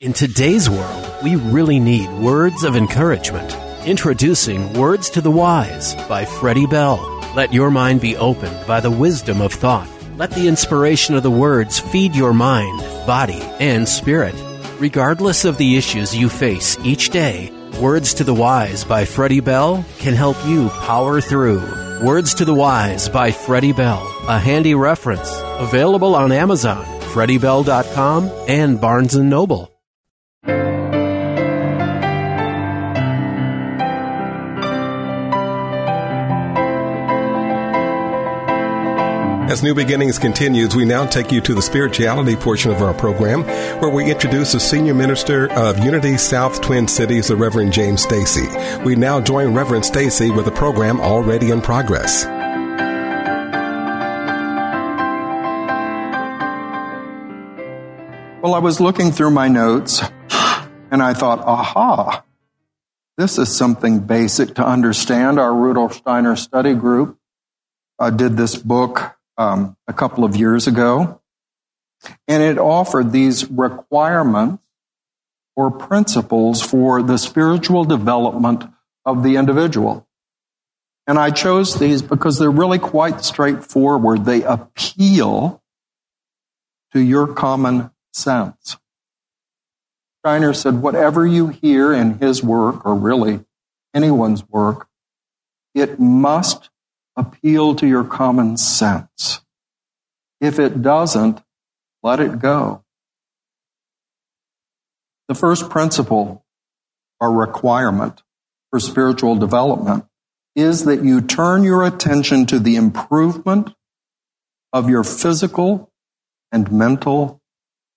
In 0.00 0.12
today's 0.12 0.68
world, 0.68 1.14
we 1.22 1.36
really 1.36 1.78
need 1.78 2.10
words 2.14 2.64
of 2.64 2.74
encouragement. 2.74 3.56
Introducing 3.84 4.74
Words 4.74 5.10
to 5.10 5.20
the 5.20 5.30
Wise 5.30 5.96
by 6.08 6.24
Freddie 6.24 6.66
Bell. 6.66 7.00
Let 7.34 7.52
your 7.52 7.68
mind 7.68 8.00
be 8.00 8.16
opened 8.16 8.64
by 8.64 8.78
the 8.78 8.92
wisdom 8.92 9.40
of 9.40 9.52
thought. 9.52 9.88
Let 10.16 10.30
the 10.30 10.46
inspiration 10.46 11.16
of 11.16 11.24
the 11.24 11.32
words 11.32 11.80
feed 11.80 12.14
your 12.14 12.32
mind, 12.32 12.78
body, 13.08 13.42
and 13.58 13.88
spirit. 13.88 14.36
Regardless 14.78 15.44
of 15.44 15.58
the 15.58 15.76
issues 15.76 16.14
you 16.14 16.28
face 16.28 16.78
each 16.84 17.10
day, 17.10 17.50
Words 17.80 18.14
to 18.14 18.24
the 18.24 18.32
Wise 18.34 18.84
by 18.84 19.04
Freddie 19.04 19.40
Bell 19.40 19.84
can 19.98 20.14
help 20.14 20.36
you 20.46 20.68
power 20.68 21.20
through. 21.20 21.60
Words 22.04 22.34
to 22.34 22.44
the 22.44 22.54
Wise 22.54 23.08
by 23.08 23.32
Freddie 23.32 23.72
Bell, 23.72 24.06
a 24.28 24.38
handy 24.38 24.76
reference. 24.76 25.28
Available 25.58 26.14
on 26.14 26.30
Amazon, 26.30 26.84
FreddieBell.com, 27.12 28.30
and 28.46 28.80
Barnes 28.80 29.16
& 29.16 29.16
Noble. 29.16 29.71
As 39.52 39.62
New 39.62 39.74
Beginnings 39.74 40.18
continues, 40.18 40.74
we 40.74 40.86
now 40.86 41.04
take 41.04 41.30
you 41.30 41.42
to 41.42 41.52
the 41.52 41.60
spirituality 41.60 42.36
portion 42.36 42.70
of 42.70 42.80
our 42.80 42.94
program, 42.94 43.42
where 43.82 43.90
we 43.90 44.10
introduce 44.10 44.52
the 44.52 44.58
senior 44.58 44.94
minister 44.94 45.52
of 45.52 45.78
Unity 45.84 46.16
South 46.16 46.62
Twin 46.62 46.88
Cities, 46.88 47.28
the 47.28 47.36
Reverend 47.36 47.70
James 47.70 48.00
Stacy. 48.00 48.48
We 48.82 48.96
now 48.96 49.20
join 49.20 49.52
Reverend 49.52 49.84
Stacy 49.84 50.30
with 50.30 50.46
a 50.46 50.50
program 50.50 51.02
already 51.02 51.50
in 51.50 51.60
progress. 51.60 52.24
Well, 58.42 58.54
I 58.54 58.58
was 58.58 58.80
looking 58.80 59.12
through 59.12 59.32
my 59.32 59.48
notes 59.48 60.00
and 60.90 61.02
I 61.02 61.12
thought, 61.12 61.40
aha, 61.40 62.24
this 63.18 63.36
is 63.36 63.54
something 63.54 64.00
basic 64.00 64.54
to 64.54 64.66
understand. 64.66 65.38
Our 65.38 65.54
Rudolf 65.54 65.92
Steiner 65.92 66.36
study 66.36 66.72
group 66.72 67.18
uh, 67.98 68.08
did 68.08 68.38
this 68.38 68.56
book 68.56 69.18
um, 69.42 69.76
a 69.88 69.92
couple 69.92 70.24
of 70.24 70.36
years 70.36 70.66
ago, 70.66 71.20
and 72.28 72.42
it 72.42 72.58
offered 72.58 73.12
these 73.12 73.50
requirements 73.50 74.62
or 75.56 75.70
principles 75.70 76.62
for 76.62 77.02
the 77.02 77.18
spiritual 77.18 77.84
development 77.84 78.64
of 79.04 79.22
the 79.22 79.36
individual. 79.36 80.06
And 81.06 81.18
I 81.18 81.30
chose 81.30 81.78
these 81.78 82.00
because 82.00 82.38
they're 82.38 82.50
really 82.50 82.78
quite 82.78 83.24
straightforward. 83.24 84.24
They 84.24 84.42
appeal 84.42 85.60
to 86.92 87.00
your 87.00 87.26
common 87.26 87.90
sense. 88.12 88.76
Steiner 90.20 90.54
said, 90.54 90.80
whatever 90.80 91.26
you 91.26 91.48
hear 91.48 91.92
in 91.92 92.18
his 92.18 92.44
work, 92.44 92.86
or 92.86 92.94
really 92.94 93.44
anyone's 93.92 94.48
work, 94.48 94.86
it 95.74 95.98
must 95.98 96.70
appeal 97.16 97.74
to 97.76 97.86
your 97.86 98.04
common 98.04 98.56
sense. 98.56 99.40
If 100.40 100.58
it 100.58 100.82
doesn't, 100.82 101.40
let 102.02 102.20
it 102.20 102.40
go. 102.40 102.84
The 105.28 105.34
first 105.34 105.70
principle 105.70 106.44
or 107.20 107.32
requirement 107.32 108.22
for 108.70 108.80
spiritual 108.80 109.36
development 109.36 110.06
is 110.56 110.84
that 110.84 111.04
you 111.04 111.20
turn 111.20 111.62
your 111.62 111.84
attention 111.84 112.46
to 112.46 112.58
the 112.58 112.76
improvement 112.76 113.70
of 114.72 114.90
your 114.90 115.04
physical 115.04 115.92
and 116.50 116.72
mental 116.72 117.40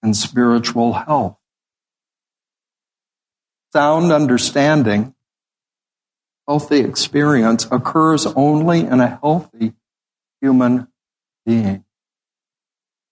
and 0.04 0.16
spiritual 0.16 0.94
health. 0.94 1.38
Sound 3.74 4.12
understanding 4.12 5.15
healthy 6.48 6.80
experience 6.80 7.68
occurs 7.72 8.26
only 8.26 8.82
in 8.82 9.00
a 9.00 9.20
healthy 9.22 9.74
human 10.42 10.88
being. 11.46 11.84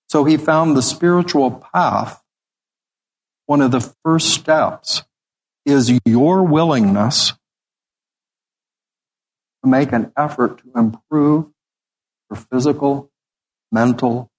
So 0.10 0.24
he 0.24 0.38
found 0.38 0.78
the 0.78 0.82
spiritual 0.82 1.52
path. 1.74 2.22
One 3.46 3.62
of 3.62 3.72
the 3.72 3.82
first 4.04 4.30
steps 4.30 5.04
is 5.66 6.00
your 6.06 6.44
willingness 6.44 7.34
to 9.64 9.70
make 9.70 9.92
an 9.92 10.12
effort 10.18 10.60
to 10.60 10.80
improve 10.80 11.48
your 12.30 12.38
physical, 12.52 13.12
mental, 13.72 14.30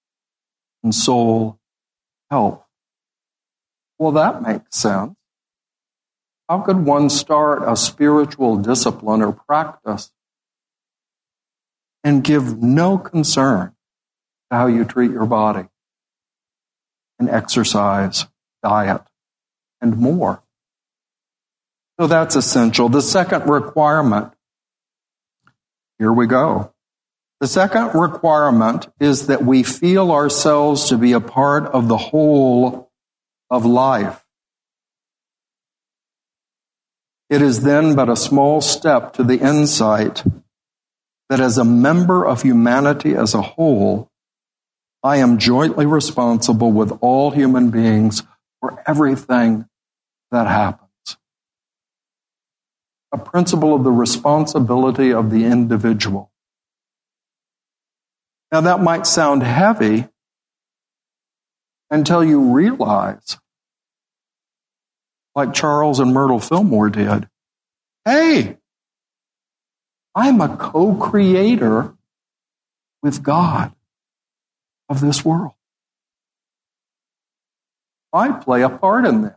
and 0.83 0.93
soul 0.93 1.59
health. 2.29 2.63
Well, 3.97 4.11
that 4.13 4.41
makes 4.41 4.77
sense. 4.77 5.15
How 6.49 6.59
could 6.59 6.85
one 6.85 7.09
start 7.09 7.63
a 7.65 7.75
spiritual 7.75 8.57
discipline 8.57 9.21
or 9.21 9.31
practice 9.31 10.11
and 12.03 12.23
give 12.23 12.61
no 12.61 12.99
concern 12.99 13.73
to 14.51 14.57
how 14.57 14.67
you 14.67 14.85
treat 14.85 15.11
your 15.11 15.25
body 15.25 15.67
and 17.17 17.29
exercise, 17.29 18.25
diet, 18.61 19.01
and 19.81 19.97
more. 19.97 20.43
So 21.99 22.07
that's 22.07 22.35
essential. 22.35 22.89
The 22.89 23.01
second 23.01 23.49
requirement, 23.49 24.33
here 25.97 26.11
we 26.11 26.27
go. 26.27 26.73
The 27.39 27.47
second 27.47 27.99
requirement 27.99 28.87
is 28.99 29.27
that 29.27 29.43
we 29.43 29.63
feel 29.63 30.11
ourselves 30.11 30.89
to 30.89 30.97
be 30.97 31.13
a 31.13 31.19
part 31.19 31.65
of 31.65 31.87
the 31.87 31.97
whole 31.97 32.91
of 33.49 33.65
life. 33.65 34.24
It 37.29 37.41
is 37.41 37.63
then 37.63 37.95
but 37.95 38.09
a 38.09 38.15
small 38.15 38.61
step 38.61 39.13
to 39.13 39.23
the 39.23 39.39
insight 39.39 40.23
that 41.29 41.39
as 41.39 41.57
a 41.57 41.65
member 41.65 42.25
of 42.25 42.43
humanity 42.43 43.15
as 43.15 43.33
a 43.33 43.41
whole, 43.41 44.11
I 45.01 45.17
am 45.17 45.37
jointly 45.37 45.85
responsible 45.85 46.71
with 46.71 46.97
all 47.01 47.31
human 47.31 47.71
beings 47.71 48.23
for 48.59 48.83
everything 48.87 49.67
that 50.31 50.47
happens. 50.47 51.17
A 53.11 53.17
principle 53.17 53.73
of 53.73 53.83
the 53.83 53.91
responsibility 53.91 55.11
of 55.13 55.31
the 55.31 55.45
individual. 55.45 56.31
Now 58.51 58.61
that 58.61 58.81
might 58.81 59.07
sound 59.07 59.43
heavy 59.43 60.07
until 61.89 62.23
you 62.23 62.53
realize, 62.53 63.37
like 65.35 65.53
Charles 65.53 65.99
and 65.99 66.13
Myrtle 66.13 66.39
Fillmore 66.39 66.89
did, 66.89 67.29
hey, 68.05 68.57
I'm 70.15 70.39
a 70.39 70.55
co-creator 70.55 71.93
with 73.03 73.21
God 73.21 73.73
of 74.87 75.01
this 75.01 75.25
world. 75.25 75.51
I 78.13 78.31
play 78.31 78.61
a 78.61 78.69
part 78.69 79.05
in 79.05 79.23
this. 79.23 79.33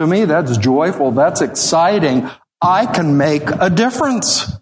To 0.00 0.06
me, 0.06 0.26
that's 0.26 0.58
joyful. 0.58 1.12
That's 1.12 1.40
exciting. 1.40 2.28
I 2.60 2.86
can 2.86 3.16
make 3.16 3.44
a 3.48 3.70
difference. 3.70 4.52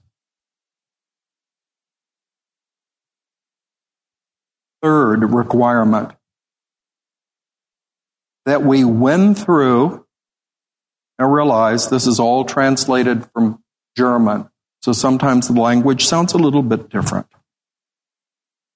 Third 4.83 5.25
requirement 5.35 6.13
that 8.47 8.63
we 8.63 8.85
win 8.85 9.35
through. 9.35 10.07
Now 11.19 11.29
realize 11.31 11.89
this 11.89 12.07
is 12.07 12.19
all 12.19 12.45
translated 12.45 13.27
from 13.33 13.63
German. 13.97 14.49
So 14.83 14.93
sometimes 14.93 15.49
the 15.49 15.61
language 15.61 16.07
sounds 16.07 16.33
a 16.33 16.39
little 16.39 16.63
bit 16.63 16.89
different. 16.89 17.27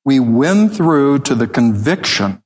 We 0.05 0.21
win 0.21 0.69
through 0.69 1.21
to 1.21 1.35
the 1.35 1.47
conviction 1.47 2.43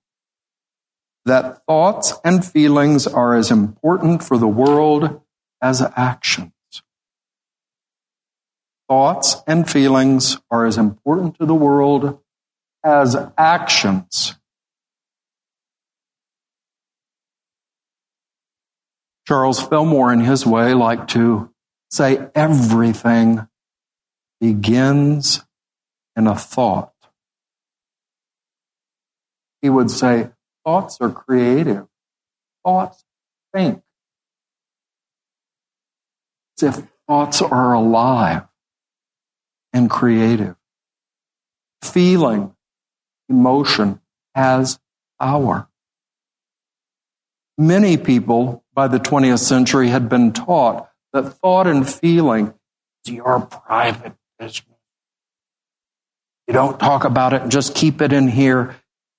that 1.25 1.65
thoughts 1.67 2.15
and 2.25 2.45
feelings 2.45 3.07
are 3.07 3.35
as 3.35 3.51
important 3.51 4.23
for 4.23 4.39
the 4.39 4.49
world 4.49 5.21
as 5.61 5.83
actions. 5.97 6.53
Thoughts 8.89 9.37
and 9.47 9.69
feelings 9.69 10.39
are 10.51 10.65
as 10.65 10.79
important 10.79 11.37
to 11.39 11.47
the 11.47 11.55
world 11.55 12.21
as 12.83 13.17
actions. 13.37 14.38
Charles 19.29 19.61
Fillmore, 19.61 20.11
in 20.11 20.21
his 20.21 20.47
way, 20.47 20.73
liked 20.73 21.11
to 21.11 21.51
say 21.91 22.31
everything 22.35 23.47
begins 24.41 25.45
in 26.17 26.27
a 26.27 26.35
thought. 26.35 26.95
He 29.61 29.69
would 29.69 29.91
say, 29.91 30.31
thoughts 30.65 30.97
are 31.03 31.11
creative. 31.11 31.87
Thoughts 32.65 33.05
think. 33.53 33.83
As 36.57 36.63
if 36.63 36.87
thoughts 37.07 37.43
are 37.43 37.75
alive 37.75 38.45
and 39.75 39.91
creative. 39.91 40.57
Feeling, 41.83 42.57
emotion 43.29 44.01
has 44.35 44.81
power. 45.21 45.69
Many 47.59 47.99
people 47.99 48.65
by 48.79 48.87
the 48.87 49.01
20th 49.01 49.41
century 49.41 49.89
had 49.89 50.09
been 50.09 50.33
taught 50.33 50.89
that 51.13 51.25
thought 51.25 51.67
and 51.67 51.93
feeling 51.93 52.55
is 53.05 53.13
your 53.13 53.41
private 53.41 54.13
business. 54.39 54.79
You 56.47 56.55
don't 56.55 56.79
talk 56.79 57.03
about 57.03 57.33
it 57.33 57.49
just 57.49 57.75
keep 57.75 58.01
it 58.01 58.13
in 58.13 58.29
here. 58.29 58.77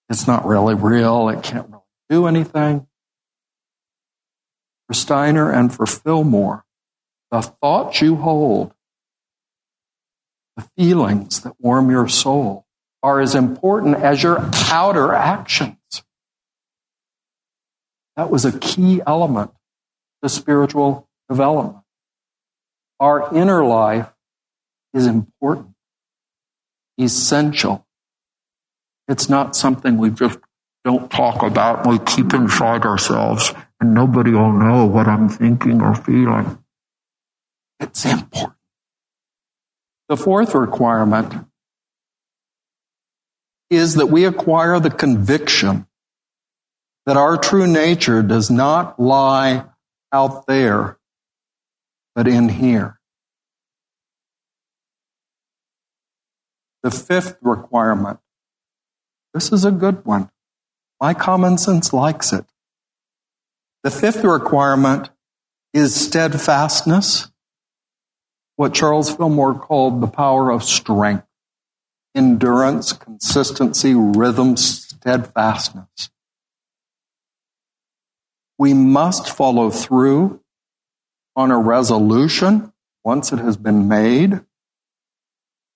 It's 0.08 0.26
not 0.28 0.46
really 0.46 0.76
real. 0.76 1.28
It 1.28 1.44
can't 1.44 1.68
really 1.68 1.84
do 2.10 2.26
anything. 2.26 2.88
For 4.88 4.94
Steiner 4.94 5.52
and 5.52 5.74
for 5.74 5.86
Fillmore, 5.86 6.64
the 7.30 7.42
thoughts 7.42 8.00
you 8.00 8.16
hold, 8.16 8.72
the 10.56 10.70
feelings 10.78 11.42
that 11.42 11.56
warm 11.60 11.92
your 11.92 12.08
soul 12.08 12.66
are 13.04 13.20
as 13.20 13.36
important 13.36 13.98
as 13.98 14.24
your 14.24 14.40
outer 14.72 15.14
actions. 15.14 15.76
That 18.20 18.30
was 18.30 18.44
a 18.44 18.60
key 18.60 19.02
element 19.08 19.52
to 20.22 20.28
spiritual 20.28 21.08
development. 21.30 21.78
Our 23.00 23.34
inner 23.34 23.64
life 23.64 24.10
is 24.94 25.08
important, 25.08 25.70
essential. 26.98 27.88
It's 29.08 29.30
not 29.30 29.56
something 29.56 29.98
we 29.98 30.10
just 30.10 30.38
don't 30.84 31.10
talk 31.10 31.44
about. 31.44 31.88
We 31.88 31.98
keep 32.00 32.34
inside 32.34 32.84
ourselves 32.86 33.54
and 33.80 33.94
nobody 33.94 34.32
will 34.32 34.52
know 34.52 34.86
what 34.86 35.08
I'm 35.08 35.30
thinking 35.30 35.82
or 35.82 35.96
feeling. 35.96 36.62
It's 37.80 38.04
important. 38.04 38.60
The 40.10 40.18
fourth 40.18 40.54
requirement 40.54 41.46
is 43.70 43.96
that 43.96 44.08
we 44.08 44.26
acquire 44.26 44.78
the 44.82 44.92
conviction 44.92 45.86
that 47.06 47.18
our 47.18 47.38
true 47.38 47.68
nature 47.68 48.22
does 48.22 48.50
not 48.50 49.00
lie 49.00 49.66
out 50.12 50.46
there, 50.48 50.98
but 52.16 52.28
in 52.28 52.50
here. 52.50 53.00
The 56.84 56.92
fifth 56.92 57.38
requirement. 57.42 58.20
This 59.34 59.52
is 59.52 59.66
a 59.66 59.72
good 59.72 60.06
one. 60.06 60.30
My 61.00 61.14
common 61.14 61.58
sense 61.58 61.94
likes 61.94 62.34
it. 62.34 62.46
The 63.84 63.92
fifth 63.92 64.24
requirement 64.24 65.10
is 65.74 65.96
steadfastness, 65.96 67.32
what 68.56 68.74
Charles 68.74 69.16
Fillmore 69.16 69.58
called 69.58 70.02
the 70.02 70.08
power 70.08 70.52
of 70.52 70.64
strength, 70.64 71.26
endurance, 72.14 72.92
consistency, 72.92 73.94
rhythm, 73.94 74.58
steadfastness. 74.58 76.10
We 78.60 78.74
must 78.74 79.30
follow 79.30 79.70
through 79.70 80.42
on 81.36 81.50
a 81.50 81.58
resolution 81.58 82.74
once 83.06 83.32
it 83.32 83.40
has 83.40 83.56
been 83.56 83.88
made. 83.88 84.42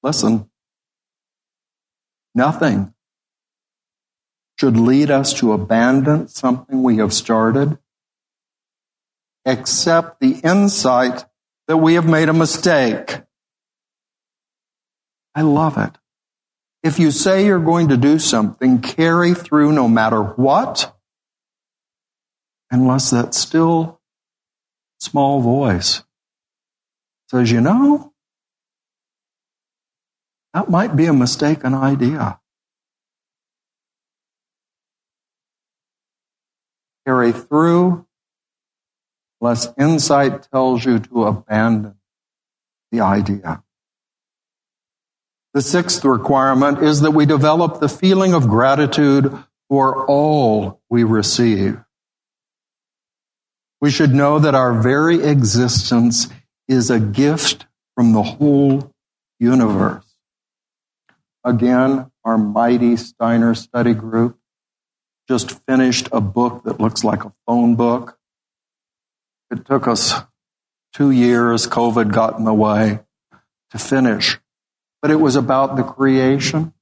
Listen, 0.03 0.49
nothing 2.35 2.93
should 4.59 4.75
lead 4.75 5.09
us 5.09 5.33
to 5.35 5.53
abandon 5.53 6.27
something 6.27 6.83
we 6.83 6.97
have 6.97 7.13
started 7.13 7.79
except 9.45 10.19
the 10.19 10.41
insight 10.43 11.25
that 11.67 11.77
we 11.77 11.93
have 11.93 12.07
made 12.07 12.27
a 12.27 12.33
mistake. 12.33 13.21
I 15.33 15.41
love 15.41 15.77
it. 15.77 15.91
If 16.83 16.99
you 16.99 17.11
say 17.11 17.45
you're 17.45 17.59
going 17.59 17.87
to 17.89 17.97
do 17.97 18.19
something, 18.19 18.81
carry 18.81 19.33
through 19.33 19.71
no 19.71 19.87
matter 19.87 20.21
what 20.21 20.93
unless 22.71 23.09
that 23.11 23.33
still 23.33 24.01
small 24.99 25.41
voice 25.41 26.03
says, 27.29 27.51
you 27.51 27.61
know, 27.61 28.13
that 30.53 30.69
might 30.69 30.95
be 30.95 31.05
a 31.05 31.13
mistaken 31.13 31.73
idea. 31.73 32.39
Carry 37.05 37.31
through, 37.31 38.05
unless 39.41 39.67
insight 39.77 40.47
tells 40.51 40.85
you 40.85 40.99
to 40.99 41.23
abandon 41.25 41.95
the 42.91 43.01
idea. 43.01 43.63
The 45.53 45.61
sixth 45.61 46.05
requirement 46.05 46.81
is 46.81 47.01
that 47.01 47.11
we 47.11 47.25
develop 47.25 47.79
the 47.79 47.89
feeling 47.89 48.33
of 48.33 48.47
gratitude 48.47 49.37
for 49.69 50.05
all 50.05 50.81
we 50.89 51.03
receive. 51.03 51.79
We 53.83 53.91
should 53.91 54.13
know 54.13 54.39
that 54.39 54.55
our 54.55 54.81
very 54.81 55.21
existence 55.21 56.29
is 56.69 56.89
a 56.89 57.01
gift 57.01 57.65
from 57.95 58.13
the 58.13 58.23
whole 58.23 58.93
universe. 59.41 60.05
again, 61.43 62.09
our 62.23 62.37
mighty 62.37 62.95
Steiner 62.95 63.53
study 63.53 63.93
group, 63.93 64.39
just 65.27 65.59
finished 65.67 66.07
a 66.13 66.21
book 66.21 66.63
that 66.63 66.79
looks 66.79 67.03
like 67.03 67.25
a 67.25 67.33
phone 67.45 67.75
book. 67.75 68.17
It 69.51 69.65
took 69.65 69.85
us 69.85 70.13
two 70.93 71.11
years, 71.11 71.67
COVID 71.67 72.13
got 72.13 72.39
in 72.39 72.45
the 72.45 72.53
way 72.53 73.01
to 73.71 73.77
finish. 73.77 74.39
But 75.01 75.11
it 75.11 75.19
was 75.19 75.35
about 75.35 75.75
the 75.75 75.83
creation, 75.83 76.73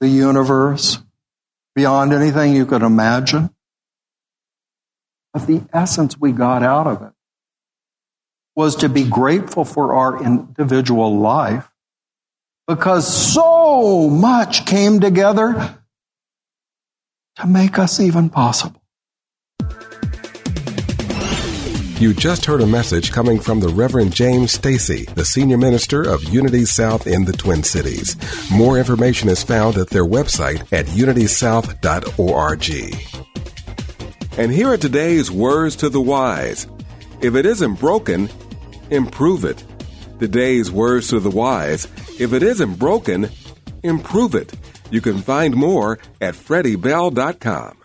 the 0.00 0.08
universe, 0.08 0.98
beyond 1.74 2.12
anything 2.12 2.52
you 2.52 2.66
could 2.66 2.82
imagine. 2.82 3.54
But 5.32 5.46
the 5.46 5.62
essence 5.72 6.18
we 6.18 6.32
got 6.32 6.62
out 6.62 6.86
of 6.86 7.02
it 7.02 7.12
was 8.54 8.76
to 8.76 8.88
be 8.88 9.04
grateful 9.04 9.64
for 9.64 9.94
our 9.94 10.22
individual 10.22 11.18
life 11.18 11.70
because 12.68 13.32
so 13.32 14.10
much 14.10 14.66
came 14.66 15.00
together 15.00 15.78
to 17.36 17.46
make 17.46 17.78
us 17.78 17.98
even 17.98 18.28
possible. 18.28 18.80
You 21.98 22.12
just 22.12 22.46
heard 22.46 22.60
a 22.60 22.66
message 22.66 23.12
coming 23.12 23.38
from 23.38 23.60
the 23.60 23.68
Reverend 23.68 24.12
James 24.12 24.50
Stacy, 24.50 25.04
the 25.14 25.24
senior 25.24 25.56
minister 25.56 26.02
of 26.02 26.24
Unity 26.24 26.64
South 26.64 27.06
in 27.06 27.24
the 27.24 27.32
Twin 27.32 27.62
Cities. 27.62 28.16
More 28.50 28.76
information 28.76 29.28
is 29.28 29.44
found 29.44 29.76
at 29.76 29.90
their 29.90 30.04
website 30.04 30.62
at 30.72 30.86
unitysouth.org. 30.86 33.21
And 34.38 34.50
here 34.50 34.68
are 34.72 34.78
today's 34.78 35.30
words 35.30 35.76
to 35.76 35.90
the 35.90 36.00
wise. 36.00 36.66
If 37.20 37.34
it 37.34 37.44
isn't 37.44 37.74
broken, 37.74 38.30
improve 38.90 39.44
it. 39.44 39.62
Today's 40.18 40.70
words 40.70 41.08
to 41.08 41.20
the 41.20 41.30
wise. 41.30 41.86
If 42.18 42.32
it 42.32 42.42
isn't 42.42 42.78
broken, 42.78 43.28
improve 43.82 44.34
it. 44.34 44.54
You 44.90 45.02
can 45.02 45.18
find 45.18 45.54
more 45.54 45.98
at 46.20 46.34
freddiebell.com. 46.34 47.81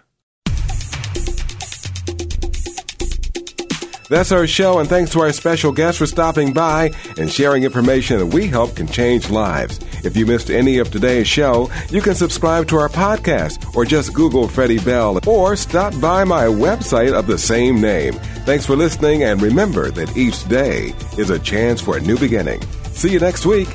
That's 4.09 4.31
our 4.31 4.47
show, 4.47 4.79
and 4.79 4.87
thanks 4.87 5.11
to 5.11 5.19
our 5.19 5.33
special 5.33 5.71
guest 5.71 5.97
for 5.97 6.05
stopping 6.05 6.53
by 6.53 6.91
and 7.17 7.31
sharing 7.31 7.63
information 7.63 8.19
that 8.19 8.27
we 8.27 8.47
hope 8.47 8.75
can 8.75 8.87
change 8.87 9.29
lives. 9.29 9.79
If 10.03 10.15
you 10.15 10.25
missed 10.25 10.49
any 10.49 10.77
of 10.77 10.89
today's 10.89 11.27
show, 11.27 11.69
you 11.89 12.01
can 12.01 12.15
subscribe 12.15 12.67
to 12.69 12.77
our 12.77 12.89
podcast 12.89 13.75
or 13.75 13.83
just 13.83 14.13
Google 14.13 14.47
Freddie 14.47 14.79
Bell 14.79 15.19
or 15.27 15.55
stop 15.55 15.99
by 15.99 16.23
my 16.23 16.45
website 16.45 17.13
of 17.13 17.27
the 17.27 17.37
same 17.37 17.81
name. 17.81 18.13
Thanks 18.45 18.65
for 18.65 18.75
listening, 18.75 19.23
and 19.23 19.41
remember 19.41 19.91
that 19.91 20.15
each 20.15 20.47
day 20.47 20.93
is 21.17 21.29
a 21.29 21.39
chance 21.39 21.81
for 21.81 21.97
a 21.97 22.01
new 22.01 22.17
beginning. 22.17 22.61
See 22.91 23.11
you 23.11 23.19
next 23.19 23.45
week. 23.45 23.67